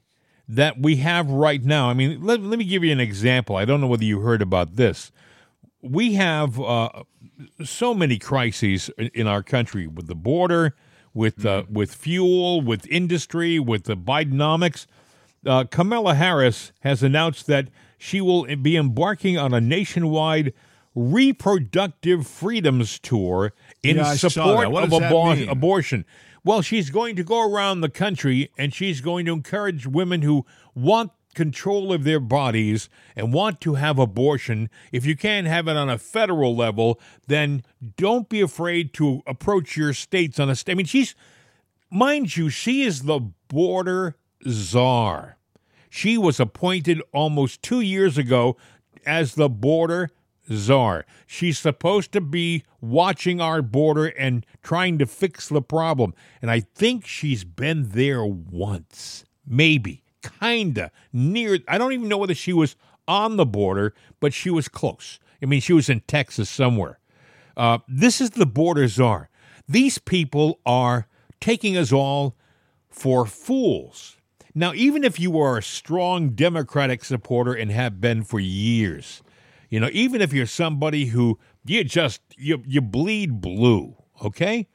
that 0.48 0.80
we 0.80 0.98
have 0.98 1.30
right 1.30 1.64
now. 1.64 1.90
I 1.90 1.94
mean, 1.94 2.24
let, 2.24 2.42
let 2.42 2.58
me 2.58 2.66
give 2.66 2.84
you 2.84 2.92
an 2.92 3.00
example. 3.00 3.56
I 3.56 3.66
don't 3.66 3.82
know 3.82 3.88
whether 3.88 4.04
you 4.04 4.22
heard 4.22 4.42
about 4.42 4.76
this. 4.76 5.12
We 5.82 6.14
have 6.14 6.60
uh, 6.60 7.04
so 7.64 7.94
many 7.94 8.18
crises 8.18 8.90
in, 8.98 9.10
in 9.14 9.28
our 9.28 9.44
country 9.44 9.88
with 9.88 10.08
the 10.08 10.16
border, 10.16 10.76
with 11.14 11.46
uh, 11.46 11.64
with 11.70 11.94
fuel, 11.94 12.62
with 12.62 12.88
industry, 12.88 13.60
with 13.60 13.84
the 13.86 13.98
Bidenomics. 13.98 14.86
Uh, 15.46 15.64
Kamala 15.64 16.16
Harris 16.16 16.72
has 16.82 17.02
announced 17.02 17.48
that 17.48 17.68
she 18.02 18.20
will 18.20 18.46
be 18.58 18.76
embarking 18.76 19.38
on 19.38 19.54
a 19.54 19.62
nationwide 19.62 20.54
reproductive 20.96 22.26
freedoms 22.26 22.98
tour 22.98 23.54
in 23.84 23.98
Yeah, 23.98 24.16
support 24.16 24.68
of 24.68 24.90
abor- 24.90 25.48
abortion. 25.48 26.06
Well, 26.44 26.64
she's 26.64 26.90
going 26.90 27.16
to 27.18 27.24
go 27.24 27.48
around 27.48 27.82
the 27.82 27.90
country 27.90 28.52
and 28.58 28.74
she's 28.74 29.02
going 29.02 29.26
to 29.28 29.34
encourage 29.34 29.86
women 29.86 30.24
who 30.24 30.48
want 30.74 31.12
control 31.36 31.94
of 31.94 32.04
their 32.04 32.20
bodies 32.20 32.90
and 33.16 33.32
want 33.32 33.62
to 33.62 33.76
have 33.76 34.00
abortion. 34.00 34.70
If 34.92 35.06
you 35.06 35.16
can't 35.16 35.46
have 35.46 35.68
it 35.68 35.78
on 35.78 35.88
a 35.88 36.00
federal 36.00 36.56
level, 36.56 37.00
then 37.28 37.64
don't 37.98 38.28
be 38.28 38.42
afraid 38.42 38.94
to 38.96 39.22
approach 39.28 39.78
your 39.78 39.94
states 39.94 40.40
on 40.40 40.50
a 40.50 40.56
state. 40.56 40.72
I 40.72 40.76
mean, 40.76 40.88
she's, 40.88 41.14
mind 41.92 42.36
you, 42.36 42.50
she 42.50 42.82
is 42.82 43.04
the 43.04 43.20
border 43.48 44.18
czar. 44.50 45.38
She 45.94 46.18
was 46.18 46.40
appointed 46.40 47.02
almost 47.12 47.62
two 47.62 47.82
years 47.82 48.18
ago 48.18 48.56
as 49.06 49.36
the 49.36 49.50
border 49.50 50.10
czar. 50.50 51.06
She's 51.28 51.60
supposed 51.60 52.14
to 52.14 52.22
be 52.22 52.64
watching 52.80 53.42
our 53.42 53.62
border 53.62 54.06
and 54.06 54.46
trying 54.64 55.00
to 55.00 55.06
fix 55.06 55.50
the 55.50 55.62
problem. 55.62 56.14
And 56.42 56.50
I 56.50 56.62
think 56.62 57.06
she's 57.06 57.44
been 57.44 57.90
there 57.90 58.26
once, 58.26 59.26
maybe, 59.46 60.02
kinda 60.40 60.92
near. 61.12 61.60
I 61.68 61.78
don't 61.78 61.92
even 61.92 62.08
know 62.08 62.20
whether 62.20 62.36
she 62.36 62.54
was 62.54 62.78
on 63.06 63.36
the 63.36 63.46
border, 63.46 63.94
but 64.22 64.34
she 64.34 64.50
was 64.50 64.70
close. 64.70 65.20
I 65.44 65.46
mean, 65.46 65.60
she 65.60 65.74
was 65.74 65.90
in 65.90 66.00
Texas 66.08 66.50
somewhere. 66.50 67.00
Uh, 67.58 67.80
this 67.86 68.22
is 68.22 68.30
the 68.30 68.46
border 68.46 68.88
czar. 68.88 69.30
These 69.68 69.98
people 69.98 70.62
are 70.66 71.10
taking 71.42 71.76
us 71.76 71.92
all 71.92 72.38
for 72.90 73.26
fools. 73.26 74.16
Now, 74.54 74.74
even 74.74 75.04
if 75.04 75.20
you 75.20 75.40
are 75.40 75.58
a 75.58 75.64
strong 75.64 76.32
Democratic 76.32 77.04
supporter 77.06 77.54
and 77.54 77.72
have 77.72 78.02
been 78.02 78.24
for 78.24 78.40
years, 78.40 79.22
you 79.70 79.80
know, 79.80 79.90
even 79.94 80.22
if 80.22 80.34
you're 80.34 80.46
somebody 80.46 81.06
who 81.06 81.40
you 81.66 81.84
just 81.84 82.22
you 82.38 82.62
you 82.66 82.82
bleed 82.82 83.40
blue, 83.40 83.96
okay? 84.24 84.68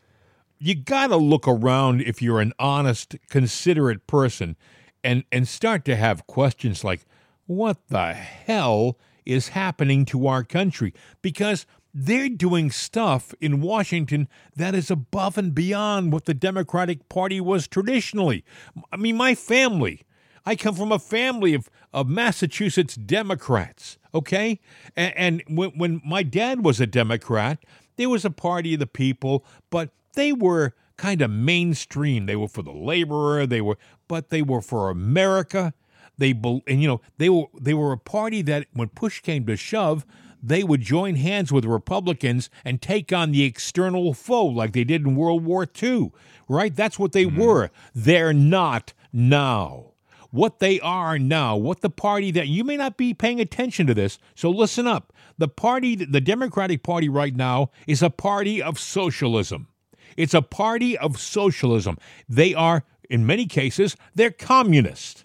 You 0.59 0.75
got 0.75 1.09
to 1.09 1.17
look 1.17 1.47
around 1.47 2.01
if 2.01 2.23
you're 2.23 2.41
an 2.41 2.55
honest, 2.59 3.17
considerate 3.29 4.07
person 4.07 4.57
and 5.05 5.25
and 5.31 5.47
start 5.47 5.85
to 5.85 5.97
have 5.97 6.27
questions 6.27 6.83
like 6.83 7.05
what 7.47 7.77
the 7.89 8.15
hell 8.15 8.99
is 9.27 9.49
happening 9.49 10.05
to 10.07 10.27
our 10.27 10.43
country 10.45 10.95
because 11.21 11.67
they're 11.99 12.29
doing 12.29 12.71
stuff 12.71 13.33
in 13.41 13.63
Washington 13.63 14.29
that 14.55 14.75
is 14.75 14.91
above 14.91 15.39
and 15.39 15.55
beyond 15.55 16.13
what 16.13 16.27
the 16.27 16.35
Democratic 16.35 17.09
Party 17.09 17.41
was 17.41 17.67
traditionally. 17.67 18.45
I 18.93 18.99
mean, 18.99 19.17
my 19.17 19.35
family, 19.35 20.03
I 20.45 20.57
come 20.57 20.75
from 20.75 20.93
a 20.93 20.99
family 20.99 21.55
of, 21.55 21.71
of 21.95 22.07
Massachusetts 22.07 22.97
Democrats, 22.97 23.97
okay? 24.13 24.61
And, 24.95 25.15
and 25.17 25.43
when, 25.49 25.71
when 25.71 26.03
my 26.05 26.23
dad 26.23 26.63
was 26.63 26.81
a 26.81 26.87
Democrat, 26.87 27.65
there 27.97 28.11
was 28.11 28.27
a 28.27 28.31
party 28.31 28.75
of 28.75 28.81
the 28.81 28.87
people, 28.87 29.43
but 29.71 29.89
they 30.17 30.35
were 30.35 30.75
kind 30.99 31.23
of 31.23 31.31
mainstream. 31.31 32.27
They 32.27 32.37
were 32.37 32.49
for 32.49 32.63
the 32.63 32.73
laborer, 32.73 33.47
they 33.47 33.63
were, 33.63 33.79
but 34.07 34.29
they 34.29 34.43
were 34.43 34.61
for 34.61 34.91
America. 34.91 35.73
They 36.19 36.31
and 36.67 36.81
you 36.81 36.89
know 36.89 37.01
they 37.19 37.29
were 37.29 37.45
they 37.61 37.75
were 37.75 37.93
a 37.93 37.99
party 37.99 38.41
that 38.43 38.67
when 38.73 38.89
push 38.89 39.21
came 39.21 39.45
to 39.47 39.57
shove, 39.57 40.07
they 40.43 40.63
would 40.63 40.81
join 40.81 41.17
hands 41.17 41.53
with 41.53 41.65
Republicans 41.65 42.51
and 42.65 42.81
take 42.81 43.13
on 43.13 43.33
the 43.33 43.45
external 43.45 44.15
foe 44.15 44.45
like 44.45 44.73
they 44.73 44.85
did 44.85 45.03
in 45.03 45.17
World 45.17 45.45
War 45.45 45.67
II, 45.83 46.13
right? 46.49 46.75
That's 46.75 46.99
what 46.99 47.13
they 47.13 47.25
mm-hmm. 47.25 47.41
were. 47.41 47.71
They're 47.95 48.33
not 48.33 48.93
now. 49.13 49.93
What 50.31 50.59
they 50.59 50.81
are 50.81 51.19
now, 51.19 51.57
what 51.57 51.81
the 51.81 51.91
party 51.91 52.31
that 52.33 52.49
you 52.49 52.65
may 52.65 52.77
not 52.77 52.97
be 52.97 53.15
paying 53.15 53.41
attention 53.41 53.87
to 53.87 53.95
this, 53.95 54.19
so 54.35 54.51
listen 54.51 54.87
up. 54.87 55.13
The 55.39 55.49
party, 55.49 55.95
the 55.95 56.21
Democratic 56.21 56.83
Party 56.83 57.09
right 57.09 57.35
now 57.35 57.71
is 57.87 58.03
a 58.03 58.11
party 58.11 58.63
of 58.63 58.79
socialism. 58.79 59.69
It's 60.17 60.35
a 60.35 60.43
party 60.43 60.97
of 60.97 61.19
socialism. 61.19 61.99
They 62.29 62.55
are, 62.55 62.85
in 63.09 63.27
many 63.27 63.47
cases, 63.47 63.97
they're 64.15 64.31
communist. 64.31 65.25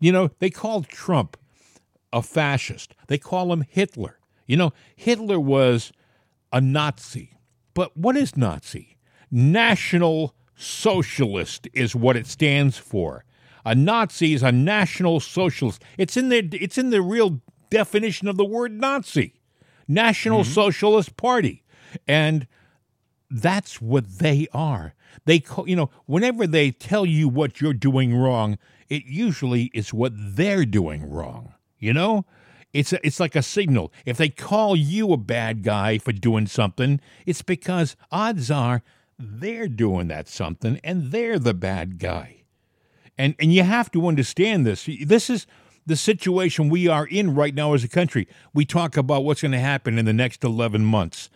You 0.00 0.12
know, 0.12 0.30
they 0.38 0.50
called 0.50 0.88
Trump 0.88 1.36
a 2.12 2.22
fascist. 2.22 2.94
They 3.06 3.18
call 3.18 3.52
him 3.52 3.64
Hitler. 3.68 4.18
You 4.46 4.56
know, 4.56 4.72
Hitler 4.96 5.40
was 5.40 5.92
a 6.52 6.60
Nazi. 6.60 7.38
But 7.74 7.96
what 7.96 8.16
is 8.16 8.36
Nazi? 8.36 8.96
National 9.30 10.34
Socialist 10.54 11.66
is 11.72 11.96
what 11.96 12.16
it 12.16 12.26
stands 12.26 12.76
for. 12.78 13.24
A 13.64 13.74
Nazi 13.74 14.34
is 14.34 14.42
a 14.42 14.52
National 14.52 15.20
Socialist. 15.20 15.82
It's 15.96 16.16
in 16.16 16.28
the 16.28 16.48
it's 16.52 16.78
in 16.78 16.90
the 16.90 17.00
real 17.00 17.40
definition 17.70 18.28
of 18.28 18.36
the 18.36 18.44
word 18.44 18.72
Nazi. 18.72 19.34
National 19.88 20.40
mm-hmm. 20.40 20.52
Socialist 20.52 21.16
Party. 21.16 21.62
And 22.06 22.46
that's 23.30 23.80
what 23.80 24.18
they 24.18 24.46
are. 24.52 24.94
They 25.24 25.40
call, 25.40 25.68
you 25.68 25.76
know, 25.76 25.90
whenever 26.06 26.46
they 26.46 26.70
tell 26.70 27.06
you 27.06 27.28
what 27.28 27.60
you're 27.60 27.72
doing 27.72 28.14
wrong, 28.14 28.58
it 28.88 29.04
usually 29.06 29.70
is 29.74 29.94
what 29.94 30.12
they're 30.14 30.64
doing 30.64 31.08
wrong. 31.08 31.54
You 31.78 31.92
know? 31.92 32.24
It's 32.72 32.92
a, 32.92 33.06
it's 33.06 33.20
like 33.20 33.36
a 33.36 33.42
signal. 33.42 33.92
If 34.06 34.16
they 34.16 34.28
call 34.28 34.74
you 34.76 35.12
a 35.12 35.18
bad 35.18 35.62
guy 35.62 35.98
for 35.98 36.12
doing 36.12 36.46
something, 36.46 37.00
it's 37.26 37.42
because 37.42 37.96
odds 38.10 38.50
are 38.50 38.82
they're 39.18 39.68
doing 39.68 40.08
that 40.08 40.28
something 40.28 40.80
and 40.82 41.12
they're 41.12 41.38
the 41.38 41.54
bad 41.54 41.98
guy. 41.98 42.44
And 43.18 43.34
and 43.38 43.52
you 43.52 43.62
have 43.62 43.90
to 43.92 44.06
understand 44.06 44.66
this. 44.66 44.88
This 45.04 45.28
is 45.28 45.46
the 45.86 45.96
situation 45.96 46.68
we 46.68 46.88
are 46.88 47.06
in 47.06 47.34
right 47.34 47.54
now 47.54 47.74
as 47.74 47.84
a 47.84 47.88
country. 47.88 48.26
We 48.54 48.64
talk 48.64 48.96
about 48.96 49.24
what's 49.24 49.42
going 49.42 49.52
to 49.52 49.58
happen 49.58 49.98
in 49.98 50.04
the 50.04 50.12
next 50.12 50.44
11 50.44 50.84
months. 50.84 51.28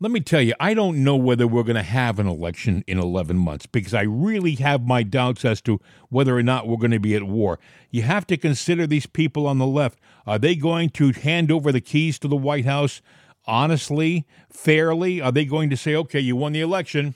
Let 0.00 0.10
me 0.10 0.20
tell 0.20 0.40
you, 0.40 0.54
I 0.58 0.74
don't 0.74 1.04
know 1.04 1.16
whether 1.16 1.46
we're 1.46 1.62
going 1.62 1.76
to 1.76 1.82
have 1.82 2.18
an 2.18 2.26
election 2.26 2.82
in 2.86 2.98
11 2.98 3.38
months 3.38 3.66
because 3.66 3.94
I 3.94 4.02
really 4.02 4.56
have 4.56 4.86
my 4.86 5.02
doubts 5.02 5.44
as 5.44 5.60
to 5.62 5.80
whether 6.08 6.36
or 6.36 6.42
not 6.42 6.66
we're 6.66 6.78
going 6.78 6.90
to 6.90 6.98
be 6.98 7.14
at 7.14 7.22
war. 7.22 7.58
You 7.90 8.02
have 8.02 8.26
to 8.26 8.36
consider 8.36 8.86
these 8.86 9.06
people 9.06 9.46
on 9.46 9.58
the 9.58 9.66
left. 9.66 9.98
Are 10.26 10.38
they 10.38 10.54
going 10.54 10.90
to 10.90 11.12
hand 11.12 11.50
over 11.50 11.70
the 11.72 11.80
keys 11.80 12.18
to 12.20 12.28
the 12.28 12.36
White 12.36 12.64
House 12.64 13.02
honestly, 13.46 14.26
fairly? 14.48 15.20
Are 15.20 15.32
they 15.32 15.44
going 15.44 15.70
to 15.70 15.76
say, 15.76 15.94
"Okay, 15.94 16.20
you 16.20 16.36
won 16.36 16.52
the 16.52 16.60
election. 16.60 17.14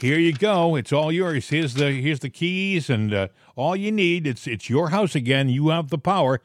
Here 0.00 0.18
you 0.18 0.32
go. 0.32 0.74
It's 0.74 0.92
all 0.92 1.12
yours. 1.12 1.48
Here's 1.48 1.74
the 1.74 1.92
here's 1.92 2.20
the 2.20 2.30
keys 2.30 2.90
and 2.90 3.14
uh, 3.14 3.28
all 3.54 3.76
you 3.76 3.92
need. 3.92 4.26
It's 4.26 4.46
it's 4.46 4.68
your 4.68 4.90
house 4.90 5.14
again. 5.14 5.48
You 5.48 5.68
have 5.68 5.88
the 5.88 5.98
power." 5.98 6.40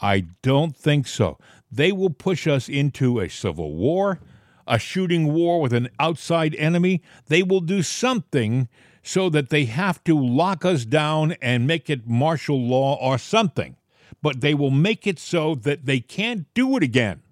I 0.00 0.24
don't 0.42 0.76
think 0.76 1.06
so. 1.06 1.38
They 1.70 1.92
will 1.92 2.10
push 2.10 2.48
us 2.48 2.68
into 2.68 3.20
a 3.20 3.28
civil 3.28 3.74
war 3.74 4.18
a 4.66 4.78
shooting 4.78 5.32
war 5.32 5.60
with 5.60 5.72
an 5.72 5.88
outside 5.98 6.54
enemy, 6.56 7.02
they 7.26 7.42
will 7.42 7.60
do 7.60 7.82
something 7.82 8.68
so 9.02 9.28
that 9.30 9.50
they 9.50 9.64
have 9.64 10.02
to 10.04 10.18
lock 10.18 10.64
us 10.64 10.84
down 10.84 11.32
and 11.42 11.66
make 11.66 11.90
it 11.90 12.06
martial 12.06 12.60
law 12.60 12.94
or 13.00 13.18
something. 13.18 13.76
But 14.22 14.40
they 14.40 14.54
will 14.54 14.70
make 14.70 15.06
it 15.06 15.18
so 15.18 15.54
that 15.56 15.84
they 15.84 16.00
can't 16.00 16.46
do 16.54 16.76
it 16.76 16.82
again. 16.82 17.22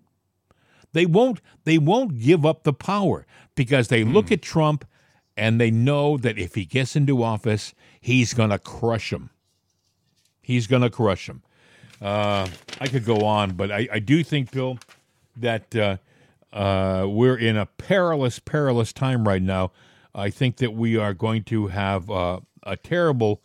They 0.93 1.07
won't 1.07 1.41
they 1.65 1.79
won't 1.79 2.19
give 2.19 2.45
up 2.45 2.65
the 2.65 2.73
power 2.73 3.27
because 3.55 3.89
they 3.89 4.05
look 4.05 4.29
hmm. 4.29 4.35
at 4.35 4.43
Trump 4.43 4.85
and 5.37 5.61
they 5.61 5.71
know 5.71 6.17
that 6.19 6.39
if 6.39 6.55
he 6.55 6.65
gets 6.65 6.97
into 6.97 7.23
office, 7.23 7.75
he's 8.01 8.35
going 8.35 8.51
to 8.51 8.59
crush 8.59 9.13
him. 9.13 9.31
He's 10.43 10.67
going 10.67 10.83
to 10.83 10.91
crush 10.91 11.29
him. 11.29 11.43
Uh, 12.01 12.49
I 12.81 12.89
could 12.89 13.05
go 13.05 13.25
on, 13.25 13.53
but 13.53 13.71
I, 13.71 13.89
I 13.93 13.99
do 14.01 14.25
think, 14.25 14.51
Bill, 14.51 14.79
that 15.37 15.77
uh, 15.77 15.97
uh, 16.53 17.07
we're 17.09 17.37
in 17.37 17.57
a 17.57 17.67
perilous, 17.67 18.39
perilous 18.39 18.93
time 18.93 19.27
right 19.27 19.43
now. 19.43 19.73
I 20.15 20.31
think 20.31 20.57
that 20.57 20.73
we 20.73 20.97
are 20.97 21.15
going 21.15 21.45
to 21.45 21.69
have 21.69 22.11
uh, 22.11 22.41
a 22.63 22.77
terrible 22.77 23.43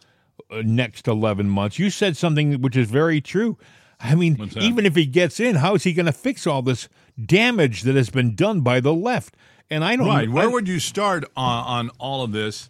next 0.52 1.08
11 1.08 1.50
months. 1.50 1.80
You 1.80 1.90
said 1.90 2.18
something 2.18 2.62
which 2.62 2.78
is 2.78 2.90
very 2.90 3.22
true. 3.22 3.58
I 4.00 4.16
mean, 4.16 4.52
even 4.58 4.86
if 4.86 4.96
he 4.96 5.06
gets 5.06 5.40
in, 5.40 5.56
how 5.56 5.76
is 5.76 5.84
he 5.84 5.94
going 5.94 6.06
to 6.06 6.12
fix 6.12 6.46
all 6.46 6.62
this 6.62 6.90
damage 7.24 7.84
that 7.84 7.96
has 7.96 8.10
been 8.10 8.36
done 8.36 8.62
by 8.62 8.80
the 8.80 8.94
left? 8.94 9.36
And 9.70 9.84
I 9.84 9.96
don't 9.96 10.08
right. 10.08 10.30
Where 10.30 10.50
I, 10.50 10.52
would 10.52 10.68
you 10.68 10.80
start 10.80 11.24
on, 11.36 11.88
on 11.88 11.90
all 11.98 12.24
of 12.24 12.32
this? 12.32 12.70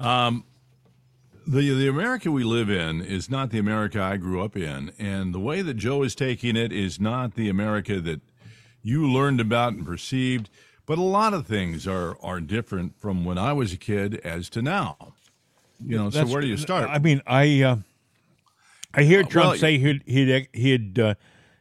Um, 0.00 0.44
the 1.46 1.70
the 1.72 1.88
America 1.88 2.30
we 2.30 2.44
live 2.44 2.68
in 2.68 3.00
is 3.00 3.30
not 3.30 3.50
the 3.50 3.58
America 3.58 4.02
I 4.02 4.18
grew 4.18 4.42
up 4.42 4.56
in, 4.56 4.92
and 4.98 5.34
the 5.34 5.40
way 5.40 5.62
that 5.62 5.74
Joe 5.74 6.02
is 6.02 6.14
taking 6.14 6.56
it 6.56 6.72
is 6.72 7.00
not 7.00 7.34
the 7.34 7.48
America 7.48 8.00
that 8.00 8.20
you 8.82 9.08
learned 9.10 9.40
about 9.40 9.72
and 9.72 9.86
perceived. 9.86 10.50
But 10.84 10.98
a 10.98 11.02
lot 11.02 11.32
of 11.32 11.46
things 11.46 11.86
are 11.86 12.18
are 12.22 12.40
different 12.40 13.00
from 13.00 13.24
when 13.24 13.38
I 13.38 13.54
was 13.54 13.72
a 13.72 13.78
kid 13.78 14.16
as 14.16 14.50
to 14.50 14.60
now. 14.62 15.14
You 15.84 15.96
know, 15.96 16.10
so 16.10 16.26
where 16.26 16.40
do 16.40 16.46
you 16.46 16.56
start? 16.56 16.88
I 16.90 16.98
mean, 16.98 17.22
I 17.26 17.62
uh, 17.62 17.76
I 18.94 19.02
hear 19.04 19.22
Trump 19.22 19.50
well, 19.50 19.58
say 19.58 19.78
he'd 19.78 20.02
he'd 20.06 20.48
he'd, 20.52 20.98
uh, 20.98 21.14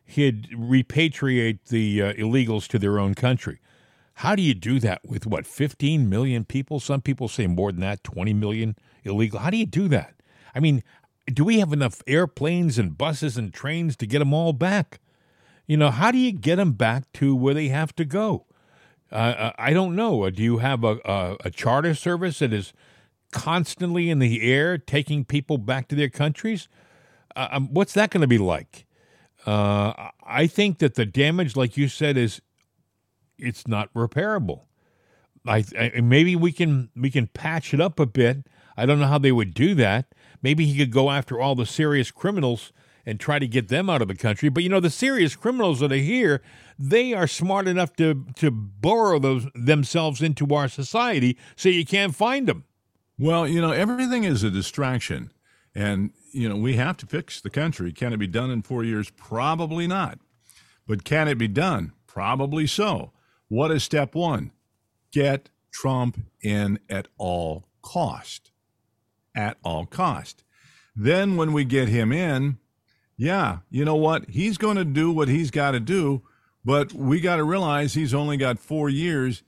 he'd 0.05 0.49
repatriate 0.51 1.65
the 1.69 2.01
uh, 2.01 2.13
illegals 2.13 2.67
to 2.69 2.79
their 2.79 2.99
own 2.99 3.13
country. 3.13 3.59
How 4.15 4.35
do 4.35 4.41
you 4.41 4.55
do 4.55 4.79
that 4.79 5.01
with 5.05 5.27
what 5.27 5.45
15 5.45 6.09
million 6.09 6.43
people? 6.43 6.79
Some 6.79 7.01
people 7.01 7.27
say 7.27 7.45
more 7.45 7.71
than 7.71 7.81
that, 7.81 8.03
20 8.03 8.33
million 8.33 8.75
illegal. 9.03 9.39
How 9.39 9.51
do 9.51 9.57
you 9.57 9.67
do 9.67 9.87
that? 9.89 10.15
I 10.55 10.59
mean, 10.59 10.83
do 11.27 11.43
we 11.43 11.59
have 11.59 11.71
enough 11.71 12.01
airplanes 12.07 12.79
and 12.79 12.97
buses 12.97 13.37
and 13.37 13.53
trains 13.53 13.95
to 13.97 14.07
get 14.07 14.19
them 14.19 14.33
all 14.33 14.53
back? 14.53 14.99
You 15.67 15.77
know, 15.77 15.91
how 15.91 16.11
do 16.11 16.17
you 16.17 16.31
get 16.31 16.55
them 16.55 16.71
back 16.71 17.11
to 17.13 17.35
where 17.35 17.53
they 17.53 17.67
have 17.67 17.95
to 17.97 18.05
go? 18.05 18.45
Uh, 19.11 19.15
uh, 19.15 19.51
I 19.57 19.73
don't 19.73 19.95
know. 19.95 20.23
Uh, 20.23 20.29
do 20.29 20.41
you 20.41 20.57
have 20.57 20.83
a, 20.83 20.99
a, 21.05 21.37
a, 21.45 21.51
charter 21.51 21.93
service 21.93 22.39
that 22.39 22.51
is 22.51 22.73
constantly 23.31 24.09
in 24.09 24.19
the 24.19 24.41
air 24.41 24.77
taking 24.77 25.25
people 25.25 25.57
back 25.57 25.87
to 25.89 25.95
their 25.95 26.09
countries? 26.09 26.67
Uh, 27.35 27.47
um, 27.51 27.73
what's 27.73 27.93
that 27.93 28.09
going 28.09 28.21
to 28.21 28.27
be 28.27 28.37
like? 28.37 28.85
Uh, 29.45 30.09
I 30.25 30.47
think 30.47 30.79
that 30.79 30.95
the 30.95 31.05
damage, 31.05 31.55
like 31.55 31.77
you 31.77 31.87
said, 31.87 32.17
is 32.17 32.41
it's 33.37 33.67
not 33.67 33.93
repairable. 33.93 34.61
I, 35.45 35.63
I, 35.79 36.01
maybe 36.01 36.35
we 36.35 36.51
can 36.51 36.89
we 36.95 37.09
can 37.09 37.27
patch 37.27 37.73
it 37.73 37.79
up 37.79 37.99
a 37.99 38.05
bit. 38.05 38.47
I 38.75 38.85
don't 38.85 38.99
know 38.99 39.07
how 39.07 39.17
they 39.17 39.31
would 39.31 39.53
do 39.53 39.73
that. 39.75 40.13
Maybe 40.41 40.65
he 40.65 40.77
could 40.77 40.91
go 40.91 41.09
after 41.09 41.39
all 41.39 41.55
the 41.55 41.65
serious 41.65 42.11
criminals 42.11 42.73
and 43.05 43.19
try 43.19 43.39
to 43.39 43.47
get 43.47 43.69
them 43.69 43.89
out 43.89 44.01
of 44.01 44.09
the 44.09 44.15
country. 44.15 44.49
But 44.49 44.63
you 44.63 44.69
know, 44.69 44.81
the 44.81 44.89
serious 44.89 45.35
criminals 45.35 45.79
that 45.79 45.93
are 45.93 45.95
here, 45.95 46.41
they 46.77 47.13
are 47.13 47.27
smart 47.27 47.67
enough 47.67 47.95
to 47.95 48.25
to 48.35 48.51
burrow 48.51 49.19
those 49.19 49.47
themselves 49.55 50.21
into 50.21 50.53
our 50.53 50.67
society, 50.67 51.37
so 51.55 51.69
you 51.69 51.85
can't 51.85 52.13
find 52.13 52.47
them. 52.47 52.65
Well, 53.19 53.47
you 53.47 53.61
know, 53.61 53.71
everything 53.71 54.23
is 54.23 54.43
a 54.43 54.51
distraction, 54.51 55.31
and 55.73 56.11
you 56.31 56.47
know 56.47 56.55
we 56.55 56.75
have 56.75 56.97
to 56.97 57.05
fix 57.05 57.41
the 57.41 57.49
country. 57.49 57.91
Can 57.91 58.13
it 58.13 58.17
be 58.17 58.27
done 58.27 58.51
in 58.51 58.61
four 58.61 58.83
years? 58.83 59.09
Probably 59.09 59.87
not. 59.87 60.19
But 60.87 61.03
can 61.03 61.27
it 61.27 61.37
be 61.37 61.47
done? 61.47 61.93
Probably 62.05 62.67
so. 62.67 63.11
What 63.49 63.71
is 63.71 63.83
step 63.83 64.15
one? 64.15 64.51
Get 65.11 65.49
Trump 65.71 66.19
in 66.41 66.79
at 66.89 67.07
all 67.17 67.67
cost. 67.81 68.51
At 69.35 69.57
all 69.63 69.85
cost. 69.85 70.43
Then 70.95 71.37
when 71.37 71.53
we 71.53 71.65
get 71.65 71.89
him 71.89 72.11
in, 72.11 72.57
yeah, 73.17 73.59
you 73.69 73.85
know 73.85 73.95
what? 73.95 74.29
He's 74.29 74.57
going 74.57 74.77
to 74.77 74.85
do 74.85 75.11
what 75.11 75.27
he's 75.27 75.51
got 75.51 75.71
to 75.71 75.79
do, 75.79 76.23
but 76.63 76.93
we 76.93 77.19
got 77.19 77.37
to 77.37 77.43
realize 77.43 77.93
he's 77.93 78.13
only 78.13 78.37
got 78.37 78.59
four 78.59 78.89
years. 78.89 79.43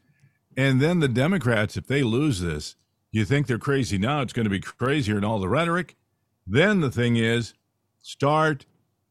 And 0.57 0.81
then 0.81 0.99
the 0.99 1.07
Democrats, 1.07 1.77
if 1.77 1.87
they 1.87 2.03
lose 2.03 2.41
this, 2.41 2.75
you 3.11 3.25
think 3.25 3.47
they're 3.47 3.57
crazy 3.57 3.97
now, 3.97 4.21
it's 4.21 4.33
going 4.33 4.45
to 4.45 4.49
be 4.49 4.59
crazier 4.59 5.17
in 5.17 5.23
all 5.23 5.39
the 5.39 5.49
rhetoric. 5.49 5.95
Then 6.45 6.81
the 6.81 6.91
thing 6.91 7.15
is, 7.15 7.53
start 8.01 8.65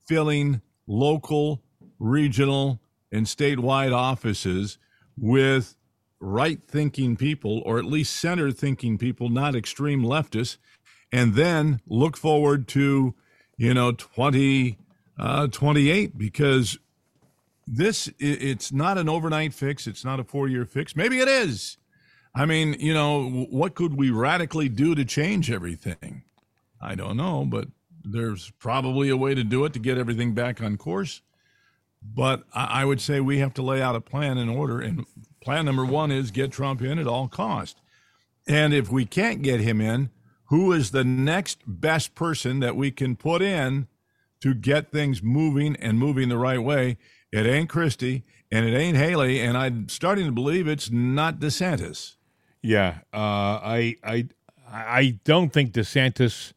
filling 0.07 0.61
local, 0.87 1.63
regional, 1.99 2.81
and 3.13 3.27
statewide 3.27 3.95
offices 3.95 4.79
with 5.17 5.77
right 6.21 6.63
thinking 6.63 7.17
people, 7.17 7.63
or 7.65 7.79
at 7.79 7.85
least 7.85 8.17
center 8.17 8.51
thinking 8.51 8.99
people, 8.99 9.29
not 9.29 9.55
extreme 9.55 10.03
leftists, 10.03 10.57
and 11.13 11.35
then 11.35 11.81
look 11.87 12.17
forward 12.17 12.69
to 12.69 13.15
you 13.59 13.75
know, 13.75 13.93
20, 13.93 14.79
uh, 15.19 15.49
28, 15.49 16.17
because 16.17 16.79
this, 17.67 18.09
it's 18.19 18.73
not 18.73 18.97
an 18.97 19.09
overnight 19.09 19.53
fix. 19.53 19.87
It's 19.87 20.05
not 20.05 20.21
a 20.21 20.25
four 20.25 20.49
year 20.49 20.65
fix. 20.65 20.97
Maybe 20.97 21.19
it 21.19 21.29
is. 21.29 21.77
I 22.35 22.47
mean, 22.47 22.77
you 22.79 22.95
know, 22.95 23.47
what 23.51 23.75
could 23.75 23.97
we 23.97 24.11
radically 24.11 24.69
do 24.69 24.95
to 24.95 25.05
change 25.05 25.51
everything? 25.51 26.23
I 26.81 26.95
don't 26.95 27.17
know, 27.17 27.45
but 27.45 27.69
there's 28.05 28.51
probably 28.59 29.09
a 29.09 29.17
way 29.17 29.35
to 29.35 29.45
do 29.45 29.65
it 29.65 29.73
to 29.73 29.79
get 29.79 29.99
everything 29.99 30.35
back 30.35 30.63
on 30.63 30.77
course. 30.77 31.21
But 32.03 32.45
I 32.53 32.85
would 32.85 33.01
say 33.01 33.21
we 33.21 33.39
have 33.39 33.55
to 33.55 33.63
lay 33.63 33.83
out 33.83 33.97
a 33.97 34.01
plan 34.01 34.39
in 34.39 34.49
order. 34.49 34.81
And 34.81 35.05
plan 35.43 35.65
number 35.65 35.85
one 35.85 36.13
is 36.13 36.31
get 36.31 36.53
Trump 36.53 36.81
in 36.81 36.99
at 36.99 37.09
all 37.09 37.29
cost. 37.29 37.81
And 38.47 38.73
if 38.73 38.91
we 38.91 39.05
can't 39.05 39.43
get 39.43 39.61
him 39.61 39.81
in, 39.81 40.11
who 40.45 40.73
is 40.73 40.93
the 40.93 41.05
next 41.05 41.61
best 41.67 42.15
person 42.15 42.61
that 42.61 42.77
we 42.77 42.91
can 42.91 43.17
put 43.17 43.43
in 43.43 43.89
to 44.41 44.55
get 44.55 44.93
things 44.93 45.23
moving 45.23 45.77
and 45.77 45.99
moving 45.99 46.29
the 46.29 46.39
right 46.39 46.63
way? 46.63 46.99
It 47.33 47.47
ain't 47.47 47.69
Christie 47.69 48.25
and 48.51 48.65
it 48.65 48.77
ain't 48.77 48.97
Haley, 48.97 49.41
and 49.41 49.59
I'm 49.59 49.89
starting 49.89 50.25
to 50.27 50.33
believe 50.33 50.67
it's 50.67 50.91
not 50.91 51.39
DeSantis. 51.39 52.15
Yeah, 52.69 52.99
uh, 53.15 53.65
I 53.65 53.97
I 54.05 54.29
I 54.71 55.19
don't 55.25 55.51
think 55.51 55.73
DeSantis. 55.73 56.53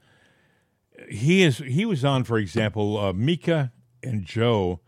He 1.09 1.41
is. 1.41 1.59
He 1.59 1.85
was 1.85 2.03
on, 2.03 2.25
for 2.25 2.37
example, 2.37 2.97
uh, 2.97 3.13
Mika 3.13 3.71
and 4.03 4.25
Joe 4.25 4.81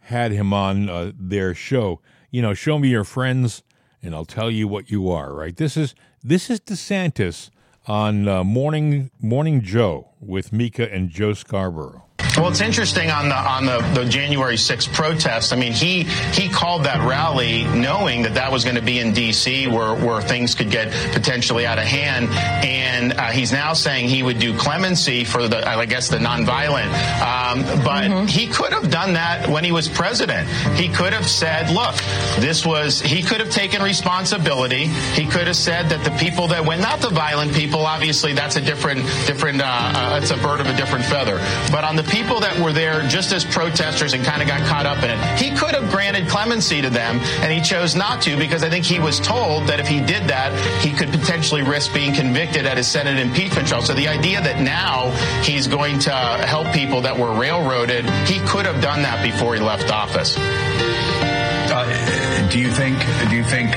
had 0.00 0.32
him 0.32 0.52
on 0.52 0.88
uh, 0.88 1.12
their 1.16 1.54
show. 1.54 2.00
You 2.32 2.42
know, 2.42 2.54
show 2.54 2.80
me 2.80 2.88
your 2.88 3.04
friends, 3.04 3.62
and 4.02 4.16
I'll 4.16 4.24
tell 4.24 4.50
you 4.50 4.66
what 4.66 4.90
you 4.90 5.08
are. 5.10 5.32
Right. 5.32 5.56
This 5.56 5.76
is 5.76 5.94
this 6.24 6.50
is 6.50 6.58
DeSantis 6.58 7.50
on 7.86 8.26
uh, 8.26 8.42
Morning 8.42 9.12
Morning 9.20 9.60
Joe 9.60 10.10
with 10.18 10.52
Mika 10.52 10.92
and 10.92 11.08
Joe 11.08 11.34
Scarborough. 11.34 12.04
Well, 12.36 12.48
it's 12.48 12.60
interesting 12.60 13.10
on 13.10 13.28
the 13.28 13.36
on 13.36 13.64
the, 13.64 13.78
the 13.94 14.04
January 14.04 14.56
6th 14.56 14.92
protest. 14.92 15.52
I 15.52 15.56
mean, 15.56 15.72
he 15.72 16.02
he 16.32 16.48
called 16.48 16.84
that 16.84 17.06
rally 17.06 17.64
knowing 17.64 18.22
that 18.22 18.34
that 18.34 18.50
was 18.50 18.64
going 18.64 18.76
to 18.76 18.82
be 18.82 18.98
in 18.98 19.12
D.C., 19.12 19.68
where 19.68 19.94
where 19.94 20.20
things 20.20 20.54
could 20.54 20.70
get 20.70 20.90
potentially 21.12 21.64
out 21.64 21.78
of 21.78 21.84
hand, 21.84 22.28
and 22.64 23.12
uh, 23.12 23.26
he's 23.26 23.52
now 23.52 23.72
saying 23.72 24.08
he 24.08 24.22
would 24.22 24.40
do 24.40 24.56
clemency 24.56 25.22
for 25.24 25.46
the 25.46 25.66
I 25.66 25.86
guess 25.86 26.08
the 26.08 26.18
nonviolent. 26.18 26.86
Um, 27.20 27.62
but 27.84 28.10
mm-hmm. 28.10 28.26
he 28.26 28.48
could 28.48 28.72
have 28.72 28.90
done 28.90 29.12
that 29.12 29.48
when 29.48 29.62
he 29.62 29.70
was 29.70 29.88
president. 29.88 30.48
He 30.76 30.88
could 30.88 31.12
have 31.12 31.28
said, 31.28 31.70
"Look, 31.70 31.94
this 32.40 32.66
was." 32.66 33.00
He 33.00 33.22
could 33.22 33.40
have 33.40 33.50
taken 33.50 33.82
responsibility. 33.82 34.86
He 35.14 35.26
could 35.26 35.46
have 35.46 35.56
said 35.56 35.88
that 35.90 36.02
the 36.02 36.10
people 36.18 36.48
that 36.48 36.64
went, 36.64 36.80
not 36.80 37.00
the 37.00 37.10
violent 37.10 37.54
people, 37.54 37.86
obviously 37.86 38.32
that's 38.32 38.56
a 38.56 38.60
different 38.60 39.04
different. 39.26 39.60
Uh, 39.60 39.66
uh, 39.66 40.20
it's 40.20 40.30
a 40.30 40.36
bird 40.38 40.60
of 40.60 40.66
a 40.66 40.76
different 40.76 41.04
feather. 41.04 41.38
But 41.70 41.84
on 41.84 41.94
the 41.96 42.02
people 42.02 42.23
people 42.24 42.40
that 42.40 42.58
were 42.58 42.72
there 42.72 43.06
just 43.06 43.32
as 43.32 43.44
protesters 43.44 44.14
and 44.14 44.24
kind 44.24 44.40
of 44.40 44.48
got 44.48 44.62
caught 44.62 44.86
up 44.86 45.04
in 45.04 45.10
it. 45.10 45.18
He 45.38 45.54
could 45.54 45.74
have 45.74 45.90
granted 45.90 46.26
clemency 46.26 46.80
to 46.80 46.88
them, 46.88 47.18
and 47.42 47.52
he 47.52 47.60
chose 47.60 47.94
not 47.94 48.22
to 48.22 48.34
because 48.38 48.64
I 48.64 48.70
think 48.70 48.86
he 48.86 48.98
was 48.98 49.20
told 49.20 49.66
that 49.66 49.78
if 49.78 49.86
he 49.86 50.00
did 50.00 50.28
that, 50.28 50.50
he 50.80 50.90
could 50.90 51.10
potentially 51.10 51.60
risk 51.62 51.92
being 51.92 52.14
convicted 52.14 52.64
at 52.64 52.78
his 52.78 52.88
Senate 52.88 53.18
impeachment 53.18 53.68
trial. 53.68 53.82
So 53.82 53.92
the 53.92 54.08
idea 54.08 54.40
that 54.40 54.58
now 54.58 55.10
he's 55.42 55.66
going 55.66 55.98
to 56.00 56.12
help 56.12 56.72
people 56.72 57.02
that 57.02 57.18
were 57.18 57.38
railroaded, 57.38 58.08
he 58.26 58.38
could 58.46 58.64
have 58.64 58.80
done 58.80 59.02
that 59.02 59.22
before 59.22 59.54
he 59.54 59.60
left 59.60 59.92
office. 59.92 60.34
Uh, 60.38 62.48
do 62.50 62.58
you 62.58 62.70
think? 62.70 62.98
Do 63.28 63.36
you 63.36 63.44
think 63.44 63.72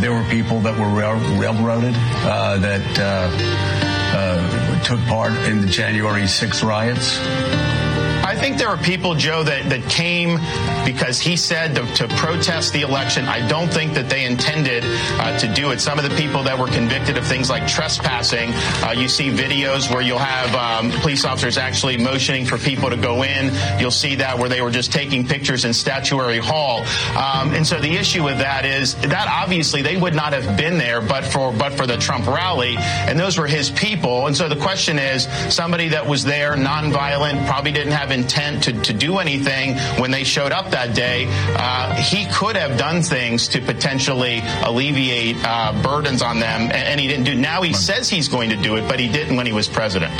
there 0.00 0.12
were 0.12 0.22
people 0.30 0.60
that 0.60 0.78
were 0.78 0.88
rail, 0.88 1.16
railroaded 1.36 1.96
uh, 1.96 2.58
that 2.58 2.98
uh, 2.98 3.28
uh 4.16 4.68
took 4.84 5.00
part 5.06 5.32
in 5.48 5.60
the 5.60 5.66
January 5.66 6.22
6th 6.22 6.62
riots? 6.62 7.18
Think 8.38 8.56
there 8.56 8.68
are 8.68 8.78
people, 8.78 9.14
Joe, 9.14 9.42
that, 9.42 9.68
that 9.68 9.82
came 9.90 10.38
because 10.86 11.20
he 11.20 11.36
said 11.36 11.74
to, 11.74 11.84
to 11.94 12.08
protest 12.16 12.72
the 12.72 12.82
election. 12.82 13.26
I 13.26 13.46
don't 13.46 13.68
think 13.68 13.94
that 13.94 14.08
they 14.08 14.24
intended 14.24 14.84
uh, 14.86 15.38
to 15.38 15.52
do 15.52 15.72
it. 15.72 15.80
Some 15.80 15.98
of 15.98 16.08
the 16.08 16.14
people 16.16 16.42
that 16.44 16.58
were 16.58 16.68
convicted 16.68 17.18
of 17.18 17.26
things 17.26 17.50
like 17.50 17.66
trespassing, 17.66 18.52
uh, 18.84 18.92
you 18.96 19.08
see 19.08 19.30
videos 19.30 19.92
where 19.92 20.02
you'll 20.02 20.18
have 20.18 20.54
um, 20.54 20.90
police 21.00 21.24
officers 21.24 21.58
actually 21.58 21.98
motioning 21.98 22.46
for 22.46 22.58
people 22.58 22.88
to 22.90 22.96
go 22.96 23.24
in. 23.24 23.52
You'll 23.80 23.90
see 23.90 24.14
that 24.16 24.38
where 24.38 24.48
they 24.48 24.62
were 24.62 24.70
just 24.70 24.92
taking 24.92 25.26
pictures 25.26 25.64
in 25.64 25.74
Statuary 25.74 26.38
Hall. 26.38 26.84
Um, 27.16 27.54
and 27.54 27.66
so 27.66 27.80
the 27.80 27.96
issue 27.96 28.22
with 28.22 28.38
that 28.38 28.64
is 28.64 28.94
that 29.02 29.28
obviously 29.28 29.82
they 29.82 29.96
would 29.96 30.14
not 30.14 30.32
have 30.32 30.56
been 30.56 30.78
there 30.78 31.00
but 31.00 31.24
for 31.24 31.52
but 31.52 31.72
for 31.72 31.86
the 31.86 31.96
Trump 31.96 32.26
rally, 32.26 32.76
and 32.78 33.18
those 33.18 33.36
were 33.36 33.46
his 33.46 33.70
people. 33.70 34.26
And 34.26 34.36
so 34.36 34.48
the 34.48 34.56
question 34.56 34.98
is, 34.98 35.26
somebody 35.52 35.88
that 35.88 36.06
was 36.06 36.24
there, 36.24 36.54
nonviolent, 36.54 37.46
probably 37.46 37.72
didn't 37.72 37.92
have 37.92 38.10
intent 38.10 38.27
to, 38.28 38.72
to 38.82 38.92
do 38.92 39.18
anything 39.18 39.76
when 40.00 40.10
they 40.10 40.24
showed 40.24 40.52
up 40.52 40.70
that 40.70 40.94
day, 40.94 41.26
uh, 41.28 41.94
he 41.94 42.26
could 42.26 42.56
have 42.56 42.78
done 42.78 43.02
things 43.02 43.48
to 43.48 43.60
potentially 43.60 44.40
alleviate 44.62 45.36
uh, 45.44 45.80
burdens 45.82 46.22
on 46.22 46.40
them, 46.40 46.62
and, 46.62 46.72
and, 46.72 47.00
he 47.00 47.08
didn't 47.08 47.24
do. 47.24 47.34
Now 47.34 47.62
he 47.62 47.72
says 47.72 48.08
he's 48.08 48.28
going 48.28 48.50
to 48.50 48.56
do 48.56 48.76
it, 48.76 48.88
but 48.88 49.00
he 49.00 49.08
didn't 49.08 49.36
when 49.36 49.46
he 49.46 49.52
was 49.52 49.68
president. 49.68 50.12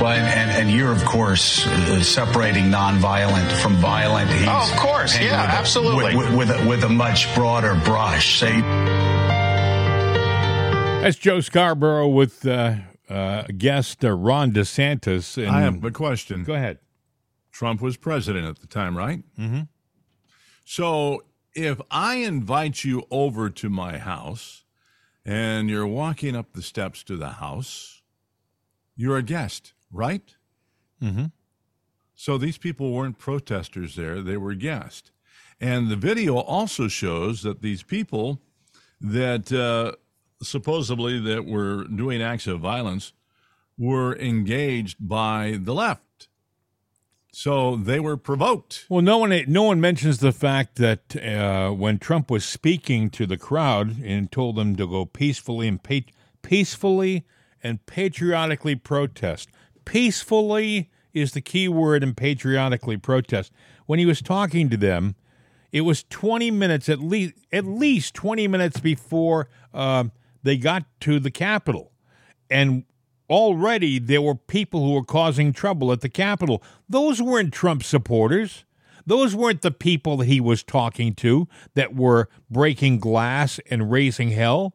Well, 0.00 0.12
and, 0.12 0.50
and, 0.50 0.70
you're 0.70 0.92
of 0.92 1.04
course 1.04 1.66
uh, 1.66 2.02
separating 2.02 2.64
nonviolent 2.64 3.50
from 3.60 3.74
violent. 3.76 4.30
He's 4.30 4.46
oh, 4.48 4.70
of 4.72 4.78
course, 4.78 5.18
yeah, 5.18 5.42
with 5.42 5.50
absolutely, 5.50 6.16
with, 6.16 6.34
with, 6.36 6.50
a, 6.50 6.68
with 6.68 6.84
a 6.84 6.88
much 6.88 7.34
broader 7.34 7.74
brush. 7.84 8.38
Say. 8.38 8.60
That's 11.00 11.16
Joe 11.16 11.40
Scarborough 11.40 12.08
with 12.08 12.46
uh, 12.46 12.76
uh, 13.08 13.44
guest 13.56 14.04
uh, 14.04 14.12
Ron 14.12 14.52
DeSantis. 14.52 15.38
And 15.38 15.48
I 15.48 15.60
have 15.62 15.82
a 15.82 15.90
question. 15.90 16.44
Go 16.44 16.54
ahead. 16.54 16.78
Trump 17.58 17.80
was 17.80 17.96
president 17.96 18.46
at 18.46 18.60
the 18.60 18.68
time, 18.68 18.96
right? 18.96 19.20
Mm-hmm. 19.36 19.62
So 20.64 21.24
if 21.56 21.80
I 21.90 22.18
invite 22.18 22.84
you 22.84 23.02
over 23.10 23.50
to 23.50 23.68
my 23.68 23.98
house 23.98 24.62
and 25.24 25.68
you're 25.68 25.84
walking 25.84 26.36
up 26.36 26.52
the 26.52 26.62
steps 26.62 27.02
to 27.02 27.16
the 27.16 27.30
house, 27.30 28.02
you're 28.94 29.16
a 29.16 29.24
guest, 29.24 29.72
right? 29.90 30.36
Mm-hmm. 31.02 31.24
So 32.14 32.38
these 32.38 32.58
people 32.58 32.92
weren't 32.92 33.18
protesters 33.18 33.96
there, 33.96 34.22
they 34.22 34.36
were 34.36 34.54
guests. 34.54 35.10
And 35.60 35.88
the 35.88 35.96
video 35.96 36.36
also 36.36 36.86
shows 36.86 37.42
that 37.42 37.60
these 37.60 37.82
people 37.82 38.40
that 39.00 39.50
uh, 39.50 39.96
supposedly 40.44 41.18
that 41.18 41.44
were 41.44 41.82
doing 41.88 42.22
acts 42.22 42.46
of 42.46 42.60
violence 42.60 43.12
were 43.76 44.16
engaged 44.16 44.98
by 45.00 45.58
the 45.60 45.74
left. 45.74 46.04
So 47.40 47.76
they 47.76 48.00
were 48.00 48.16
provoked. 48.16 48.84
Well, 48.88 49.00
no 49.00 49.18
one 49.18 49.44
no 49.46 49.62
one 49.62 49.80
mentions 49.80 50.18
the 50.18 50.32
fact 50.32 50.74
that 50.78 51.14
uh, 51.14 51.70
when 51.70 52.00
Trump 52.00 52.32
was 52.32 52.44
speaking 52.44 53.10
to 53.10 53.26
the 53.26 53.36
crowd 53.36 54.02
and 54.02 54.32
told 54.32 54.56
them 54.56 54.74
to 54.74 54.88
go 54.88 55.04
peacefully 55.04 55.68
and 55.68 55.80
pa- 55.80 56.10
peacefully 56.42 57.24
and 57.62 57.86
patriotically 57.86 58.74
protest. 58.74 59.50
Peacefully 59.84 60.90
is 61.14 61.30
the 61.30 61.40
key 61.40 61.68
word 61.68 62.02
in 62.02 62.16
patriotically 62.16 62.96
protest. 62.96 63.52
When 63.86 64.00
he 64.00 64.06
was 64.06 64.20
talking 64.20 64.68
to 64.70 64.76
them, 64.76 65.14
it 65.70 65.82
was 65.82 66.02
20 66.10 66.50
minutes 66.50 66.88
at 66.88 66.98
least 66.98 67.34
at 67.52 67.64
least 67.64 68.14
20 68.14 68.48
minutes 68.48 68.80
before 68.80 69.48
uh, 69.72 70.06
they 70.42 70.56
got 70.56 70.86
to 71.02 71.20
the 71.20 71.30
Capitol, 71.30 71.92
and 72.50 72.82
already 73.30 73.98
there 73.98 74.22
were 74.22 74.34
people 74.34 74.84
who 74.84 74.94
were 74.94 75.04
causing 75.04 75.52
trouble 75.52 75.92
at 75.92 76.00
the 76.00 76.08
Capitol. 76.08 76.62
Those 76.88 77.20
weren't 77.20 77.52
Trump 77.52 77.82
supporters. 77.82 78.64
Those 79.06 79.34
weren't 79.34 79.62
the 79.62 79.70
people 79.70 80.18
that 80.18 80.26
he 80.26 80.40
was 80.40 80.62
talking 80.62 81.14
to 81.14 81.48
that 81.74 81.94
were 81.94 82.28
breaking 82.50 82.98
glass 82.98 83.58
and 83.70 83.90
raising 83.90 84.30
hell. 84.30 84.74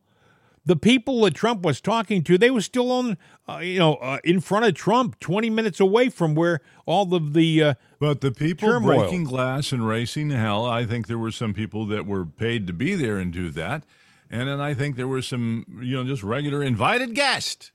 The 0.66 0.76
people 0.76 1.22
that 1.22 1.36
Trump 1.36 1.62
was 1.62 1.82
talking 1.82 2.24
to, 2.24 2.38
they 2.38 2.49
were 2.49 2.62
still 2.62 2.89
on, 2.91 3.18
uh, 3.49 3.58
you 3.58 3.78
know, 3.78 3.95
uh, 3.95 4.20
in 4.24 4.39
front 4.39 4.66
of 4.66 4.74
Trump, 4.74 5.20
twenty 5.20 5.49
minutes 5.49 5.80
away 5.82 6.08
from 6.08 6.36
where 6.36 6.62
all 6.86 7.14
of 7.14 7.34
the. 7.34 7.62
Uh, 7.62 7.74
but 7.99 8.22
the 8.22 8.32
people 8.32 8.70
turmoil. 8.70 9.01
breaking 9.01 9.26
glass 9.26 9.74
and 9.74 9.86
racing 9.86 10.30
hell, 10.30 10.66
I 10.66 10.86
think 10.86 11.08
there 11.08 11.18
were 11.18 11.32
some 11.32 11.54
people 11.54 11.86
that 11.88 12.06
were 12.08 12.26
paid 12.26 12.66
to 12.68 12.74
be 12.74 12.95
there 12.95 13.18
and 13.18 13.32
do 13.34 13.49
that, 13.51 13.84
and 14.32 14.47
then 14.47 14.62
I 14.62 14.74
think 14.74 14.95
there 14.95 15.08
were 15.08 15.22
some, 15.22 15.66
you 15.82 15.97
know, 15.97 16.06
just 16.06 16.24
regular 16.24 16.64
invited 16.64 17.14
guests 17.14 17.74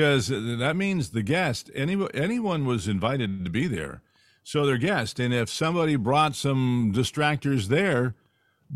because 0.00 0.28
that 0.28 0.76
means 0.76 1.10
the 1.10 1.22
guest 1.22 1.70
any, 1.74 2.06
anyone 2.14 2.64
was 2.64 2.88
invited 2.88 3.44
to 3.44 3.50
be 3.50 3.66
there. 3.66 4.00
So 4.42 4.64
they're 4.64 4.78
guests 4.78 5.20
and 5.20 5.34
if 5.34 5.50
somebody 5.50 5.96
brought 5.96 6.34
some 6.34 6.90
distractors 6.96 7.66
there 7.66 8.14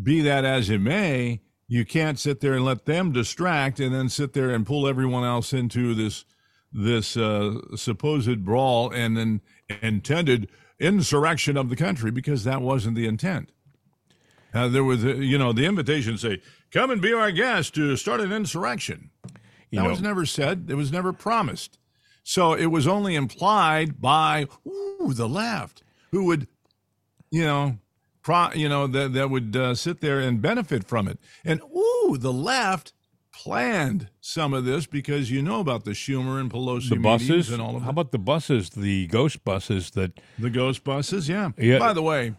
be 0.02 0.20
that 0.20 0.44
as 0.44 0.68
it 0.68 0.82
may 0.82 1.40
you 1.66 1.86
can't 1.86 2.18
sit 2.18 2.40
there 2.40 2.52
and 2.52 2.64
let 2.66 2.84
them 2.84 3.10
distract 3.10 3.80
and 3.80 3.94
then 3.94 4.10
sit 4.10 4.34
there 4.34 4.50
and 4.50 4.66
pull 4.66 4.86
everyone 4.86 5.24
else 5.24 5.54
into 5.54 5.94
this 5.94 6.26
this 6.70 7.16
uh, 7.16 7.58
supposed 7.74 8.44
brawl 8.44 8.92
and 8.92 9.16
then 9.16 9.40
intended 9.80 10.50
insurrection 10.78 11.56
of 11.56 11.70
the 11.70 11.76
country 11.76 12.10
because 12.10 12.44
that 12.44 12.60
wasn't 12.60 12.96
the 12.96 13.06
intent. 13.06 13.50
Uh, 14.52 14.68
there 14.68 14.84
was 14.84 15.02
you 15.02 15.38
know 15.38 15.54
the 15.54 15.64
invitation 15.64 16.18
say 16.18 16.42
come 16.70 16.90
and 16.90 17.00
be 17.00 17.14
our 17.14 17.30
guest 17.30 17.74
to 17.74 17.96
start 17.96 18.20
an 18.20 18.30
insurrection 18.30 19.10
you 19.74 19.78
that 19.80 19.84
know, 19.84 19.90
was 19.90 20.00
never 20.02 20.24
said. 20.26 20.66
It 20.68 20.74
was 20.74 20.90
never 20.92 21.12
promised. 21.12 21.78
So 22.22 22.54
it 22.54 22.66
was 22.66 22.86
only 22.86 23.14
implied 23.14 24.00
by 24.00 24.46
ooh, 24.66 25.12
the 25.12 25.28
left, 25.28 25.82
who 26.10 26.24
would, 26.24 26.48
you 27.30 27.44
know, 27.44 27.78
pro, 28.22 28.50
you 28.54 28.68
know 28.68 28.86
that 28.86 29.12
that 29.12 29.28
would 29.30 29.54
uh, 29.56 29.74
sit 29.74 30.00
there 30.00 30.20
and 30.20 30.40
benefit 30.40 30.86
from 30.88 31.06
it. 31.08 31.18
And 31.44 31.60
ooh, 31.62 32.16
the 32.18 32.32
left 32.32 32.92
planned 33.32 34.08
some 34.20 34.54
of 34.54 34.64
this 34.64 34.86
because 34.86 35.30
you 35.30 35.42
know 35.42 35.60
about 35.60 35.84
the 35.84 35.90
Schumer 35.90 36.40
and 36.40 36.50
Pelosi 36.50 36.88
The 36.90 36.96
buses. 36.96 37.50
and 37.50 37.60
all 37.60 37.76
of 37.76 37.82
How 37.82 37.88
that. 37.88 37.90
about 37.90 38.12
the 38.12 38.18
buses? 38.18 38.70
The 38.70 39.06
ghost 39.08 39.44
buses 39.44 39.90
that 39.90 40.18
The 40.38 40.50
ghost 40.50 40.84
buses, 40.84 41.28
yeah. 41.28 41.50
Yeah. 41.58 41.78
By 41.80 41.92
the 41.92 42.00
way, 42.02 42.34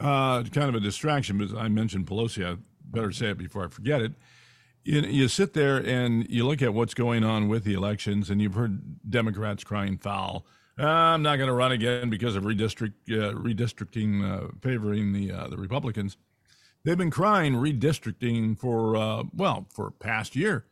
uh, 0.00 0.44
kind 0.44 0.68
of 0.68 0.76
a 0.76 0.80
distraction, 0.80 1.36
but 1.38 1.56
I 1.58 1.68
mentioned 1.68 2.06
Pelosi. 2.06 2.46
I 2.46 2.56
better 2.84 3.10
say 3.12 3.30
it 3.30 3.38
before 3.38 3.64
I 3.64 3.68
forget 3.68 4.00
it. 4.00 4.12
You, 4.84 5.00
you 5.02 5.28
sit 5.28 5.52
there 5.52 5.76
and 5.76 6.26
you 6.30 6.46
look 6.46 6.62
at 6.62 6.72
what's 6.72 6.94
going 6.94 7.24
on 7.24 7.48
with 7.48 7.64
the 7.64 7.74
elections, 7.74 8.30
and 8.30 8.40
you've 8.40 8.54
heard 8.54 9.10
Democrats 9.10 9.64
crying 9.64 9.98
foul. 9.98 10.46
I'm 10.78 11.22
not 11.22 11.36
going 11.36 11.48
to 11.48 11.54
run 11.54 11.72
again 11.72 12.08
because 12.08 12.36
of 12.36 12.44
redistrict, 12.44 12.92
uh, 13.10 13.34
redistricting 13.34 14.24
uh, 14.24 14.48
favoring 14.62 15.12
the 15.12 15.32
uh, 15.32 15.48
the 15.48 15.56
Republicans. 15.56 16.16
They've 16.84 16.96
been 16.96 17.10
crying 17.10 17.54
redistricting 17.54 18.58
for 18.58 18.96
uh, 18.96 19.24
well 19.34 19.66
for 19.74 19.90
past 19.90 20.36
year, 20.36 20.66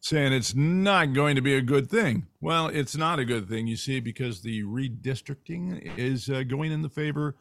saying 0.00 0.32
it's 0.32 0.54
not 0.54 1.14
going 1.14 1.36
to 1.36 1.42
be 1.42 1.54
a 1.54 1.62
good 1.62 1.90
thing. 1.90 2.26
Well, 2.40 2.68
it's 2.68 2.96
not 2.96 3.18
a 3.18 3.24
good 3.24 3.48
thing, 3.48 3.66
you 3.66 3.76
see, 3.76 3.98
because 3.98 4.42
the 4.42 4.62
redistricting 4.64 5.96
is 5.96 6.28
uh, 6.28 6.42
going 6.42 6.70
in 6.70 6.82
the 6.82 6.90
favor 6.90 7.34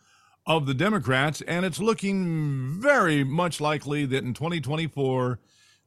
of 0.48 0.68
the 0.68 0.74
Democrats, 0.74 1.42
and 1.42 1.66
it's 1.66 1.80
looking 1.80 2.80
very 2.80 3.24
much 3.24 3.60
likely 3.60 4.06
that 4.06 4.24
in 4.24 4.34
2024, 4.34 5.40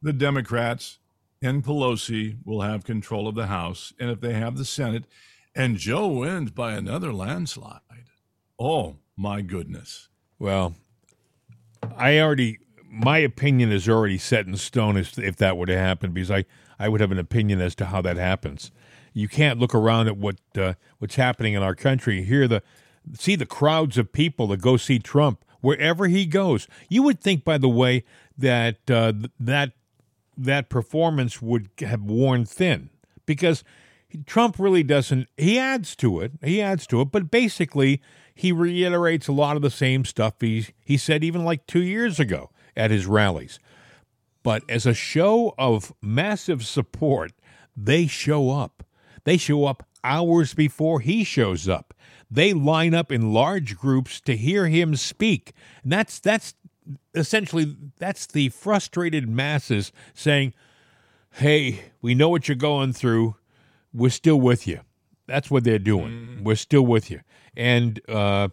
the 0.02 0.12
Democrats 0.12 0.98
and 1.40 1.64
Pelosi 1.64 2.38
will 2.44 2.62
have 2.62 2.84
control 2.84 3.28
of 3.28 3.34
the 3.34 3.46
House, 3.46 3.92
and 3.98 4.10
if 4.10 4.20
they 4.20 4.34
have 4.34 4.56
the 4.56 4.64
Senate, 4.64 5.04
and 5.54 5.76
Joe 5.76 6.08
wins 6.08 6.50
by 6.50 6.72
another 6.72 7.12
landslide, 7.12 7.80
oh 8.58 8.96
my 9.16 9.40
goodness. 9.40 10.08
Well, 10.38 10.74
I 11.96 12.18
already 12.18 12.58
my 12.90 13.18
opinion 13.18 13.70
is 13.70 13.88
already 13.88 14.18
set 14.18 14.46
in 14.46 14.56
stone 14.56 14.96
as 14.96 15.18
if 15.18 15.36
that 15.36 15.56
were 15.56 15.66
to 15.66 15.76
happen 15.76 16.12
because 16.12 16.30
I 16.30 16.44
I 16.78 16.88
would 16.88 17.00
have 17.00 17.12
an 17.12 17.18
opinion 17.18 17.60
as 17.60 17.74
to 17.76 17.86
how 17.86 18.00
that 18.02 18.16
happens. 18.16 18.70
You 19.12 19.28
can't 19.28 19.58
look 19.58 19.74
around 19.74 20.06
at 20.06 20.16
what 20.16 20.36
uh, 20.56 20.74
what's 20.98 21.16
happening 21.16 21.54
in 21.54 21.62
our 21.62 21.74
country, 21.74 22.22
hear 22.22 22.46
the 22.48 22.62
see 23.14 23.36
the 23.36 23.46
crowds 23.46 23.98
of 23.98 24.12
people 24.12 24.48
that 24.48 24.60
go 24.60 24.76
see 24.76 24.98
Trump 24.98 25.44
wherever 25.60 26.06
he 26.06 26.26
goes. 26.26 26.68
You 26.88 27.02
would 27.04 27.20
think, 27.20 27.44
by 27.44 27.58
the 27.58 27.68
way, 27.68 28.04
that 28.36 28.90
uh, 28.90 29.12
that 29.40 29.72
that 30.38 30.68
performance 30.68 31.42
would 31.42 31.68
have 31.80 32.02
worn 32.02 32.44
thin 32.44 32.90
because 33.26 33.64
Trump 34.24 34.58
really 34.58 34.82
doesn't. 34.82 35.28
He 35.36 35.58
adds 35.58 35.94
to 35.96 36.20
it. 36.20 36.32
He 36.42 36.62
adds 36.62 36.86
to 36.88 37.02
it, 37.02 37.10
but 37.10 37.30
basically 37.30 38.00
he 38.34 38.52
reiterates 38.52 39.28
a 39.28 39.32
lot 39.32 39.56
of 39.56 39.62
the 39.62 39.70
same 39.70 40.04
stuff 40.04 40.34
he 40.40 40.66
he 40.84 40.96
said 40.96 41.22
even 41.24 41.44
like 41.44 41.66
two 41.66 41.82
years 41.82 42.18
ago 42.18 42.50
at 42.76 42.90
his 42.90 43.06
rallies. 43.06 43.58
But 44.42 44.62
as 44.68 44.86
a 44.86 44.94
show 44.94 45.54
of 45.58 45.92
massive 46.00 46.64
support, 46.64 47.32
they 47.76 48.06
show 48.06 48.50
up. 48.50 48.84
They 49.24 49.36
show 49.36 49.66
up 49.66 49.86
hours 50.02 50.54
before 50.54 51.00
he 51.00 51.24
shows 51.24 51.68
up. 51.68 51.92
They 52.30 52.52
line 52.52 52.94
up 52.94 53.10
in 53.10 53.32
large 53.32 53.76
groups 53.76 54.20
to 54.22 54.36
hear 54.36 54.68
him 54.68 54.96
speak. 54.96 55.52
And 55.82 55.92
that's 55.92 56.20
that's 56.20 56.54
essentially 57.14 57.76
that's 57.98 58.26
the 58.26 58.48
frustrated 58.50 59.28
masses 59.28 59.92
saying, 60.14 60.54
"Hey, 61.32 61.80
we 62.00 62.14
know 62.14 62.28
what 62.28 62.48
you're 62.48 62.56
going 62.56 62.92
through. 62.92 63.36
We're 63.92 64.10
still 64.10 64.40
with 64.40 64.66
you." 64.66 64.80
That's 65.26 65.50
what 65.50 65.64
they're 65.64 65.78
doing. 65.78 66.40
We're 66.42 66.56
still 66.56 66.86
with 66.86 67.10
you. 67.10 67.20
And 67.54 68.00
uh, 68.08 68.48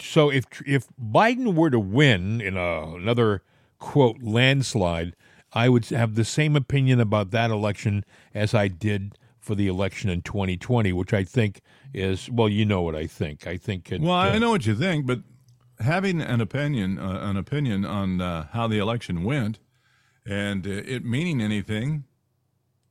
so 0.00 0.30
if 0.30 0.44
if 0.66 0.88
Biden 1.00 1.54
were 1.54 1.70
to 1.70 1.78
win 1.78 2.40
in 2.40 2.56
a, 2.56 2.94
another 2.94 3.42
quote 3.78 4.20
landslide, 4.22 5.14
I 5.52 5.68
would 5.68 5.86
have 5.86 6.14
the 6.16 6.24
same 6.24 6.56
opinion 6.56 7.00
about 7.00 7.30
that 7.30 7.50
election 7.50 8.04
as 8.34 8.54
I 8.54 8.68
did 8.68 9.16
for 9.38 9.54
the 9.54 9.68
election 9.68 10.10
in 10.10 10.22
2020, 10.22 10.92
which 10.92 11.12
I 11.14 11.24
think 11.24 11.60
is 11.94 12.28
well, 12.30 12.48
you 12.48 12.64
know 12.64 12.82
what 12.82 12.94
I 12.94 13.06
think. 13.06 13.46
I 13.46 13.56
think 13.56 13.90
it, 13.92 14.00
Well, 14.00 14.12
uh, 14.12 14.30
I 14.30 14.38
know 14.38 14.50
what 14.50 14.66
you 14.66 14.74
think, 14.74 15.06
but 15.06 15.20
having 15.80 16.20
an 16.20 16.40
opinion, 16.40 16.98
uh, 16.98 17.20
an 17.22 17.36
opinion 17.36 17.84
on 17.84 18.20
uh, 18.20 18.46
how 18.52 18.66
the 18.68 18.78
election 18.78 19.24
went, 19.24 19.58
and 20.26 20.66
uh, 20.66 20.70
it 20.70 21.04
meaning 21.04 21.40
anything, 21.40 22.04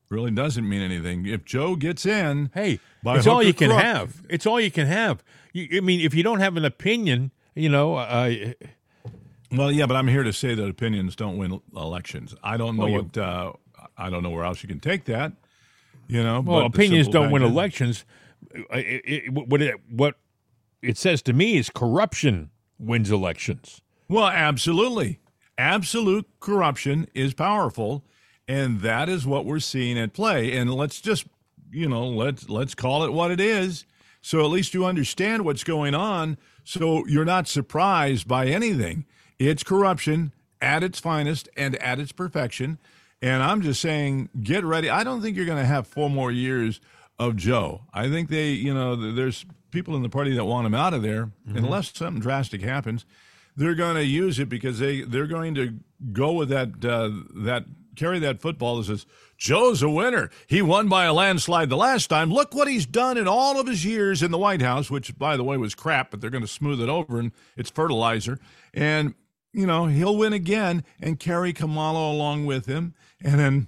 really 0.10 0.32
doesn't 0.32 0.68
mean 0.68 0.82
anything. 0.82 1.26
If 1.26 1.46
Joe 1.46 1.76
gets 1.76 2.06
in, 2.06 2.52
Hey, 2.54 2.80
it's 3.06 3.28
all 3.28 3.44
you 3.44 3.54
can 3.54 3.70
crook- 3.70 3.82
have. 3.82 4.24
It's 4.30 4.46
all 4.46 4.60
you 4.60 4.72
can 4.72 4.88
have. 4.88 5.24
You, 5.54 5.78
I 5.78 5.82
mean, 5.82 6.02
if 6.02 6.14
you 6.14 6.24
don't 6.24 6.40
have 6.40 6.58
an 6.58 6.66
opinion, 6.66 7.32
you 7.56 7.70
know, 7.70 7.96
uh, 7.96 8.54
Well, 9.52 9.72
yeah, 9.72 9.86
but 9.86 9.96
I'm 9.96 10.08
here 10.08 10.24
to 10.24 10.34
say 10.34 10.54
that 10.56 10.68
opinions 10.68 11.16
don't 11.16 11.38
win 11.38 11.62
elections. 11.76 12.36
I 12.44 12.58
don't 12.58 12.76
know 12.78 12.86
Well, 12.86 13.04
what. 13.04 13.18
Uh, 13.18 13.54
I 13.98 14.10
don't 14.10 14.24
know 14.24 14.30
where 14.30 14.46
else 14.46 14.64
you 14.64 14.70
can 14.70 14.80
take 14.80 15.06
that. 15.06 15.34
You 16.08 16.24
know, 16.24 16.42
well, 16.42 16.66
opinions 16.66 17.08
don't 17.08 17.32
win 17.32 17.44
elections. 17.44 18.06
It, 18.52 19.02
it, 19.06 19.34
what 19.34 19.62
it 19.62 19.76
what 19.90 20.16
it 20.82 20.98
says 20.98 21.22
to 21.24 21.34
me 21.34 21.58
is 21.58 21.70
corruption 21.70 22.50
wins 22.80 23.12
elections. 23.12 23.82
Well, 24.08 24.28
absolutely. 24.28 25.20
Absolute 25.58 26.26
corruption 26.40 27.08
is 27.14 27.34
powerful, 27.34 28.06
and 28.48 28.82
that 28.82 29.10
is 29.10 29.28
what 29.28 29.46
we're 29.46 29.60
seeing 29.60 30.00
at 30.00 30.14
play. 30.14 30.56
And 30.56 30.74
let's 30.74 31.02
just, 31.02 31.28
you 31.72 31.88
know, 31.88 32.08
let's 32.08 32.50
let's 32.50 32.74
call 32.74 33.04
it 33.04 33.12
what 33.12 33.30
it 33.30 33.40
is. 33.40 33.86
So 34.22 34.40
at 34.40 34.52
least 34.52 34.74
you 34.74 34.86
understand 34.86 35.46
what's 35.46 35.64
going 35.64 35.94
on, 35.94 36.38
so 36.64 37.06
you're 37.08 37.26
not 37.26 37.48
surprised 37.48 38.28
by 38.28 38.48
anything. 38.48 39.06
It's 39.38 39.64
corruption 39.64 40.34
at 40.62 40.84
its 40.84 41.00
finest 41.00 41.48
and 41.56 41.76
at 41.78 42.00
its 42.00 42.12
perfection. 42.12 42.80
And 43.22 43.44
I'm 43.44 43.62
just 43.62 43.82
saying, 43.82 44.30
get 44.42 44.64
ready. 44.64 44.90
I 44.90 45.04
don't 45.04 45.22
think 45.22 45.36
you're 45.36 45.46
going 45.46 45.62
to 45.62 45.66
have 45.66 45.88
four 45.88 46.10
more 46.10 46.32
years 46.32 46.80
of 47.18 47.36
Joe. 47.36 47.82
I 47.94 48.10
think 48.10 48.30
they, 48.30 48.52
you 48.52 48.74
know, 48.74 48.96
there's 48.96 49.46
people 49.72 49.96
in 49.96 50.04
the 50.04 50.10
party 50.10 50.36
that 50.36 50.46
want 50.46 50.68
him 50.68 50.76
out 50.76 50.94
of 50.94 51.02
there, 51.02 51.32
unless 51.48 51.96
something 51.96 52.22
drastic 52.22 52.62
happens. 52.62 53.06
They're 53.56 53.76
going 53.76 53.96
to 53.96 54.06
use 54.06 54.40
it 54.40 54.48
because 54.50 54.80
they 54.80 55.02
they're 55.02 55.28
going 55.28 55.56
to 55.56 55.80
go 56.14 56.32
with 56.32 56.50
that 56.50 56.86
uh, 56.86 57.10
that 57.44 57.66
carry 57.96 58.20
that 58.20 58.42
football 58.42 58.78
that 58.78 58.86
says 58.86 59.06
Joe's 59.38 59.82
a 59.82 59.90
winner. 59.90 60.30
He 60.48 60.62
won 60.62 60.88
by 60.88 61.06
a 61.06 61.14
landslide 61.14 61.70
the 61.70 61.78
last 61.78 62.08
time. 62.08 62.32
Look 62.32 62.56
what 62.56 62.70
he's 62.70 62.86
done 62.86 63.18
in 63.18 63.28
all 63.28 63.60
of 63.60 63.68
his 63.68 63.84
years 63.84 64.24
in 64.24 64.32
the 64.32 64.38
White 64.38 64.62
House, 64.62 64.90
which 64.90 65.18
by 65.18 65.36
the 65.36 65.44
way 65.44 65.58
was 65.58 65.76
crap, 65.76 66.12
but 66.12 66.22
they're 66.22 66.30
going 66.30 66.44
to 66.44 66.48
smooth 66.48 66.82
it 66.82 66.90
over 66.90 67.20
and 67.20 67.32
it's 67.58 67.70
fertilizer. 67.70 68.40
And 68.74 69.14
you 69.52 69.66
know 69.66 69.88
he'll 69.88 70.16
win 70.16 70.34
again 70.34 70.84
and 71.02 71.20
carry 71.20 71.52
Kamala 71.52 72.12
along 72.12 72.46
with 72.46 72.66
him, 72.66 72.94
and 73.22 73.40
then 73.40 73.68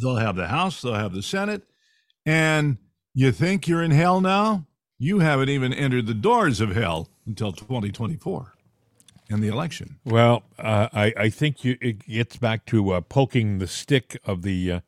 they'll 0.00 0.16
have 0.16 0.36
the 0.36 0.48
House, 0.48 0.82
they'll 0.82 0.94
have 0.94 1.14
the 1.14 1.22
Senate, 1.22 1.62
and 2.26 2.76
you 3.14 3.32
think 3.32 3.66
you're 3.66 3.82
in 3.82 3.90
hell 3.90 4.20
now? 4.20 4.66
You 4.98 5.20
haven't 5.20 5.48
even 5.48 5.72
entered 5.72 6.06
the 6.06 6.14
doors 6.14 6.60
of 6.60 6.74
hell 6.74 7.08
until 7.26 7.52
2024 7.52 8.54
and 9.30 9.42
the 9.42 9.48
election. 9.48 9.98
Well, 10.04 10.42
uh, 10.58 10.88
I 10.92 11.12
I 11.16 11.30
think 11.30 11.64
you, 11.64 11.76
it 11.80 12.00
gets 12.06 12.36
back 12.36 12.66
to 12.66 12.90
uh, 12.90 13.00
poking 13.02 13.58
the 13.58 13.66
stick 13.68 14.18
of 14.24 14.42
the. 14.42 14.72
Uh, 14.72 14.80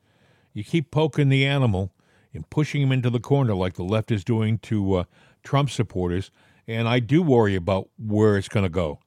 you 0.52 0.64
keep 0.64 0.90
poking 0.90 1.28
the 1.28 1.46
animal 1.46 1.92
and 2.34 2.48
pushing 2.50 2.82
him 2.82 2.90
into 2.90 3.08
the 3.10 3.20
corner 3.20 3.54
like 3.54 3.74
the 3.74 3.84
left 3.84 4.10
is 4.10 4.24
doing 4.24 4.58
to 4.58 4.94
uh, 4.94 5.04
Trump 5.44 5.70
supporters, 5.70 6.30
and 6.66 6.88
I 6.88 6.98
do 6.98 7.22
worry 7.22 7.54
about 7.54 7.88
where 7.96 8.36
it's 8.36 8.48
going 8.48 8.64
to 8.64 8.68
go. 8.70 8.98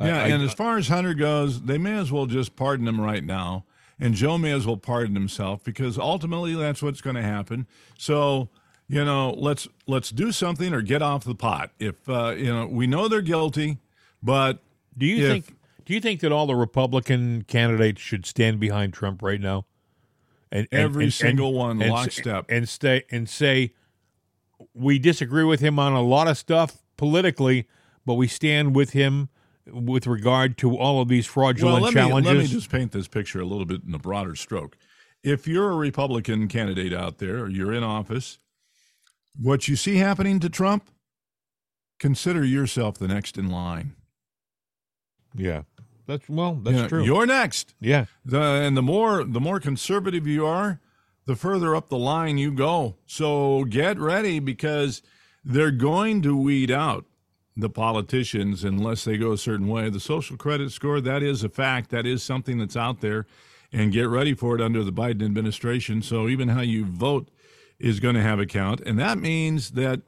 Yeah, 0.00 0.22
I- 0.22 0.28
and 0.28 0.42
as 0.44 0.52
far 0.52 0.78
as 0.78 0.86
Hunter 0.88 1.14
goes, 1.14 1.62
they 1.62 1.78
may 1.78 1.96
as 1.98 2.12
well 2.12 2.26
just 2.26 2.54
pardon 2.54 2.86
him 2.86 3.00
right 3.00 3.24
now, 3.24 3.64
and 3.98 4.14
Joe 4.14 4.38
may 4.38 4.52
as 4.52 4.64
well 4.66 4.76
pardon 4.76 5.14
himself 5.16 5.64
because 5.64 5.98
ultimately 5.98 6.54
that's 6.54 6.82
what's 6.82 7.00
going 7.00 7.16
to 7.16 7.22
happen. 7.22 7.66
So 7.98 8.48
you 8.88 9.04
know, 9.04 9.34
let's 9.36 9.66
let's 9.86 10.10
do 10.10 10.30
something 10.32 10.72
or 10.72 10.80
get 10.82 11.02
off 11.02 11.24
the 11.24 11.34
pot. 11.34 11.70
If 11.78 12.08
uh, 12.08 12.34
you 12.36 12.46
know, 12.52 12.66
we 12.66 12.86
know 12.86 13.08
they're 13.08 13.20
guilty, 13.22 13.78
but 14.22 14.62
Do 14.96 15.06
you 15.06 15.24
if- 15.26 15.32
think? 15.46 15.56
Do 15.84 15.94
you 15.94 16.00
think 16.00 16.20
that 16.20 16.32
all 16.32 16.46
the 16.48 16.56
Republican 16.56 17.42
candidates 17.42 18.00
should 18.00 18.26
stand 18.26 18.58
behind 18.58 18.92
Trump 18.92 19.22
right 19.22 19.40
now? 19.40 19.66
And, 20.50 20.66
and- 20.72 20.80
Every 20.82 21.04
and- 21.04 21.12
single 21.14 21.48
and- 21.48 21.56
one, 21.56 21.82
and, 21.82 21.90
lockstep. 21.92 22.46
and 22.48 22.68
stay 22.68 23.04
and 23.10 23.28
say 23.28 23.72
we 24.74 24.98
disagree 24.98 25.44
with 25.44 25.60
him 25.60 25.78
on 25.78 25.92
a 25.92 26.02
lot 26.02 26.26
of 26.28 26.36
stuff 26.38 26.78
politically, 26.96 27.68
but 28.04 28.14
we 28.14 28.26
stand 28.26 28.74
with 28.74 28.90
him 28.90 29.28
with 29.66 30.06
regard 30.06 30.56
to 30.58 30.76
all 30.76 31.00
of 31.02 31.08
these 31.08 31.26
fraudulent 31.26 31.74
well, 31.74 31.82
let 31.82 31.94
me, 31.94 32.00
challenges. 32.00 32.32
let 32.32 32.38
me 32.40 32.46
just 32.46 32.70
paint 32.70 32.92
this 32.92 33.08
picture 33.08 33.40
a 33.40 33.44
little 33.44 33.64
bit 33.66 33.82
in 33.86 33.92
a 33.94 33.98
broader 33.98 34.34
stroke. 34.36 34.76
If 35.22 35.46
you're 35.48 35.70
a 35.70 35.76
Republican 35.76 36.46
candidate 36.48 36.92
out 36.94 37.18
there, 37.18 37.40
or 37.40 37.48
you're 37.50 37.72
in 37.72 37.82
office, 37.82 38.38
what 39.40 39.68
you 39.68 39.76
see 39.76 39.96
happening 39.96 40.40
to 40.40 40.48
Trump, 40.48 40.90
consider 41.98 42.44
yourself 42.44 42.98
the 42.98 43.08
next 43.08 43.36
in 43.38 43.50
line. 43.50 43.94
yeah, 45.34 45.62
that's 46.06 46.28
well, 46.28 46.54
that's 46.54 46.88
true. 46.88 47.04
You're 47.04 47.26
next. 47.26 47.74
yeah, 47.80 48.06
The, 48.24 48.40
and 48.40 48.76
the 48.76 48.82
more 48.82 49.24
the 49.24 49.40
more 49.40 49.60
conservative 49.60 50.26
you 50.26 50.46
are, 50.46 50.80
the 51.26 51.36
further 51.36 51.74
up 51.74 51.88
the 51.88 51.98
line 51.98 52.38
you 52.38 52.52
go. 52.52 52.96
So 53.06 53.64
get 53.64 53.98
ready 53.98 54.38
because 54.38 55.02
they're 55.44 55.70
going 55.70 56.22
to 56.22 56.36
weed 56.36 56.70
out 56.70 57.04
the 57.56 57.70
politicians 57.70 58.64
unless 58.64 59.04
they 59.04 59.16
go 59.16 59.32
a 59.32 59.38
certain 59.38 59.66
way. 59.66 59.88
The 59.90 60.00
social 60.00 60.36
credit 60.36 60.72
score, 60.72 61.00
that 61.00 61.22
is 61.22 61.42
a 61.42 61.48
fact. 61.48 61.90
That 61.90 62.06
is 62.06 62.22
something 62.22 62.58
that's 62.58 62.76
out 62.76 63.00
there. 63.00 63.26
And 63.72 63.92
get 63.92 64.08
ready 64.08 64.34
for 64.34 64.54
it 64.54 64.60
under 64.62 64.84
the 64.84 64.92
Biden 64.92 65.24
administration. 65.24 66.00
So 66.00 66.28
even 66.28 66.48
how 66.48 66.60
you 66.60 66.84
vote 66.84 67.28
is 67.78 68.00
going 68.00 68.14
to 68.14 68.22
have 68.22 68.38
a 68.38 68.46
count. 68.46 68.80
And 68.80 68.98
that 68.98 69.18
means 69.18 69.72
that, 69.72 70.02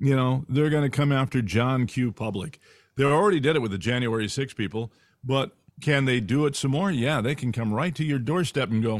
you 0.00 0.14
know, 0.16 0.44
they're 0.48 0.70
going 0.70 0.88
to 0.88 0.96
come 0.96 1.12
after 1.12 1.42
John 1.42 1.86
Q. 1.86 2.12
Public. 2.12 2.58
They 2.96 3.04
already 3.04 3.40
did 3.40 3.56
it 3.56 3.62
with 3.62 3.70
the 3.70 3.78
January 3.78 4.28
6 4.28 4.54
people, 4.54 4.92
but 5.22 5.56
can 5.80 6.04
they 6.04 6.18
do 6.18 6.46
it 6.46 6.56
some 6.56 6.72
more? 6.72 6.90
Yeah, 6.90 7.20
they 7.20 7.36
can 7.36 7.52
come 7.52 7.72
right 7.72 7.94
to 7.94 8.04
your 8.04 8.18
doorstep 8.18 8.70
and 8.70 8.82
go, 8.82 8.98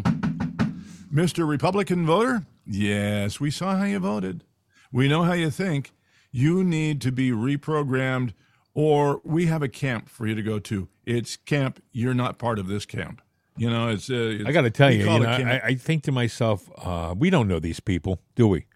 Mr. 1.12 1.49
Republican 1.49 2.07
voter, 2.07 2.46
yes, 2.64 3.40
we 3.40 3.51
saw 3.51 3.76
how 3.76 3.84
you 3.84 3.99
voted. 3.99 4.44
We 4.92 5.09
know 5.09 5.24
how 5.24 5.32
you 5.32 5.51
think. 5.51 5.92
You 6.30 6.62
need 6.62 7.01
to 7.01 7.11
be 7.11 7.30
reprogrammed, 7.30 8.34
or 8.74 9.20
we 9.24 9.46
have 9.46 9.62
a 9.62 9.68
camp 9.68 10.09
for 10.09 10.26
you 10.26 10.34
to 10.34 10.42
go 10.42 10.59
to. 10.61 10.88
It's 11.05 11.36
camp. 11.36 11.82
You're 11.90 12.14
not 12.14 12.38
part 12.38 12.59
of 12.59 12.68
this 12.68 12.86
camp. 12.86 13.22
You 13.59 13.70
know, 13.70 13.88
it's. 13.88 14.09
Uh, 14.09 14.36
it's 14.38 14.46
I 14.46 14.52
got 14.52 14.62
to 14.62 14.70
tell 14.70 14.90
you, 14.90 15.11
you 15.11 15.18
know. 15.18 15.28
I, 15.28 15.61
I 15.64 15.74
think 15.74 16.04
to 16.04 16.12
myself, 16.12 16.70
uh, 16.78 17.14
we 17.16 17.30
don't 17.30 17.48
know 17.48 17.59
these 17.59 17.80
people, 17.80 18.20
do 18.34 18.46
we? 18.48 18.66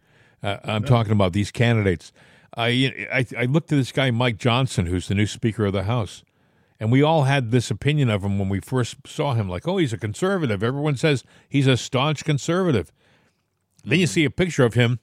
Uh, 0.43 0.59
I'm 0.65 0.85
talking 0.85 1.13
about 1.13 1.33
these 1.33 1.51
candidates. 1.51 2.13
I, 2.57 3.07
I 3.13 3.27
I 3.39 3.45
looked 3.45 3.73
at 3.73 3.77
this 3.77 3.93
guy 3.93 4.11
Mike 4.11 4.37
Johnson, 4.37 4.87
who's 4.87 5.09
the 5.09 5.15
new 5.15 5.27
Speaker 5.27 5.65
of 5.67 5.73
the 5.73 5.85
House, 5.85 6.25
and 6.81 6.91
we 6.91 7.01
all 7.03 7.25
had 7.25 7.51
this 7.51 7.71
opinion 7.71 8.11
of 8.11 8.25
him 8.25 8.39
when 8.39 8.49
we 8.49 8.61
first 8.61 8.97
saw 9.07 9.35
him. 9.35 9.49
Like, 9.49 9.67
oh, 9.69 9.79
he's 9.79 9.93
a 9.93 9.99
conservative. 9.99 10.63
Everyone 10.63 10.97
says 10.97 11.25
he's 11.49 11.67
a 11.67 11.77
staunch 11.77 12.25
conservative. 12.25 12.93
Then 13.85 14.01
you 14.01 14.07
see 14.07 14.25
a 14.25 14.31
picture 14.31 14.65
of 14.65 14.75
him 14.75 14.99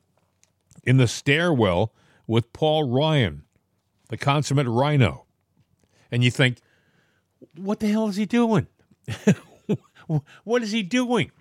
in 0.83 0.97
the 0.97 1.07
stairwell 1.07 1.93
with 2.27 2.53
Paul 2.53 2.89
Ryan, 2.89 3.43
the 4.09 4.17
consummate 4.17 4.67
rhino, 4.67 5.25
and 6.11 6.23
you 6.23 6.31
think, 6.31 6.59
what 7.55 7.79
the 7.79 7.87
hell 7.87 8.07
is 8.07 8.17
he 8.17 8.25
doing? 8.25 8.67
what 10.43 10.63
is 10.63 10.71
he 10.71 10.83
doing? 10.83 11.31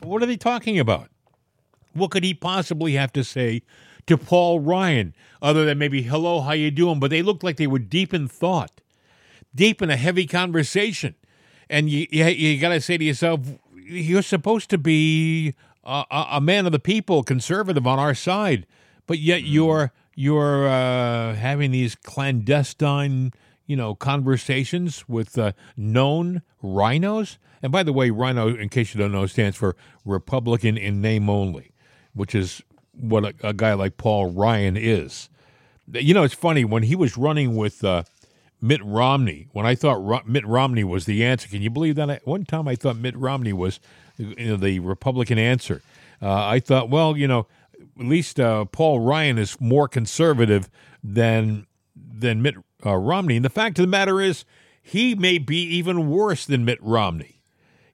What 0.00 0.22
are 0.22 0.26
they 0.26 0.36
talking 0.36 0.78
about? 0.78 1.08
What 1.92 2.10
could 2.10 2.24
he 2.24 2.34
possibly 2.34 2.94
have 2.94 3.12
to 3.14 3.24
say 3.24 3.62
to 4.06 4.16
Paul 4.16 4.60
Ryan 4.60 5.14
other 5.42 5.64
than 5.64 5.78
maybe 5.78 6.02
hello, 6.02 6.40
how 6.40 6.52
you 6.52 6.70
doing? 6.70 7.00
But 7.00 7.10
they 7.10 7.22
looked 7.22 7.42
like 7.42 7.56
they 7.56 7.66
were 7.66 7.78
deep 7.78 8.14
in 8.14 8.28
thought, 8.28 8.80
deep 9.54 9.82
in 9.82 9.90
a 9.90 9.96
heavy 9.96 10.26
conversation, 10.26 11.14
and 11.68 11.90
you 11.90 12.06
you, 12.10 12.24
you 12.26 12.60
got 12.60 12.70
to 12.70 12.80
say 12.80 12.96
to 12.96 13.04
yourself, 13.04 13.40
you're 13.74 14.22
supposed 14.22 14.70
to 14.70 14.78
be 14.78 15.54
a, 15.84 16.04
a, 16.10 16.26
a 16.32 16.40
man 16.40 16.66
of 16.66 16.72
the 16.72 16.78
people, 16.78 17.22
conservative 17.22 17.86
on 17.86 17.98
our 17.98 18.14
side, 18.14 18.66
but 19.06 19.18
yet 19.18 19.42
you're 19.42 19.92
you're 20.14 20.68
uh, 20.68 21.34
having 21.34 21.72
these 21.72 21.94
clandestine 21.96 23.32
you 23.70 23.76
know, 23.76 23.94
conversations 23.94 25.08
with 25.08 25.38
uh, 25.38 25.52
known 25.76 26.42
rhinos. 26.60 27.38
And 27.62 27.70
by 27.70 27.82
the 27.82 27.92
way, 27.92 28.10
rhino, 28.10 28.48
in 28.48 28.68
case 28.68 28.94
you 28.94 28.98
don't 29.00 29.12
know, 29.12 29.26
stands 29.26 29.56
for 29.56 29.76
Republican 30.04 30.76
in 30.76 31.00
name 31.00 31.28
only, 31.28 31.72
which 32.14 32.34
is 32.34 32.62
what 32.92 33.24
a, 33.24 33.34
a 33.42 33.52
guy 33.52 33.74
like 33.74 33.96
Paul 33.96 34.32
Ryan 34.32 34.76
is. 34.76 35.28
You 35.92 36.14
know, 36.14 36.22
it's 36.22 36.34
funny 36.34 36.64
when 36.64 36.84
he 36.84 36.96
was 36.96 37.16
running 37.16 37.56
with 37.56 37.82
uh, 37.84 38.04
Mitt 38.60 38.82
Romney. 38.84 39.48
When 39.52 39.66
I 39.66 39.74
thought 39.74 40.02
Ro- 40.02 40.22
Mitt 40.24 40.46
Romney 40.46 40.84
was 40.84 41.04
the 41.04 41.24
answer, 41.24 41.48
can 41.48 41.62
you 41.62 41.70
believe 41.70 41.96
that? 41.96 42.10
I, 42.10 42.20
one 42.24 42.44
time 42.44 42.68
I 42.68 42.76
thought 42.76 42.96
Mitt 42.96 43.16
Romney 43.16 43.52
was 43.52 43.80
you 44.16 44.34
know, 44.36 44.56
the 44.56 44.78
Republican 44.80 45.38
answer. 45.38 45.82
Uh, 46.22 46.46
I 46.46 46.60
thought, 46.60 46.90
well, 46.90 47.16
you 47.16 47.26
know, 47.26 47.46
at 47.98 48.06
least 48.06 48.38
uh, 48.38 48.66
Paul 48.66 49.00
Ryan 49.00 49.38
is 49.38 49.60
more 49.60 49.88
conservative 49.88 50.68
than 51.02 51.66
than 51.96 52.42
Mitt 52.42 52.56
uh, 52.84 52.96
Romney. 52.96 53.36
And 53.36 53.44
the 53.44 53.50
fact 53.50 53.78
of 53.78 53.82
the 53.82 53.90
matter 53.90 54.20
is, 54.20 54.44
he 54.82 55.14
may 55.14 55.38
be 55.38 55.62
even 55.62 56.10
worse 56.10 56.44
than 56.44 56.64
Mitt 56.64 56.78
Romney. 56.82 57.39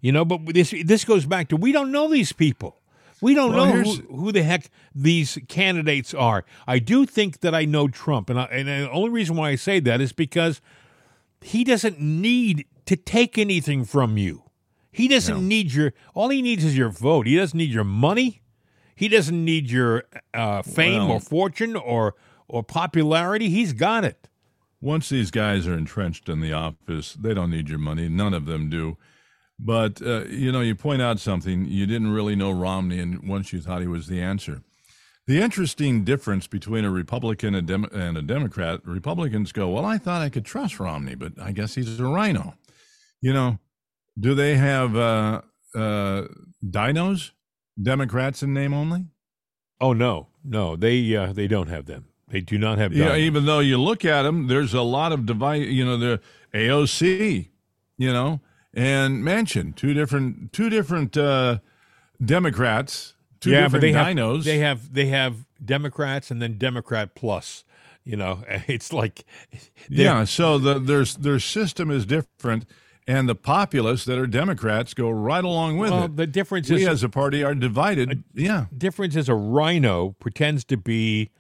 You 0.01 0.12
know, 0.12 0.24
but 0.24 0.40
this 0.55 0.74
this 0.84 1.05
goes 1.05 1.26
back 1.26 1.49
to 1.49 1.57
we 1.57 1.72
don't 1.72 1.90
know 1.92 2.09
these 2.09 2.32
people. 2.32 2.80
We 3.22 3.34
don't 3.34 3.55
Well, 3.55 3.66
know 3.74 3.82
who, 3.82 3.92
who 4.14 4.32
the 4.32 4.42
heck 4.42 4.68
these 4.94 5.38
candidates 5.49 6.12
are. 6.12 6.44
I 6.66 6.78
do 6.78 7.07
think 7.07 7.40
that 7.40 7.55
I 7.55 7.64
know 7.64 7.88
Trump, 7.88 8.28
and 8.28 8.38
I, 8.38 8.44
and 8.44 8.68
the 8.68 8.90
only 8.90 9.09
reason 9.09 9.36
why 9.36 9.49
I 9.51 9.55
say 9.57 9.80
that 9.80 10.03
is 10.03 10.12
because 10.12 10.61
he 11.40 11.64
doesn't 11.64 11.99
need 11.99 12.66
to 12.84 12.94
take 12.97 13.38
anything 13.38 13.84
from 13.86 14.18
you. 14.18 14.42
He 14.92 15.09
doesn't 15.09 15.47
need 15.47 15.72
your. 15.72 15.92
All 16.14 16.28
he 16.28 16.42
needs 16.42 16.62
is 16.64 16.76
your 16.76 16.90
vote. 16.90 17.26
He 17.26 17.36
doesn't 17.36 17.57
need 17.57 17.70
your 17.70 17.84
money. 17.84 18.42
He 18.94 19.09
doesn't 19.09 19.44
need 19.44 19.70
your 19.70 20.05
uh, 20.34 20.62
fame 20.62 21.07
Well- 21.09 21.16
or 21.16 21.20
fortune 21.20 21.74
or 21.76 22.14
or 22.49 22.62
popularity. 22.62 23.49
He's 23.51 23.72
got 23.72 24.05
it. 24.05 24.28
Once 24.80 25.09
these 25.09 25.30
guys 25.30 25.66
are 25.66 25.74
entrenched 25.74 26.28
in 26.28 26.40
the 26.40 26.53
office, 26.53 27.14
they 27.14 27.32
don't 27.34 27.51
need 27.51 27.68
your 27.68 27.78
money. 27.78 28.09
None 28.11 28.34
of 28.34 28.44
them 28.47 28.68
do. 28.70 28.97
But, 29.59 30.03
uh, 30.03 30.25
you 30.27 30.53
know, 30.53 30.61
you 30.61 30.75
point 30.75 31.01
out 31.01 31.19
something. 31.19 31.65
You 31.65 31.87
didn't 31.87 32.13
really 32.13 32.37
know 32.37 32.51
Romney, 32.51 32.99
and 32.99 33.27
once 33.27 33.53
you 33.53 33.61
thought 33.61 33.81
he 33.81 33.87
was 33.87 34.07
the 34.07 34.21
answer. 34.21 34.63
The 35.27 35.41
interesting 35.41 36.05
difference 36.05 36.47
between 36.47 36.85
a 36.85 36.91
Republican 36.91 37.55
and, 37.55 37.67
Dem- 37.67 37.89
and 37.93 38.17
a 38.17 38.23
Democrat 38.23 38.81
Republicans 38.85 39.51
go, 39.53 39.69
Well, 39.69 39.85
I 39.85 39.99
thought 39.99 40.23
I 40.23 40.29
could 40.29 40.45
trust 40.45 40.79
Romney, 40.79 41.17
but 41.17 41.33
I 41.41 41.53
guess 41.53 41.75
he's 41.75 41.99
a 41.99 42.05
rhino. 42.05 42.55
You 43.21 43.33
know, 43.33 43.59
do 44.19 44.35
they 44.35 44.57
have 44.57 44.95
uh, 44.95 45.41
uh, 45.75 46.25
dinos, 46.65 47.33
Democrats 47.81 48.43
in 48.43 48.55
name 48.55 48.73
only? 48.73 49.07
Oh 49.81 49.93
no, 49.93 50.29
no, 50.45 50.77
they 50.77 51.17
uh, 51.17 51.33
they 51.33 51.49
don't 51.49 51.69
have 51.69 51.87
them. 51.87 52.07
They 52.29 52.41
do 52.41 52.59
not 52.59 52.79
have. 52.79 52.93
Yeah, 52.93 53.17
even 53.17 53.47
though 53.47 53.61
you 53.61 53.79
look 53.79 54.05
at 54.05 54.23
them, 54.23 54.47
there's 54.47 54.75
a 54.75 54.83
lot 54.83 55.13
of 55.13 55.27
divide. 55.27 55.63
You 55.63 55.85
know, 55.85 55.97
the 55.97 56.21
AOC, 56.55 57.51
you 57.99 58.13
know, 58.13 58.41
and 58.77 59.24
Manchin, 59.24 59.74
two 59.74 59.95
different, 59.95 60.53
two 60.53 60.68
different 60.68 61.16
uh, 61.16 61.59
Democrats, 62.24 63.14
two 63.41 63.51
yeah, 63.51 63.62
different 63.62 63.72
but 63.72 63.81
they 63.81 63.93
have 63.93 64.45
they 64.45 64.59
have 64.59 64.93
they 64.93 65.07
have 65.07 65.47
Democrats 65.64 66.31
and 66.31 66.41
then 66.41 66.59
Democrat 66.59 67.14
plus. 67.14 67.64
You 68.05 68.16
know, 68.16 68.45
it's 68.68 68.93
like 68.93 69.24
yeah, 69.89 70.24
so 70.24 70.59
the 70.59 70.79
their 70.79 71.05
their 71.05 71.41
system 71.41 71.91
is 71.91 72.05
different, 72.07 72.66
and 73.09 73.29
the 73.29 73.35
populists 73.35 74.05
that 74.05 74.18
are 74.18 74.27
Democrats 74.27 74.95
go 74.95 75.11
right 75.11 75.43
along 75.45 75.79
with 75.79 75.91
Well, 75.91 76.05
it. 76.05 76.16
the 76.16 76.27
difference 76.27 76.70
we 76.70 76.83
is 76.83 76.89
as 76.89 77.03
a 77.03 77.09
party 77.09 77.43
are 77.43 77.55
divided. 77.55 78.22
yeah, 78.35 78.66
difference 78.77 79.16
is 79.16 79.29
a 79.29 79.35
rhino 79.35 80.14
pretends 80.20 80.64
to 80.64 80.77
be 80.77 81.31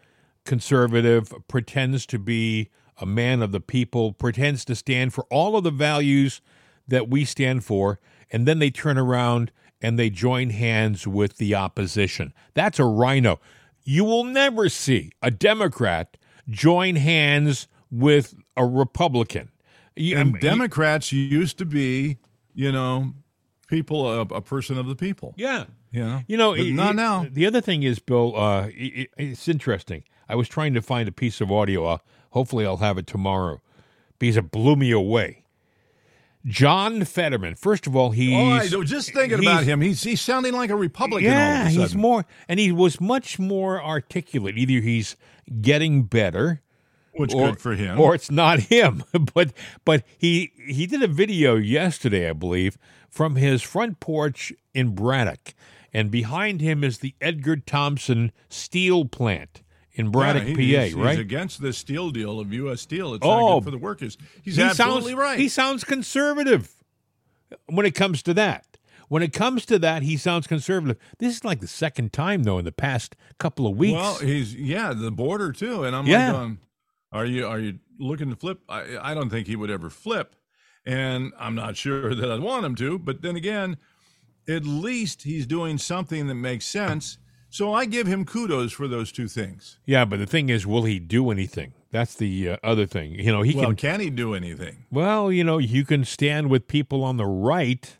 conservative, 0.44 1.32
pretends 1.48 2.06
to 2.06 2.18
be 2.18 2.70
a 2.98 3.04
man 3.06 3.42
of 3.42 3.52
the 3.52 3.60
people, 3.60 4.12
pretends 4.14 4.64
to 4.64 4.74
stand 4.74 5.12
for 5.12 5.24
all 5.30 5.56
of 5.56 5.64
the 5.64 5.70
values 5.70 6.40
that 6.88 7.08
we 7.08 7.24
stand 7.24 7.64
for, 7.64 7.98
and 8.30 8.46
then 8.46 8.58
they 8.58 8.70
turn 8.70 8.98
around 8.98 9.50
and 9.82 9.98
they 9.98 10.10
join 10.10 10.50
hands 10.50 11.06
with 11.06 11.36
the 11.36 11.54
opposition. 11.54 12.32
That's 12.54 12.78
a 12.78 12.84
rhino. 12.84 13.40
You 13.84 14.04
will 14.04 14.24
never 14.24 14.68
see 14.68 15.12
a 15.22 15.30
Democrat 15.30 16.16
join 16.48 16.96
hands 16.96 17.68
with 17.90 18.34
a 18.56 18.64
Republican. 18.66 19.50
You- 19.94 20.16
and 20.18 20.40
Democrats 20.40 21.12
used 21.12 21.58
to 21.58 21.64
be, 21.64 22.18
you 22.54 22.72
know, 22.72 23.12
people 23.68 24.08
a, 24.10 24.20
a 24.22 24.40
person 24.42 24.78
of 24.78 24.86
the 24.86 24.96
people. 24.96 25.34
yeah. 25.36 25.64
You 25.92 26.02
know, 26.04 26.22
You 26.26 26.36
know, 26.36 26.52
it- 26.52 26.72
not 26.72 26.90
it- 26.90 26.96
now. 26.96 27.26
The 27.30 27.46
other 27.46 27.60
thing 27.62 27.82
is, 27.82 27.98
Bill, 28.00 28.36
uh, 28.36 28.68
it, 28.74 29.08
it's 29.16 29.48
interesting. 29.48 30.04
I 30.28 30.34
was 30.34 30.46
trying 30.48 30.74
to 30.74 30.82
find 30.82 31.08
a 31.08 31.12
piece 31.12 31.40
of 31.40 31.50
audio. 31.50 31.86
Uh, 31.86 31.98
hopefully, 32.30 32.66
I'll 32.66 32.76
have 32.78 32.98
it 32.98 33.06
tomorrow 33.06 33.62
because 34.18 34.36
it 34.36 34.50
blew 34.50 34.76
me 34.76 34.90
away. 34.90 35.44
John 36.46 37.04
Fetterman. 37.04 37.56
First 37.56 37.86
of 37.86 37.96
all, 37.96 38.10
he's 38.10 38.32
Oh, 38.72 38.76
I 38.76 38.78
was 38.78 38.88
just 38.90 39.12
thinking 39.12 39.40
about 39.40 39.64
him. 39.64 39.80
He's 39.80 40.02
he's 40.02 40.20
sounding 40.20 40.52
like 40.52 40.70
a 40.70 40.76
Republican. 40.76 41.30
all 41.30 41.36
Yeah, 41.36 41.62
of 41.62 41.66
a 41.66 41.70
he's 41.70 41.94
more, 41.94 42.24
and 42.48 42.60
he 42.60 42.70
was 42.72 43.00
much 43.00 43.38
more 43.38 43.82
articulate. 43.82 44.56
Either 44.56 44.80
he's 44.80 45.16
getting 45.60 46.04
better, 46.04 46.62
which 47.12 47.34
or, 47.34 47.48
good 47.48 47.60
for 47.60 47.74
him. 47.74 47.98
or 47.98 48.14
it's 48.14 48.30
not 48.30 48.60
him. 48.60 49.02
but 49.34 49.52
but 49.84 50.04
he 50.18 50.52
he 50.68 50.86
did 50.86 51.02
a 51.02 51.08
video 51.08 51.56
yesterday, 51.56 52.30
I 52.30 52.32
believe, 52.32 52.78
from 53.10 53.36
his 53.36 53.62
front 53.62 53.98
porch 53.98 54.52
in 54.72 54.94
Braddock, 54.94 55.52
and 55.92 56.10
behind 56.10 56.60
him 56.60 56.84
is 56.84 56.98
the 56.98 57.14
Edgar 57.20 57.56
Thomson 57.56 58.30
steel 58.48 59.04
plant 59.04 59.62
in 59.96 60.10
Braddock, 60.10 60.44
Yeah, 60.44 60.54
he- 60.56 60.74
PA. 60.76 60.82
he's, 60.84 60.94
right? 60.94 61.10
He's 61.12 61.18
against 61.20 61.60
the 61.60 61.72
steel 61.72 62.10
deal 62.10 62.38
of 62.40 62.52
U.S. 62.52 62.80
Steel. 62.80 63.14
It's 63.14 63.24
Oh, 63.26 63.28
not 63.40 63.54
good 63.58 63.64
for 63.64 63.70
the 63.72 63.78
workers. 63.78 64.16
He's 64.42 64.56
he 64.56 64.62
absolutely 64.62 65.12
sounds, 65.12 65.20
right. 65.20 65.38
He 65.38 65.48
sounds 65.48 65.84
conservative 65.84 66.72
when 67.66 67.84
it 67.86 67.94
comes 67.94 68.22
to 68.24 68.34
that. 68.34 68.64
When 69.08 69.22
it 69.22 69.32
comes 69.32 69.64
to 69.66 69.78
that, 69.78 70.02
he 70.02 70.16
sounds 70.16 70.46
conservative. 70.48 70.96
This 71.18 71.36
is 71.36 71.44
like 71.44 71.60
the 71.60 71.68
second 71.68 72.12
time, 72.12 72.42
though, 72.42 72.58
in 72.58 72.64
the 72.64 72.72
past 72.72 73.14
couple 73.38 73.66
of 73.66 73.76
weeks. 73.76 73.94
well, 73.94 74.16
he's 74.18 74.54
yeah, 74.54 74.92
the 74.92 75.12
border 75.12 75.52
too. 75.52 75.84
And 75.84 75.94
I'm 75.94 76.06
Yeah. 76.06 76.26
like, 76.32 76.32
going, 76.40 76.58
are 77.12 77.24
you 77.24 77.46
are 77.46 77.58
you 77.60 77.78
looking 78.00 78.30
to 78.30 78.36
flip? 78.36 78.60
I, 78.68 78.98
I 79.00 79.14
don't 79.14 79.30
think 79.30 79.46
he 79.46 79.54
would 79.54 79.70
ever 79.70 79.90
flip, 79.90 80.34
and 80.84 81.32
I'm 81.38 81.54
not 81.54 81.76
sure 81.76 82.14
that 82.16 82.30
I'd 82.30 82.40
want 82.40 82.64
him 82.66 82.74
to. 82.76 82.98
But 82.98 83.22
then 83.22 83.36
again, 83.36 83.76
at 84.48 84.64
least 84.66 85.22
he's 85.22 85.46
doing 85.46 85.78
something 85.78 86.26
that 86.26 86.34
makes 86.34 86.66
sense. 86.66 87.18
So 87.56 87.72
I 87.72 87.86
give 87.86 88.06
him 88.06 88.26
kudos 88.26 88.74
for 88.74 88.86
those 88.86 89.10
two 89.10 89.28
things. 89.28 89.78
Yeah, 89.86 90.04
but 90.04 90.18
the 90.18 90.26
thing 90.26 90.50
is, 90.50 90.66
will 90.66 90.84
he 90.84 90.98
do 90.98 91.30
anything? 91.30 91.72
That's 91.90 92.14
the 92.14 92.50
uh, 92.50 92.56
other 92.62 92.84
thing. 92.84 93.14
You 93.14 93.32
know, 93.32 93.40
he 93.40 93.54
Well, 93.56 93.68
can. 93.68 93.76
can 93.76 94.00
he 94.00 94.10
do 94.10 94.34
anything? 94.34 94.84
Well, 94.90 95.32
you 95.32 95.42
know, 95.42 95.56
you 95.56 95.86
can 95.86 96.04
stand 96.04 96.50
with 96.50 96.68
people 96.68 97.02
on 97.02 97.16
the 97.16 97.24
right 97.24 97.96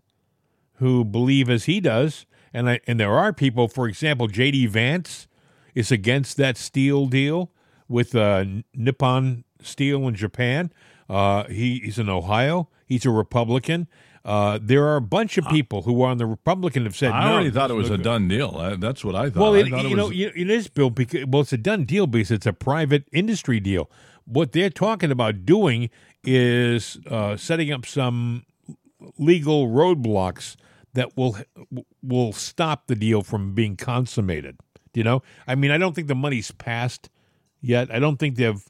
who 0.74 1.06
believe 1.06 1.48
as 1.48 1.64
he 1.64 1.80
does, 1.80 2.26
and 2.52 2.68
I, 2.68 2.80
and 2.86 3.00
there 3.00 3.16
are 3.16 3.32
people. 3.32 3.66
For 3.66 3.88
example, 3.88 4.26
J.D. 4.26 4.66
Vance 4.66 5.26
is 5.74 5.90
against 5.90 6.36
that 6.36 6.58
steel 6.58 7.06
deal 7.06 7.50
with 7.88 8.14
uh, 8.14 8.44
Nippon 8.74 9.44
Steel 9.62 10.06
in 10.06 10.16
Japan. 10.16 10.70
Uh, 11.08 11.44
he, 11.44 11.78
he's 11.82 11.98
in 11.98 12.10
Ohio. 12.10 12.68
He's 12.84 13.06
a 13.06 13.10
Republican. 13.10 13.88
Uh, 14.26 14.58
there 14.60 14.84
are 14.84 14.96
a 14.96 15.00
bunch 15.00 15.38
of 15.38 15.46
people 15.46 15.82
who 15.82 16.02
are 16.02 16.10
on 16.10 16.18
the 16.18 16.26
Republican 16.26 16.82
have 16.82 16.96
said 16.96 17.12
I 17.12 17.26
no. 17.26 17.34
already 17.34 17.50
thought 17.50 17.70
it 17.70 17.74
was 17.74 17.90
a 17.90 17.96
good." 17.96 18.02
done 18.02 18.26
deal. 18.26 18.56
Uh, 18.56 18.74
That's 18.74 19.04
what 19.04 19.14
I 19.14 19.30
thought. 19.30 19.40
Well, 19.40 19.54
I 19.54 19.58
it, 19.58 19.68
thought 19.68 19.84
you 19.84 19.92
it 19.92 19.96
know, 19.96 20.08
was, 20.08 20.16
it 20.16 20.50
is, 20.50 20.66
Bill. 20.66 20.90
Because 20.90 21.26
well, 21.26 21.42
it's 21.42 21.52
a 21.52 21.56
done 21.56 21.84
deal 21.84 22.08
because 22.08 22.32
it's 22.32 22.44
a 22.44 22.52
private 22.52 23.04
industry 23.12 23.60
deal. 23.60 23.88
What 24.24 24.50
they're 24.50 24.68
talking 24.68 25.12
about 25.12 25.46
doing 25.46 25.90
is 26.24 26.98
uh, 27.08 27.36
setting 27.36 27.70
up 27.70 27.86
some 27.86 28.44
legal 29.16 29.68
roadblocks 29.68 30.56
that 30.94 31.16
will 31.16 31.38
will 32.02 32.32
stop 32.32 32.88
the 32.88 32.96
deal 32.96 33.22
from 33.22 33.54
being 33.54 33.76
consummated. 33.76 34.58
You 34.92 35.04
know, 35.04 35.22
I 35.46 35.54
mean, 35.54 35.70
I 35.70 35.78
don't 35.78 35.94
think 35.94 36.08
the 36.08 36.16
money's 36.16 36.50
passed 36.50 37.10
yet. 37.60 37.94
I 37.94 38.00
don't 38.00 38.16
think 38.16 38.34
they've 38.34 38.64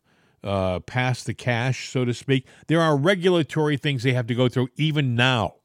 uh, 0.47 0.81
passed 0.81 1.27
the 1.27 1.35
cash, 1.35 1.91
so 1.91 2.05
to 2.05 2.15
speak. 2.15 2.47
There 2.69 2.81
are 2.81 2.97
regulatory 2.97 3.77
things 3.77 4.03
they 4.03 4.13
have 4.15 4.27
to 4.29 4.35
go 4.35 4.49
through 4.49 4.69
even 4.77 5.15
now 5.15 5.57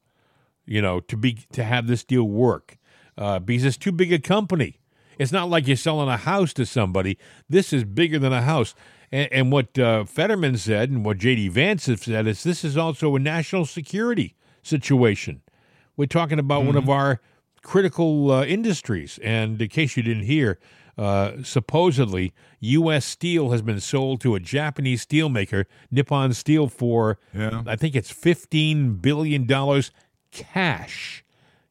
you 0.66 0.80
know, 0.80 1.00
to 1.00 1.16
be 1.16 1.38
to 1.52 1.64
have 1.64 1.86
this 1.86 2.04
deal 2.04 2.24
work 2.24 2.78
uh, 3.18 3.38
because 3.38 3.64
it's 3.64 3.76
too 3.76 3.92
big 3.92 4.12
a 4.12 4.18
company. 4.18 4.80
It's 5.18 5.32
not 5.32 5.50
like 5.50 5.66
you're 5.66 5.76
selling 5.76 6.08
a 6.08 6.16
house 6.16 6.52
to 6.54 6.66
somebody. 6.66 7.18
This 7.48 7.72
is 7.72 7.84
bigger 7.84 8.18
than 8.18 8.32
a 8.32 8.42
house. 8.42 8.74
And, 9.10 9.28
and 9.32 9.52
what 9.52 9.78
uh, 9.78 10.04
Fetterman 10.04 10.56
said 10.56 10.90
and 10.90 11.04
what 11.04 11.18
J.D. 11.18 11.48
Vance 11.48 11.86
has 11.86 12.02
said 12.02 12.26
is 12.26 12.42
this 12.42 12.64
is 12.64 12.76
also 12.76 13.14
a 13.14 13.18
national 13.18 13.66
security 13.66 14.34
situation. 14.62 15.42
We're 15.96 16.06
talking 16.06 16.38
about 16.38 16.64
one 16.64 16.76
of 16.76 16.88
our 16.88 17.20
critical 17.62 18.30
uh, 18.30 18.44
industries. 18.44 19.18
And 19.22 19.60
in 19.60 19.68
case 19.68 19.96
you 19.96 20.02
didn't 20.02 20.24
hear, 20.24 20.58
uh, 20.98 21.42
supposedly 21.42 22.32
U.S. 22.60 23.04
steel 23.04 23.50
has 23.50 23.62
been 23.62 23.80
sold 23.80 24.20
to 24.20 24.34
a 24.34 24.40
Japanese 24.40 25.04
steelmaker, 25.04 25.64
Nippon 25.90 26.32
Steel, 26.34 26.68
for 26.68 27.18
Yeah. 27.34 27.62
I 27.66 27.76
think 27.76 27.94
it's 27.96 28.10
fifteen 28.10 28.94
billion 28.96 29.46
dollars 29.46 29.90
cash. 30.30 31.24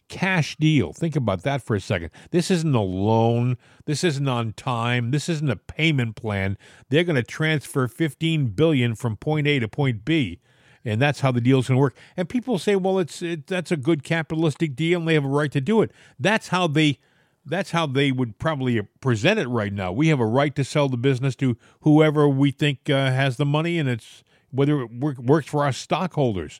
Cash 0.10 0.58
deal. 0.58 0.92
Think 0.92 1.16
about 1.16 1.44
that 1.44 1.62
for 1.62 1.74
a 1.74 1.80
second. 1.80 2.10
This 2.32 2.52
isn't 2.52 2.76
a 2.76 2.82
loan. 2.82 3.58
This 3.86 4.04
isn't 4.04 4.28
on 4.28 4.52
time. 4.54 5.12
This 5.12 5.30
isn't 5.30 5.50
a 5.50 5.56
payment 5.56 6.18
plan. 6.18 6.58
They're 6.90 7.06
going 7.06 7.16
to 7.16 7.24
transfer 7.24 7.88
15 7.88 8.48
billion 8.48 8.96
from 8.96 9.16
point 9.16 9.48
A 9.48 9.60
to 9.60 9.70
point 9.70 10.04
B. 10.04 10.40
And 10.84 11.02
that's 11.02 11.22
how 11.22 11.32
the 11.32 11.40
deal's 11.40 11.70
going 11.70 11.78
to 11.78 11.82
work. 11.82 11.96
And 12.18 12.28
people 12.28 12.60
say, 12.60 12.76
"Well, 12.76 13.00
it's 13.00 13.22
it, 13.22 13.48
that's 13.48 13.72
a 13.72 13.78
good 13.78 14.04
capitalistic 14.04 14.76
deal 14.76 15.00
and 15.00 15.08
they 15.08 15.14
have 15.14 15.24
a 15.24 15.30
right 15.30 15.52
to 15.52 15.62
do 15.62 15.82
it." 15.82 15.92
That's 16.20 16.50
how 16.50 16.68
they 16.68 17.00
that's 17.46 17.72
how 17.72 17.86
they 17.88 18.12
would 18.12 18.38
probably 18.40 18.82
present 19.00 19.40
it 19.40 19.48
right 19.48 19.74
now. 19.74 19.92
We 19.92 20.08
have 20.10 20.20
a 20.20 20.26
right 20.26 20.56
to 20.56 20.64
sell 20.64 20.90
the 20.90 20.98
business 20.98 21.36
to 21.38 21.58
whoever 21.82 22.28
we 22.28 22.52
think 22.52 22.90
uh, 22.90 23.12
has 23.12 23.38
the 23.38 23.46
money 23.46 23.80
and 23.80 23.90
it's 23.90 24.24
whether 24.52 24.82
it 24.82 24.92
work, 24.94 25.18
works 25.18 25.48
for 25.48 25.64
our 25.64 25.72
stockholders. 25.72 26.60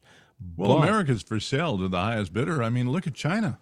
well, 0.58 0.78
But- 0.80 0.84
America's 0.88 1.22
for 1.24 1.40
sale 1.40 1.78
to 1.78 1.88
the 1.88 2.00
highest 2.00 2.34
bidder. 2.34 2.64
I 2.64 2.70
mean, 2.70 2.90
look 2.92 3.06
at 3.06 3.14
China. 3.14 3.60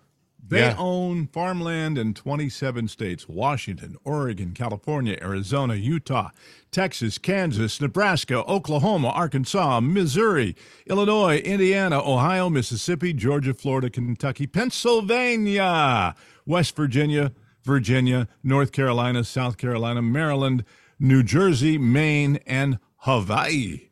They 0.48 0.62
Yeah. 0.62 0.76
own 0.80 1.28
farmland 1.28 1.98
in 1.98 2.14
27 2.16 2.88
states 2.88 3.28
Washington, 3.30 3.98
Oregon, 4.04 4.52
California, 4.54 5.16
Arizona, 5.22 5.76
Utah, 5.76 6.30
Texas, 6.72 7.18
Kansas, 7.20 7.80
Nebraska, 7.80 8.44
Oklahoma, 8.46 9.10
Arkansas, 9.10 9.80
Missouri, 9.82 10.56
Illinois, 10.88 11.38
Indiana, 11.38 12.00
Ohio, 12.00 12.50
Mississippi, 12.50 13.14
Georgia, 13.14 13.54
Florida, 13.54 13.90
Kentucky, 13.92 14.48
Pennsylvania, 14.48 16.16
West 16.46 16.76
Virginia, 16.76 17.32
Virginia, 17.64 18.28
North 18.44 18.72
Carolina, 18.72 19.24
South 19.24 19.58
Carolina, 19.58 20.02
Maryland, 20.02 20.64
New 21.00 21.22
Jersey, 21.22 21.78
Maine, 21.78 22.40
and 22.48 22.80
Hawaii. 23.04 23.89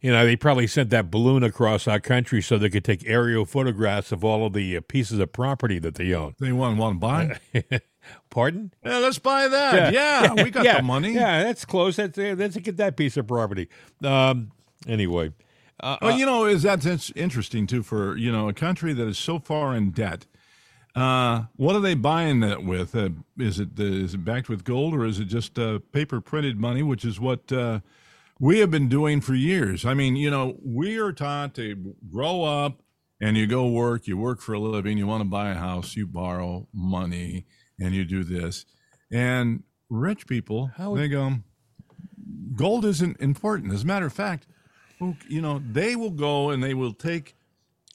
You 0.00 0.12
know, 0.12 0.24
they 0.24 0.36
probably 0.36 0.66
sent 0.66 0.90
that 0.90 1.10
balloon 1.10 1.42
across 1.42 1.86
our 1.86 2.00
country 2.00 2.40
so 2.40 2.56
they 2.56 2.70
could 2.70 2.84
take 2.84 3.02
aerial 3.06 3.44
photographs 3.44 4.12
of 4.12 4.24
all 4.24 4.46
of 4.46 4.54
the 4.54 4.76
uh, 4.76 4.80
pieces 4.86 5.18
of 5.18 5.32
property 5.32 5.78
that 5.78 5.96
they 5.96 6.14
own. 6.14 6.34
They 6.40 6.52
want 6.52 6.78
want 6.78 6.96
to 6.96 7.00
buy? 7.00 7.40
Pardon? 8.30 8.72
Yeah, 8.84 8.98
let's 8.98 9.18
buy 9.18 9.48
that. 9.48 9.92
Yeah, 9.92 10.32
we 10.42 10.50
got 10.50 10.64
yeah, 10.64 10.78
the 10.78 10.82
money. 10.82 11.12
Yeah, 11.12 11.42
that's 11.42 11.64
close. 11.64 11.96
That's 11.96 12.18
uh, 12.18 12.34
let's 12.38 12.56
get 12.56 12.78
that 12.78 12.96
piece 12.96 13.16
of 13.18 13.26
property. 13.26 13.68
Um, 14.02 14.52
anyway, 14.86 15.32
uh, 15.80 15.96
Well, 16.00 16.18
you 16.18 16.26
know, 16.26 16.46
is 16.46 16.62
that 16.62 16.80
that's 16.80 17.10
interesting 17.10 17.66
too 17.66 17.82
for 17.82 18.16
you 18.16 18.32
know 18.32 18.48
a 18.48 18.54
country 18.54 18.92
that 18.92 19.06
is 19.06 19.18
so 19.18 19.38
far 19.38 19.74
in 19.74 19.90
debt. 19.90 20.26
Uh, 20.94 21.44
what 21.56 21.76
are 21.76 21.80
they 21.80 21.94
buying 21.94 22.40
that 22.40 22.64
with? 22.64 22.94
Uh, 22.94 23.10
is 23.38 23.60
it 23.60 23.68
uh, 23.78 23.82
is 23.82 24.14
it 24.14 24.24
backed 24.24 24.48
with 24.48 24.64
gold 24.64 24.94
or 24.94 25.04
is 25.04 25.20
it 25.20 25.26
just 25.26 25.58
uh, 25.58 25.78
paper 25.92 26.20
printed 26.20 26.58
money, 26.58 26.82
which 26.82 27.04
is 27.04 27.20
what 27.20 27.52
uh, 27.52 27.80
we 28.40 28.58
have 28.58 28.70
been 28.70 28.88
doing 28.88 29.20
for 29.20 29.34
years? 29.34 29.84
I 29.84 29.94
mean, 29.94 30.16
you 30.16 30.30
know, 30.30 30.56
we 30.64 30.98
are 30.98 31.12
taught 31.12 31.54
to 31.56 31.94
grow 32.10 32.42
up 32.42 32.82
and 33.20 33.36
you 33.36 33.46
go 33.46 33.68
work, 33.68 34.06
you 34.06 34.16
work 34.16 34.40
for 34.40 34.54
a 34.54 34.58
living, 34.58 34.96
you 34.96 35.06
want 35.06 35.20
to 35.20 35.28
buy 35.28 35.50
a 35.50 35.54
house, 35.54 35.94
you 35.94 36.06
borrow 36.06 36.66
money, 36.72 37.46
and 37.78 37.94
you 37.94 38.04
do 38.04 38.24
this. 38.24 38.64
And 39.12 39.62
rich 39.90 40.26
people, 40.26 40.70
How 40.76 40.94
they 40.94 41.08
go, 41.08 41.34
gold 42.56 42.86
isn't 42.86 43.20
important. 43.20 43.74
As 43.74 43.82
a 43.82 43.86
matter 43.86 44.06
of 44.06 44.12
fact, 44.14 44.46
you 45.28 45.42
know, 45.42 45.62
they 45.70 45.94
will 45.94 46.10
go 46.10 46.48
and 46.50 46.64
they 46.64 46.74
will 46.74 46.94
take 46.94 47.36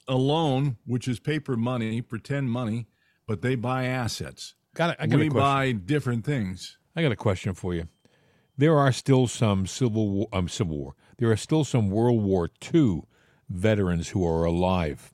a 0.06 0.14
loan, 0.14 0.76
which 0.86 1.08
is 1.08 1.18
paper 1.18 1.56
money, 1.56 2.00
pretend 2.00 2.50
money, 2.50 2.86
but 3.26 3.42
they 3.42 3.56
buy 3.56 3.86
assets. 3.86 4.54
got 4.74 4.90
a, 4.90 5.02
I 5.02 5.06
got 5.08 5.18
we 5.18 5.28
buy 5.28 5.72
different 5.72 6.24
things. 6.24 6.78
I 6.94 7.02
got 7.02 7.10
a 7.10 7.16
question 7.16 7.54
for 7.54 7.74
you. 7.74 7.88
There 8.58 8.78
are 8.78 8.92
still 8.92 9.26
some 9.26 9.66
civil 9.66 10.08
war, 10.08 10.28
um, 10.32 10.48
civil 10.48 10.78
war. 10.78 10.94
There 11.18 11.30
are 11.30 11.36
still 11.36 11.64
some 11.64 11.90
World 11.90 12.22
War 12.22 12.50
II 12.74 13.02
veterans 13.48 14.08
who 14.08 14.26
are 14.26 14.44
alive. 14.44 15.12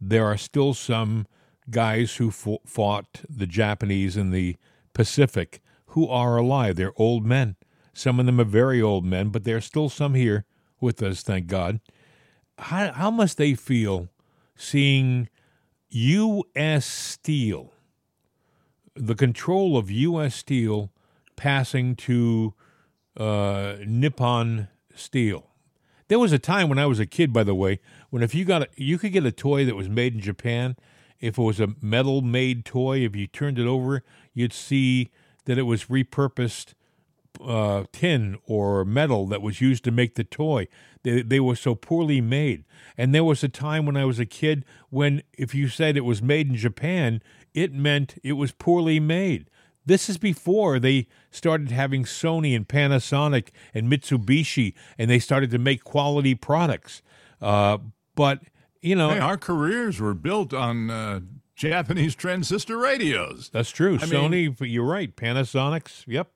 There 0.00 0.24
are 0.24 0.36
still 0.36 0.74
some 0.74 1.26
guys 1.70 2.16
who 2.16 2.30
fought 2.30 3.22
the 3.28 3.46
Japanese 3.46 4.16
in 4.16 4.30
the 4.30 4.56
Pacific 4.94 5.60
who 5.88 6.08
are 6.08 6.36
alive. 6.36 6.76
They're 6.76 6.92
old 6.96 7.26
men. 7.26 7.56
Some 7.92 8.20
of 8.20 8.26
them 8.26 8.40
are 8.40 8.44
very 8.44 8.80
old 8.80 9.04
men, 9.04 9.30
but 9.30 9.44
there 9.44 9.56
are 9.56 9.60
still 9.60 9.88
some 9.88 10.14
here 10.14 10.44
with 10.80 11.02
us, 11.02 11.22
thank 11.22 11.48
God. 11.48 11.80
How, 12.58 12.92
how 12.92 13.10
must 13.10 13.38
they 13.38 13.54
feel 13.54 14.08
seeing 14.56 15.28
U.S. 15.90 16.86
Steel, 16.86 17.72
the 18.94 19.14
control 19.14 19.76
of 19.76 19.90
U.S. 19.90 20.36
Steel, 20.36 20.92
passing 21.36 21.96
to 21.96 22.54
uh, 23.18 23.76
Nippon 23.86 24.68
Steel? 24.94 25.48
There 26.08 26.18
was 26.18 26.32
a 26.32 26.38
time 26.38 26.68
when 26.68 26.78
I 26.78 26.86
was 26.86 27.00
a 27.00 27.06
kid, 27.06 27.32
by 27.32 27.44
the 27.44 27.54
way, 27.54 27.80
when 28.10 28.22
if 28.22 28.34
you 28.34 28.44
got 28.44 28.62
a, 28.62 28.68
you 28.76 28.96
could 28.98 29.12
get 29.12 29.26
a 29.26 29.32
toy 29.32 29.64
that 29.66 29.76
was 29.76 29.88
made 29.88 30.14
in 30.14 30.20
Japan. 30.20 30.76
If 31.20 31.36
it 31.36 31.42
was 31.42 31.60
a 31.60 31.74
metal 31.82 32.22
made 32.22 32.64
toy, 32.64 32.98
if 33.04 33.16
you 33.16 33.26
turned 33.26 33.58
it 33.58 33.66
over, 33.66 34.04
you'd 34.32 34.52
see 34.52 35.10
that 35.44 35.58
it 35.58 35.64
was 35.64 35.86
repurposed 35.86 36.74
uh, 37.44 37.84
tin 37.92 38.38
or 38.46 38.84
metal 38.84 39.26
that 39.26 39.42
was 39.42 39.60
used 39.60 39.84
to 39.84 39.90
make 39.90 40.14
the 40.14 40.24
toy. 40.24 40.68
They, 41.02 41.22
they 41.22 41.40
were 41.40 41.56
so 41.56 41.74
poorly 41.74 42.20
made. 42.20 42.64
And 42.96 43.14
there 43.14 43.24
was 43.24 43.42
a 43.44 43.48
time 43.48 43.86
when 43.86 43.96
I 43.96 44.04
was 44.04 44.18
a 44.18 44.26
kid 44.26 44.64
when 44.90 45.22
if 45.32 45.54
you 45.54 45.68
said 45.68 45.96
it 45.96 46.04
was 46.04 46.22
made 46.22 46.48
in 46.48 46.56
Japan, 46.56 47.22
it 47.54 47.72
meant 47.72 48.16
it 48.22 48.34
was 48.34 48.52
poorly 48.52 49.00
made. 49.00 49.50
This 49.88 50.08
is 50.08 50.18
before 50.18 50.78
they 50.78 51.06
started 51.30 51.70
having 51.70 52.04
Sony 52.04 52.54
and 52.54 52.68
Panasonic 52.68 53.48
and 53.74 53.90
Mitsubishi, 53.90 54.74
and 54.98 55.10
they 55.10 55.18
started 55.18 55.50
to 55.50 55.58
make 55.58 55.82
quality 55.82 56.34
products. 56.34 57.02
Uh, 57.40 57.78
but 58.14 58.40
you 58.82 58.94
know, 58.94 59.08
Hey, 59.10 59.18
our 59.18 59.36
careers 59.38 59.98
were 60.00 60.14
built 60.14 60.52
on 60.52 60.90
uh, 60.90 61.20
Japanese 61.56 62.14
transistor 62.14 62.76
radios. 62.76 63.48
that's 63.52 63.70
true. 63.70 63.94
I 63.94 64.04
Sony, 64.06 64.60
mean- 64.60 64.70
you're 64.70 64.84
right. 64.84 65.14
Panasonics, 65.16 66.04
yep. 66.06 66.30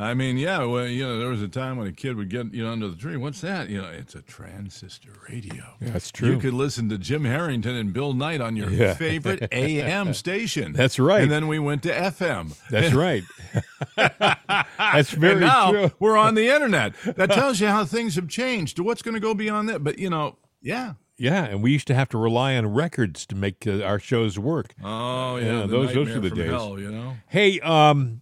I 0.00 0.14
mean, 0.14 0.38
yeah, 0.38 0.64
well, 0.64 0.86
you 0.86 1.04
know, 1.04 1.18
there 1.18 1.28
was 1.28 1.42
a 1.42 1.48
time 1.48 1.76
when 1.76 1.86
a 1.86 1.92
kid 1.92 2.16
would 2.16 2.30
get, 2.30 2.54
you 2.54 2.64
know, 2.64 2.72
under 2.72 2.88
the 2.88 2.96
tree. 2.96 3.16
What's 3.16 3.40
that? 3.42 3.68
You 3.68 3.82
know, 3.82 3.88
it's 3.88 4.14
a 4.14 4.22
transistor 4.22 5.10
radio. 5.28 5.62
That's 5.80 6.10
true. 6.10 6.30
You 6.30 6.38
could 6.38 6.54
listen 6.54 6.88
to 6.88 6.98
Jim 6.98 7.24
Harrington 7.24 7.76
and 7.76 7.92
Bill 7.92 8.14
Knight 8.14 8.40
on 8.40 8.56
your 8.56 8.70
Yeah. 8.70 8.94
favorite 9.06 9.46
AM 9.52 10.14
station. 10.14 10.72
That's 10.72 10.98
right. 10.98 11.22
And 11.22 11.30
then 11.30 11.48
we 11.48 11.58
went 11.58 11.82
to 11.84 11.90
FM. 11.92 12.56
That's 12.70 12.94
right. 12.94 13.24
That's 13.96 15.10
very 15.10 15.32
and 15.32 15.40
now 15.42 15.70
true. 15.72 15.90
we're 15.98 16.16
on 16.16 16.34
the 16.34 16.48
internet. 16.48 16.94
That 17.16 17.30
tells 17.30 17.60
you 17.60 17.66
how 17.68 17.84
things 17.84 18.14
have 18.16 18.28
changed 18.28 18.76
to 18.76 18.82
what's 18.82 19.02
going 19.02 19.14
to 19.14 19.20
go 19.20 19.34
beyond 19.34 19.68
that. 19.68 19.84
But, 19.84 19.98
you 19.98 20.10
know, 20.10 20.36
yeah, 20.62 20.94
Yeah, 21.18 21.44
and 21.44 21.62
we 21.62 21.72
used 21.72 21.86
to 21.88 21.94
have 21.94 22.08
to 22.10 22.18
rely 22.18 22.56
on 22.56 22.66
records 22.72 23.26
to 23.26 23.34
make 23.36 23.66
uh, 23.66 23.82
our 23.82 23.98
shows 23.98 24.38
work. 24.38 24.74
Oh 24.82 25.36
Yeah, 25.36 25.60
yeah, 25.60 25.66
those- 25.66 25.92
those 25.94 26.08
are 26.10 26.20
the 26.20 26.30
days. 26.30 26.50
Hell, 26.50 26.78
you 26.78 26.90
know. 26.90 27.16
Hey, 27.28 27.60
um, 27.60 28.20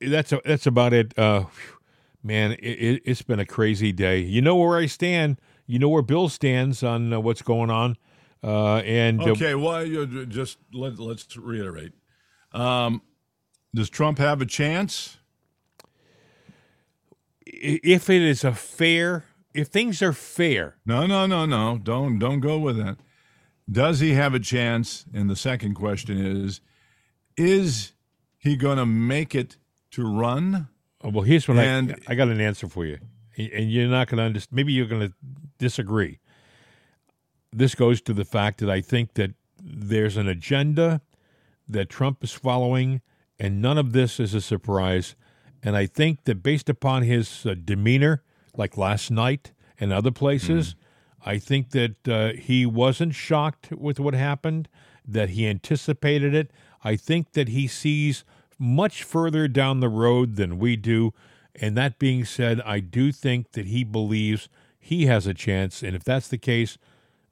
that's 0.00 0.32
a, 0.32 0.40
that's 0.44 0.66
about 0.66 0.92
it. 0.92 1.18
Uh, 1.18 1.44
man, 2.22 2.52
it, 2.52 2.58
it, 2.58 3.02
it's 3.04 3.22
been 3.22 3.40
a 3.40 3.46
crazy 3.46 3.92
day. 3.92 4.20
You 4.20 4.40
know 4.42 4.56
where 4.56 4.78
I 4.78 4.86
stand. 4.86 5.40
You 5.66 5.78
know 5.78 5.88
where 5.88 6.02
Bill 6.02 6.28
stands 6.28 6.82
on 6.82 7.12
uh, 7.12 7.20
what's 7.20 7.42
going 7.42 7.70
on. 7.70 7.96
Uh, 8.42 8.76
and 8.76 9.20
uh, 9.20 9.30
Okay, 9.30 9.54
well, 9.54 9.84
you 9.84 10.26
just 10.26 10.58
let 10.72 10.98
let's 10.98 11.36
reiterate. 11.36 11.92
Um, 12.52 13.02
does 13.74 13.90
Trump 13.90 14.18
have 14.18 14.40
a 14.40 14.46
chance? 14.46 15.18
if 17.60 18.10
it 18.10 18.22
is 18.22 18.44
a 18.44 18.52
fair, 18.52 19.24
if 19.54 19.68
things 19.68 20.02
are 20.02 20.12
fair, 20.12 20.76
No, 20.84 21.06
no, 21.06 21.26
no, 21.26 21.46
no. 21.46 21.78
Don't 21.78 22.18
don't 22.18 22.40
go 22.40 22.58
with 22.58 22.76
that. 22.76 22.98
Does 23.70 24.00
he 24.00 24.14
have 24.14 24.34
a 24.34 24.40
chance? 24.40 25.04
And 25.12 25.28
the 25.28 25.36
second 25.36 25.74
question 25.74 26.18
is, 26.18 26.60
is 27.36 27.92
he 28.38 28.56
going 28.56 28.78
to 28.78 28.86
make 28.86 29.34
it 29.34 29.56
to 29.92 30.02
run? 30.04 30.68
Oh, 31.02 31.10
well, 31.10 31.24
here's 31.24 31.46
what 31.48 31.58
And- 31.58 31.92
I 32.08 32.12
I 32.12 32.14
got 32.14 32.28
an 32.28 32.40
answer 32.40 32.68
for 32.68 32.84
you, 32.84 32.98
and 33.36 33.70
you're 33.70 33.88
not 33.88 34.08
going 34.08 34.18
to 34.18 34.24
understand. 34.24 34.56
Maybe 34.56 34.72
you're 34.72 34.86
going 34.86 35.08
to 35.08 35.14
disagree. 35.58 36.18
This 37.52 37.74
goes 37.74 38.00
to 38.02 38.12
the 38.12 38.24
fact 38.24 38.58
that 38.60 38.68
I 38.70 38.80
think 38.80 39.14
that 39.14 39.32
there's 39.60 40.16
an 40.16 40.28
agenda 40.28 41.00
that 41.68 41.88
Trump 41.88 42.22
is 42.22 42.32
following, 42.32 43.00
and 43.38 43.62
none 43.62 43.78
of 43.78 43.92
this 43.92 44.20
is 44.20 44.34
a 44.34 44.40
surprise. 44.40 45.16
And 45.62 45.76
I 45.76 45.86
think 45.86 46.24
that 46.24 46.42
based 46.42 46.68
upon 46.68 47.02
his 47.02 47.44
uh, 47.46 47.54
demeanor, 47.64 48.22
like 48.56 48.76
last 48.76 49.10
night 49.10 49.52
and 49.80 49.92
other 49.92 50.10
places, 50.12 50.74
I 51.24 51.38
think 51.38 51.70
that 51.70 52.08
uh, 52.08 52.32
he 52.38 52.64
wasn't 52.66 53.14
shocked 53.14 53.70
with 53.72 53.98
what 53.98 54.14
happened, 54.14 54.68
that 55.06 55.30
he 55.30 55.46
anticipated 55.48 56.34
it. 56.34 56.52
I 56.84 56.96
think 56.96 57.32
that 57.32 57.48
he 57.48 57.66
sees 57.66 58.24
much 58.58 59.02
further 59.02 59.48
down 59.48 59.80
the 59.80 59.88
road 59.88 60.36
than 60.36 60.58
we 60.58 60.76
do. 60.76 61.12
And 61.54 61.76
that 61.76 61.98
being 61.98 62.24
said, 62.24 62.60
I 62.62 62.80
do 62.80 63.12
think 63.12 63.52
that 63.52 63.66
he 63.66 63.84
believes 63.84 64.48
he 64.78 65.06
has 65.06 65.26
a 65.26 65.34
chance. 65.34 65.82
And 65.82 65.94
if 65.94 66.04
that's 66.04 66.28
the 66.28 66.38
case, 66.38 66.78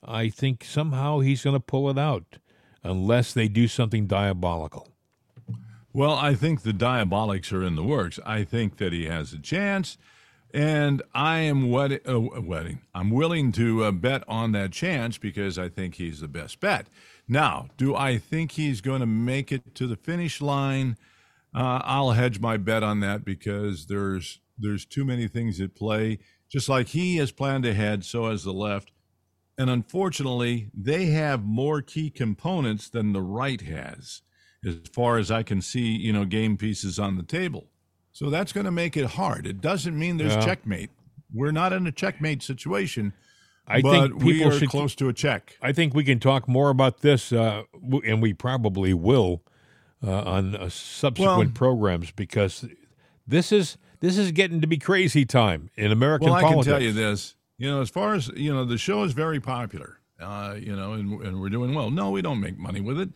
I 0.02 0.28
think 0.28 0.64
somehow 0.64 1.20
he's 1.20 1.42
going 1.42 1.56
to 1.56 1.60
pull 1.60 1.90
it 1.90 1.98
out 1.98 2.38
unless 2.82 3.32
they 3.32 3.48
do 3.48 3.66
something 3.68 4.06
diabolical. 4.06 4.88
Well, 5.92 6.14
I 6.14 6.34
think 6.34 6.62
the 6.62 6.72
diabolics 6.72 7.52
are 7.52 7.64
in 7.64 7.74
the 7.74 7.82
works. 7.82 8.20
I 8.26 8.44
think 8.44 8.76
that 8.76 8.92
he 8.92 9.06
has 9.06 9.32
a 9.32 9.38
chance, 9.38 9.96
and 10.52 11.02
I 11.14 11.38
am 11.38 11.70
wed- 11.70 12.02
uh, 12.06 12.20
wedding. 12.20 12.82
I'm 12.94 13.10
willing 13.10 13.50
to 13.52 13.84
uh, 13.84 13.92
bet 13.92 14.22
on 14.28 14.52
that 14.52 14.72
chance 14.72 15.16
because 15.16 15.58
I 15.58 15.70
think 15.70 15.94
he's 15.94 16.20
the 16.20 16.28
best 16.28 16.60
bet. 16.60 16.86
Now, 17.26 17.68
do 17.78 17.96
I 17.96 18.18
think 18.18 18.52
he's 18.52 18.82
going 18.82 19.00
to 19.00 19.06
make 19.06 19.50
it 19.50 19.74
to 19.76 19.86
the 19.86 19.96
finish 19.96 20.42
line? 20.42 20.98
Uh, 21.56 21.80
I'll 21.84 22.10
hedge 22.12 22.38
my 22.38 22.58
bet 22.58 22.82
on 22.82 23.00
that 23.00 23.24
because 23.24 23.86
there's 23.86 24.40
there's 24.58 24.84
too 24.84 25.04
many 25.04 25.26
things 25.28 25.60
at 25.60 25.74
play. 25.74 26.18
Just 26.50 26.68
like 26.68 26.88
he 26.88 27.16
has 27.16 27.32
planned 27.32 27.64
ahead, 27.66 28.04
so 28.04 28.30
has 28.30 28.44
the 28.44 28.52
left. 28.52 28.92
And 29.58 29.70
unfortunately, 29.70 30.70
they 30.74 31.06
have 31.06 31.42
more 31.44 31.80
key 31.80 32.10
components 32.10 32.88
than 32.90 33.12
the 33.12 33.22
right 33.22 33.60
has, 33.62 34.20
as 34.66 34.76
far 34.92 35.16
as 35.18 35.30
I 35.30 35.42
can 35.42 35.62
see, 35.62 35.96
you 35.96 36.12
know, 36.12 36.24
game 36.26 36.56
pieces 36.58 36.98
on 36.98 37.16
the 37.16 37.22
table. 37.22 37.68
So 38.12 38.28
that's 38.30 38.52
going 38.52 38.66
to 38.66 38.70
make 38.70 38.96
it 38.96 39.06
hard. 39.06 39.46
It 39.46 39.60
doesn't 39.62 39.98
mean 39.98 40.18
there's 40.18 40.34
Yeah. 40.34 40.44
checkmate. 40.44 40.90
We're 41.32 41.52
not 41.52 41.72
in 41.72 41.86
a 41.86 41.92
checkmate 41.92 42.42
situation, 42.42 43.12
I 43.66 43.80
but 43.80 44.08
think 44.10 44.22
we 44.22 44.34
people 44.34 44.48
are 44.48 44.58
should. 44.58 44.68
close 44.68 44.94
to 44.96 45.08
a 45.08 45.12
check. 45.12 45.56
I 45.62 45.72
think 45.72 45.94
we 45.94 46.04
can 46.04 46.20
talk 46.20 46.46
more 46.48 46.68
about 46.70 47.00
this, 47.00 47.32
uh, 47.32 47.62
and 48.04 48.20
we 48.22 48.32
probably 48.34 48.92
will 48.94 49.42
uh, 50.04 50.22
on 50.22 50.56
uh, 50.56 50.68
subsequent 50.68 51.38
Well- 51.38 51.54
programs 51.54 52.10
because 52.10 52.64
this 53.26 53.52
is 53.52 53.78
this 54.00 54.18
is 54.18 54.32
getting 54.32 54.60
to 54.60 54.66
be 54.66 54.78
crazy 54.78 55.24
time 55.24 55.70
in 55.76 55.90
American 55.90 56.30
Well, 56.30 56.36
I 56.36 56.42
can 56.42 56.62
tell 56.62 56.82
you 56.82 56.92
this. 56.92 57.34
You 57.58 57.70
know, 57.70 57.80
as 57.80 57.88
far 57.88 58.14
as 58.14 58.28
you 58.28 58.52
know, 58.52 58.64
the 58.64 58.78
show 58.78 59.02
is 59.04 59.12
very 59.12 59.40
popular. 59.40 59.98
Uh, 60.20 60.56
you 60.58 60.74
know, 60.74 60.92
and, 60.92 61.20
and 61.22 61.40
we're 61.40 61.50
doing 61.50 61.74
well. 61.74 61.90
No, 61.90 62.10
we 62.10 62.22
don't 62.22 62.40
make 62.40 62.58
money 62.58 62.80
with 62.80 62.98
it. 62.98 63.10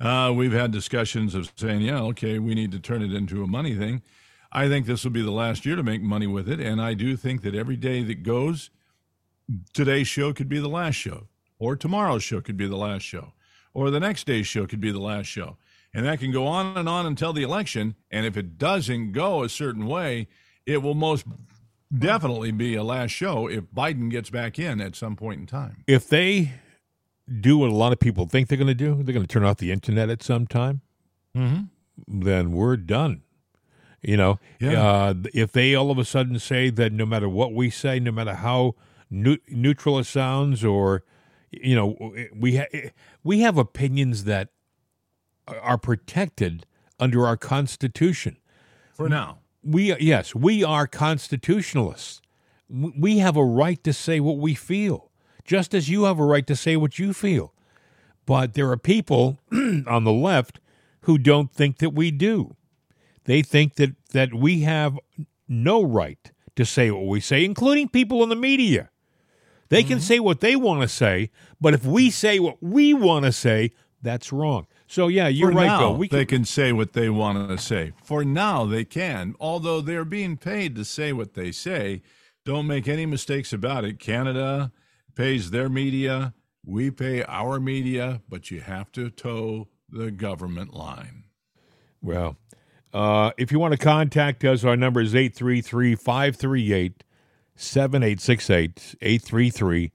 Uh, 0.00 0.32
we've 0.34 0.52
had 0.52 0.70
discussions 0.70 1.34
of 1.34 1.52
saying, 1.56 1.80
yeah, 1.80 2.00
okay, 2.00 2.38
we 2.38 2.54
need 2.54 2.72
to 2.72 2.80
turn 2.80 3.02
it 3.02 3.12
into 3.12 3.42
a 3.42 3.46
money 3.46 3.74
thing. 3.74 4.02
I 4.50 4.68
think 4.68 4.84
this 4.84 5.04
will 5.04 5.12
be 5.12 5.22
the 5.22 5.30
last 5.30 5.64
year 5.64 5.76
to 5.76 5.82
make 5.82 6.02
money 6.02 6.26
with 6.26 6.48
it, 6.48 6.60
and 6.60 6.80
I 6.82 6.92
do 6.94 7.16
think 7.16 7.42
that 7.42 7.54
every 7.54 7.76
day 7.76 8.02
that 8.02 8.22
goes, 8.22 8.70
today's 9.72 10.08
show 10.08 10.32
could 10.32 10.48
be 10.48 10.58
the 10.58 10.68
last 10.68 10.96
show, 10.96 11.28
or 11.58 11.76
tomorrow's 11.76 12.22
show 12.22 12.40
could 12.40 12.56
be 12.56 12.66
the 12.66 12.76
last 12.76 13.02
show, 13.02 13.32
or 13.72 13.90
the 13.90 14.00
next 14.00 14.26
day's 14.26 14.46
show 14.46 14.66
could 14.66 14.80
be 14.80 14.90
the 14.90 15.00
last 15.00 15.26
show. 15.26 15.56
And 15.94 16.06
that 16.06 16.20
can 16.20 16.32
go 16.32 16.46
on 16.46 16.76
and 16.76 16.88
on 16.88 17.04
until 17.06 17.32
the 17.32 17.42
election. 17.42 17.96
And 18.10 18.24
if 18.24 18.36
it 18.36 18.56
doesn't 18.58 19.12
go 19.12 19.42
a 19.42 19.48
certain 19.48 19.86
way, 19.86 20.28
it 20.64 20.78
will 20.82 20.94
most 20.94 21.26
definitely 21.96 22.50
be 22.50 22.74
a 22.74 22.82
last 22.82 23.10
show 23.10 23.46
if 23.46 23.64
Biden 23.64 24.10
gets 24.10 24.30
back 24.30 24.58
in 24.58 24.80
at 24.80 24.96
some 24.96 25.16
point 25.16 25.40
in 25.40 25.46
time. 25.46 25.84
If 25.86 26.08
they 26.08 26.52
do 27.40 27.58
what 27.58 27.68
a 27.70 27.74
lot 27.74 27.92
of 27.92 28.00
people 28.00 28.26
think 28.26 28.48
they're 28.48 28.56
going 28.58 28.68
to 28.68 28.74
do, 28.74 28.94
they're 29.02 29.12
going 29.14 29.26
to 29.26 29.32
turn 29.32 29.44
off 29.44 29.58
the 29.58 29.70
internet 29.70 30.08
at 30.08 30.22
some 30.22 30.46
time. 30.46 30.80
Mm-hmm. 31.36 32.20
Then 32.20 32.52
we're 32.52 32.76
done. 32.78 33.22
You 34.00 34.16
know, 34.16 34.40
Yeah. 34.58 34.82
uh, 34.82 35.14
if 35.34 35.52
they 35.52 35.74
all 35.74 35.90
of 35.90 35.98
a 35.98 36.04
sudden 36.04 36.38
say 36.38 36.70
that 36.70 36.92
no 36.92 37.06
matter 37.06 37.28
what 37.28 37.52
we 37.54 37.70
say, 37.70 38.00
no 38.00 38.10
matter 38.10 38.34
how 38.34 38.74
neu- 39.10 39.38
neutral 39.48 39.98
it 39.98 40.04
sounds, 40.04 40.64
or 40.64 41.04
you 41.52 41.76
know, 41.76 42.14
we 42.34 42.56
ha- 42.56 42.90
we 43.22 43.40
have 43.40 43.58
opinions 43.58 44.24
that 44.24 44.48
are 45.48 45.78
protected 45.78 46.66
under 46.98 47.26
our 47.26 47.36
Constitution. 47.36 48.38
For 48.94 49.08
now. 49.08 49.38
We 49.64 49.96
yes, 49.98 50.34
we 50.34 50.64
are 50.64 50.86
constitutionalists. 50.86 52.20
We 52.68 53.18
have 53.18 53.36
a 53.36 53.44
right 53.44 53.82
to 53.84 53.92
say 53.92 54.18
what 54.18 54.38
we 54.38 54.54
feel, 54.54 55.10
just 55.44 55.74
as 55.74 55.88
you 55.88 56.04
have 56.04 56.18
a 56.18 56.24
right 56.24 56.46
to 56.46 56.56
say 56.56 56.76
what 56.76 56.98
you 56.98 57.12
feel. 57.12 57.54
But 58.26 58.54
there 58.54 58.70
are 58.70 58.76
people 58.76 59.40
on 59.52 60.04
the 60.04 60.12
left 60.12 60.58
who 61.02 61.18
don't 61.18 61.52
think 61.52 61.78
that 61.78 61.90
we 61.90 62.10
do. 62.10 62.56
They 63.24 63.42
think 63.42 63.74
that 63.76 63.94
that 64.12 64.34
we 64.34 64.60
have 64.60 64.98
no 65.48 65.82
right 65.82 66.32
to 66.56 66.64
say 66.64 66.90
what 66.90 67.06
we 67.06 67.20
say, 67.20 67.44
including 67.44 67.88
people 67.88 68.22
in 68.22 68.28
the 68.28 68.36
media. 68.36 68.90
They 69.68 69.82
can 69.82 69.98
mm-hmm. 69.98 70.04
say 70.04 70.18
what 70.18 70.40
they 70.40 70.54
want 70.54 70.82
to 70.82 70.88
say, 70.88 71.30
but 71.60 71.72
if 71.72 71.86
we 71.86 72.10
say 72.10 72.38
what 72.38 72.62
we 72.62 72.92
want 72.92 73.24
to 73.24 73.32
say, 73.32 73.72
that's 74.02 74.32
wrong. 74.32 74.66
So 74.86 75.08
yeah, 75.08 75.28
you're 75.28 75.52
For 75.52 75.58
right, 75.58 75.66
now, 75.66 75.78
Bill. 75.78 75.96
We 75.96 76.08
they 76.08 76.24
can, 76.24 76.38
can 76.38 76.44
say 76.44 76.72
what 76.72 76.92
they 76.92 77.08
want 77.08 77.48
to 77.48 77.58
say. 77.58 77.92
For 78.02 78.24
now, 78.24 78.64
they 78.66 78.84
can, 78.84 79.34
although 79.40 79.80
they're 79.80 80.04
being 80.04 80.36
paid 80.36 80.74
to 80.76 80.84
say 80.84 81.12
what 81.12 81.34
they 81.34 81.52
say. 81.52 82.02
Don't 82.44 82.66
make 82.66 82.88
any 82.88 83.06
mistakes 83.06 83.52
about 83.52 83.84
it. 83.84 84.00
Canada 84.00 84.72
pays 85.14 85.50
their 85.52 85.68
media, 85.68 86.34
we 86.64 86.90
pay 86.90 87.22
our 87.24 87.60
media, 87.60 88.22
but 88.28 88.50
you 88.50 88.60
have 88.60 88.90
to 88.92 89.10
toe 89.10 89.68
the 89.88 90.10
government 90.10 90.74
line. 90.74 91.24
Well, 92.00 92.36
uh, 92.92 93.30
if 93.38 93.52
you 93.52 93.58
want 93.58 93.72
to 93.72 93.78
contact 93.78 94.44
us, 94.44 94.64
our 94.64 94.76
number 94.76 95.00
is 95.00 95.14
833 95.14 95.94
538 95.94 97.04
7868. 97.54 98.96
833 99.00 99.92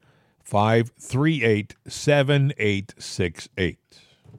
538 0.48 1.76
7868. 1.86 3.80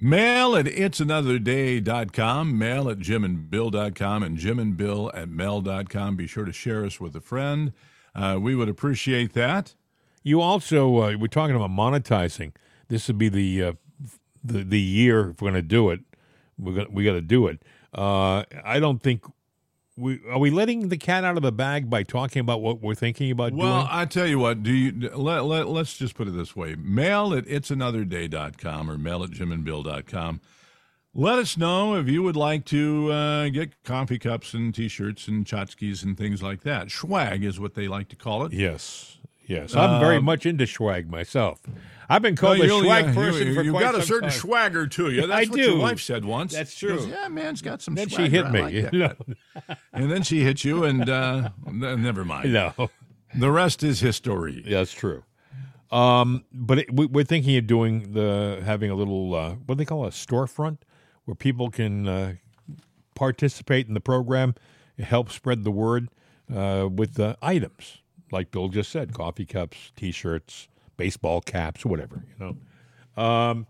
Mail 0.00 0.56
at 0.56 0.64
it'sanotherday.com, 0.64 2.59
mail 2.59 2.88
at 2.88 2.98
jimandbill.com, 2.98 4.22
and 4.22 4.38
jimandbill 4.38 5.11
at 5.14 5.28
mail.com. 5.28 6.16
Be 6.16 6.26
sure 6.26 6.46
to 6.46 6.52
share 6.52 6.86
us 6.86 6.98
with 6.98 7.14
a 7.14 7.20
friend. 7.20 7.74
Uh, 8.14 8.38
we 8.40 8.54
would 8.54 8.70
appreciate 8.70 9.34
that. 9.34 9.74
You 10.22 10.40
also, 10.40 10.96
uh, 10.96 11.16
we're 11.18 11.26
talking 11.26 11.54
about 11.54 11.70
monetizing. 11.70 12.52
This 12.88 13.06
would 13.09 13.18
be 13.18 13.28
the, 13.28 13.62
uh, 13.62 13.72
the, 14.42 14.64
the 14.64 14.80
year 14.80 15.30
if 15.30 15.42
we're 15.42 15.50
going 15.50 15.62
to 15.62 15.68
do 15.68 15.90
it. 15.90 16.00
We're 16.59 16.72
gonna, 16.72 16.90
we 16.90 17.04
got 17.04 17.12
to 17.12 17.20
do 17.20 17.48
it. 17.48 17.61
Uh, 17.92 18.44
I 18.64 18.80
don't 18.80 19.02
think. 19.02 19.24
We, 19.99 20.20
are 20.30 20.38
we 20.38 20.51
letting 20.51 20.88
the 20.90 20.96
cat 20.96 21.24
out 21.24 21.36
of 21.36 21.42
the 21.42 21.51
bag 21.51 21.90
by 21.90 22.05
talking 22.05 22.38
about 22.40 22.61
what 22.62 22.80
we're 22.80 22.94
thinking 22.94 23.30
about 23.32 23.53
Well, 23.53 23.80
doing? 23.82 23.88
I 23.90 24.05
tell 24.05 24.26
you 24.28 24.38
what, 24.38 24.62
do 24.62 24.70
you 24.72 25.11
let, 25.11 25.44
let, 25.44 25.66
let's 25.68 25.96
just 25.99 26.14
put 26.14 26.28
it 26.28 26.36
this 26.36 26.55
way. 26.55 26.76
Mail 26.76 27.34
at 27.34 27.46
it'sanotherday.com 27.46 28.90
or 28.90 28.96
mail 28.99 29.24
at 29.24 29.30
jimandbill.com. 29.30 30.40
Let 31.14 31.38
us 31.38 31.57
know 31.57 31.96
if 31.96 32.07
you 32.09 32.22
would 32.22 32.36
like 32.36 32.64
to 32.66 33.11
uh, 33.11 33.49
get 33.49 33.82
coffee 33.82 34.18
cups 34.18 34.55
and 34.55 34.72
t-shirts 34.74 35.26
and 35.26 35.44
tchotchkes 35.44 36.05
and 36.05 36.16
things 36.16 36.42
like 36.42 36.62
that. 36.62 36.90
Swag 36.90 37.42
is 37.42 37.59
what 37.59 37.74
they 37.74 37.88
like 37.88 38.09
to 38.11 38.16
call 38.16 38.44
it. 38.44 38.53
Yes, 38.53 39.18
yes. 39.46 39.74
I'm 39.74 39.99
very 40.01 40.18
Um, 40.18 40.24
much 40.24 40.46
into 40.46 40.66
swag 40.66 41.11
myself. 41.11 41.61
I've 42.09 42.22
been 42.22 42.36
called 42.36 42.61
a 42.61 42.66
you- 42.66 42.82
swag 42.84 43.06
you- 43.09 43.12
person 43.14 43.46
you, 43.48 43.54
for 43.54 43.62
you 43.62 43.70
quite 43.72 43.82
got 43.82 43.94
a 43.94 44.02
certain 44.02 44.30
time. 44.30 44.38
swagger 44.38 44.86
to 44.86 45.11
you. 45.11 45.26
That's 45.26 45.46
I 45.48 45.50
what 45.50 45.59
your 45.61 45.68
do. 45.74 45.78
wife 45.80 46.00
said 46.00 46.24
once. 46.24 46.54
That's 46.54 46.72
She 46.72 46.86
goes, 46.86 47.04
true. 47.04 47.12
yeah, 47.12 47.28
man's 47.28 47.61
got 47.62 47.82
some 47.82 47.94
Then 47.94 48.09
she 48.09 48.28
hit 48.28 48.50
me. 48.50 48.61
like 48.62 48.72
you 48.74 48.90
know? 48.92 49.14
And 49.92 50.11
then 50.11 50.22
she 50.22 50.42
hit 50.42 50.64
you, 50.64 50.84
and 50.84 51.09
uh, 51.09 51.50
never 51.70 52.24
mind. 52.24 52.52
no, 52.52 52.72
The 53.34 53.50
rest 53.50 53.82
is 53.82 54.00
history. 54.00 54.62
Yeah, 54.66 54.78
that's 54.78 54.92
true. 54.92 55.24
Um, 55.90 56.44
but 56.52 56.78
it, 56.80 56.94
we, 56.94 57.06
we're 57.06 57.24
thinking 57.24 57.56
of 57.56 57.66
doing 57.66 58.12
the 58.12 58.61
having 58.64 58.90
a 58.90 58.94
little 58.94 59.34
uh, 59.34 59.50
what 59.66 59.68
do 59.68 59.74
they 59.76 59.84
call 59.86 60.04
it, 60.04 60.09
a 60.09 60.11
storefront 60.11 60.78
where 61.24 61.34
people 61.34 61.70
can 61.70 62.06
uh, 62.06 62.34
participate 63.14 63.88
in 63.88 63.94
the 63.94 64.00
program, 64.00 64.54
help 64.98 65.30
spread 65.30 65.64
the 65.64 65.70
word 65.70 66.09
uh, 66.54 66.88
with 66.90 67.18
items 67.42 67.98
like 68.30 68.50
Bill 68.50 68.68
just 68.68 68.90
said, 68.90 69.14
coffee 69.14 69.46
cups, 69.46 69.90
T-shirts, 69.96 70.68
baseball 70.99 71.40
caps, 71.40 71.86
or 71.86 71.88
whatever 71.88 72.22
you 72.28 72.44
know. 73.16 73.22
Um, 73.22 73.66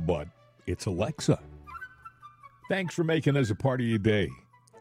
But 0.00 0.26
it's 0.66 0.86
Alexa. 0.86 1.38
Thanks 2.68 2.94
for 2.94 3.02
making 3.02 3.36
us 3.36 3.50
a 3.50 3.54
part 3.54 3.80
of 3.80 3.86
your 3.86 3.98
day. 3.98 4.28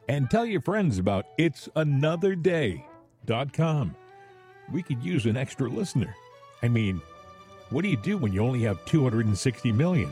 And 0.09 0.29
tell 0.29 0.45
your 0.45 0.59
friends 0.61 0.99
about 0.99 1.25
it'sanotherday.com. 1.37 3.95
We 4.73 4.83
could 4.83 5.01
use 5.01 5.25
an 5.25 5.37
extra 5.37 5.69
listener. 5.69 6.13
I 6.61 6.67
mean, 6.67 7.01
what 7.69 7.83
do 7.83 7.89
you 7.89 7.95
do 7.95 8.17
when 8.17 8.33
you 8.33 8.41
only 8.41 8.63
have 8.63 8.83
260 8.85 9.71
million? 9.71 10.11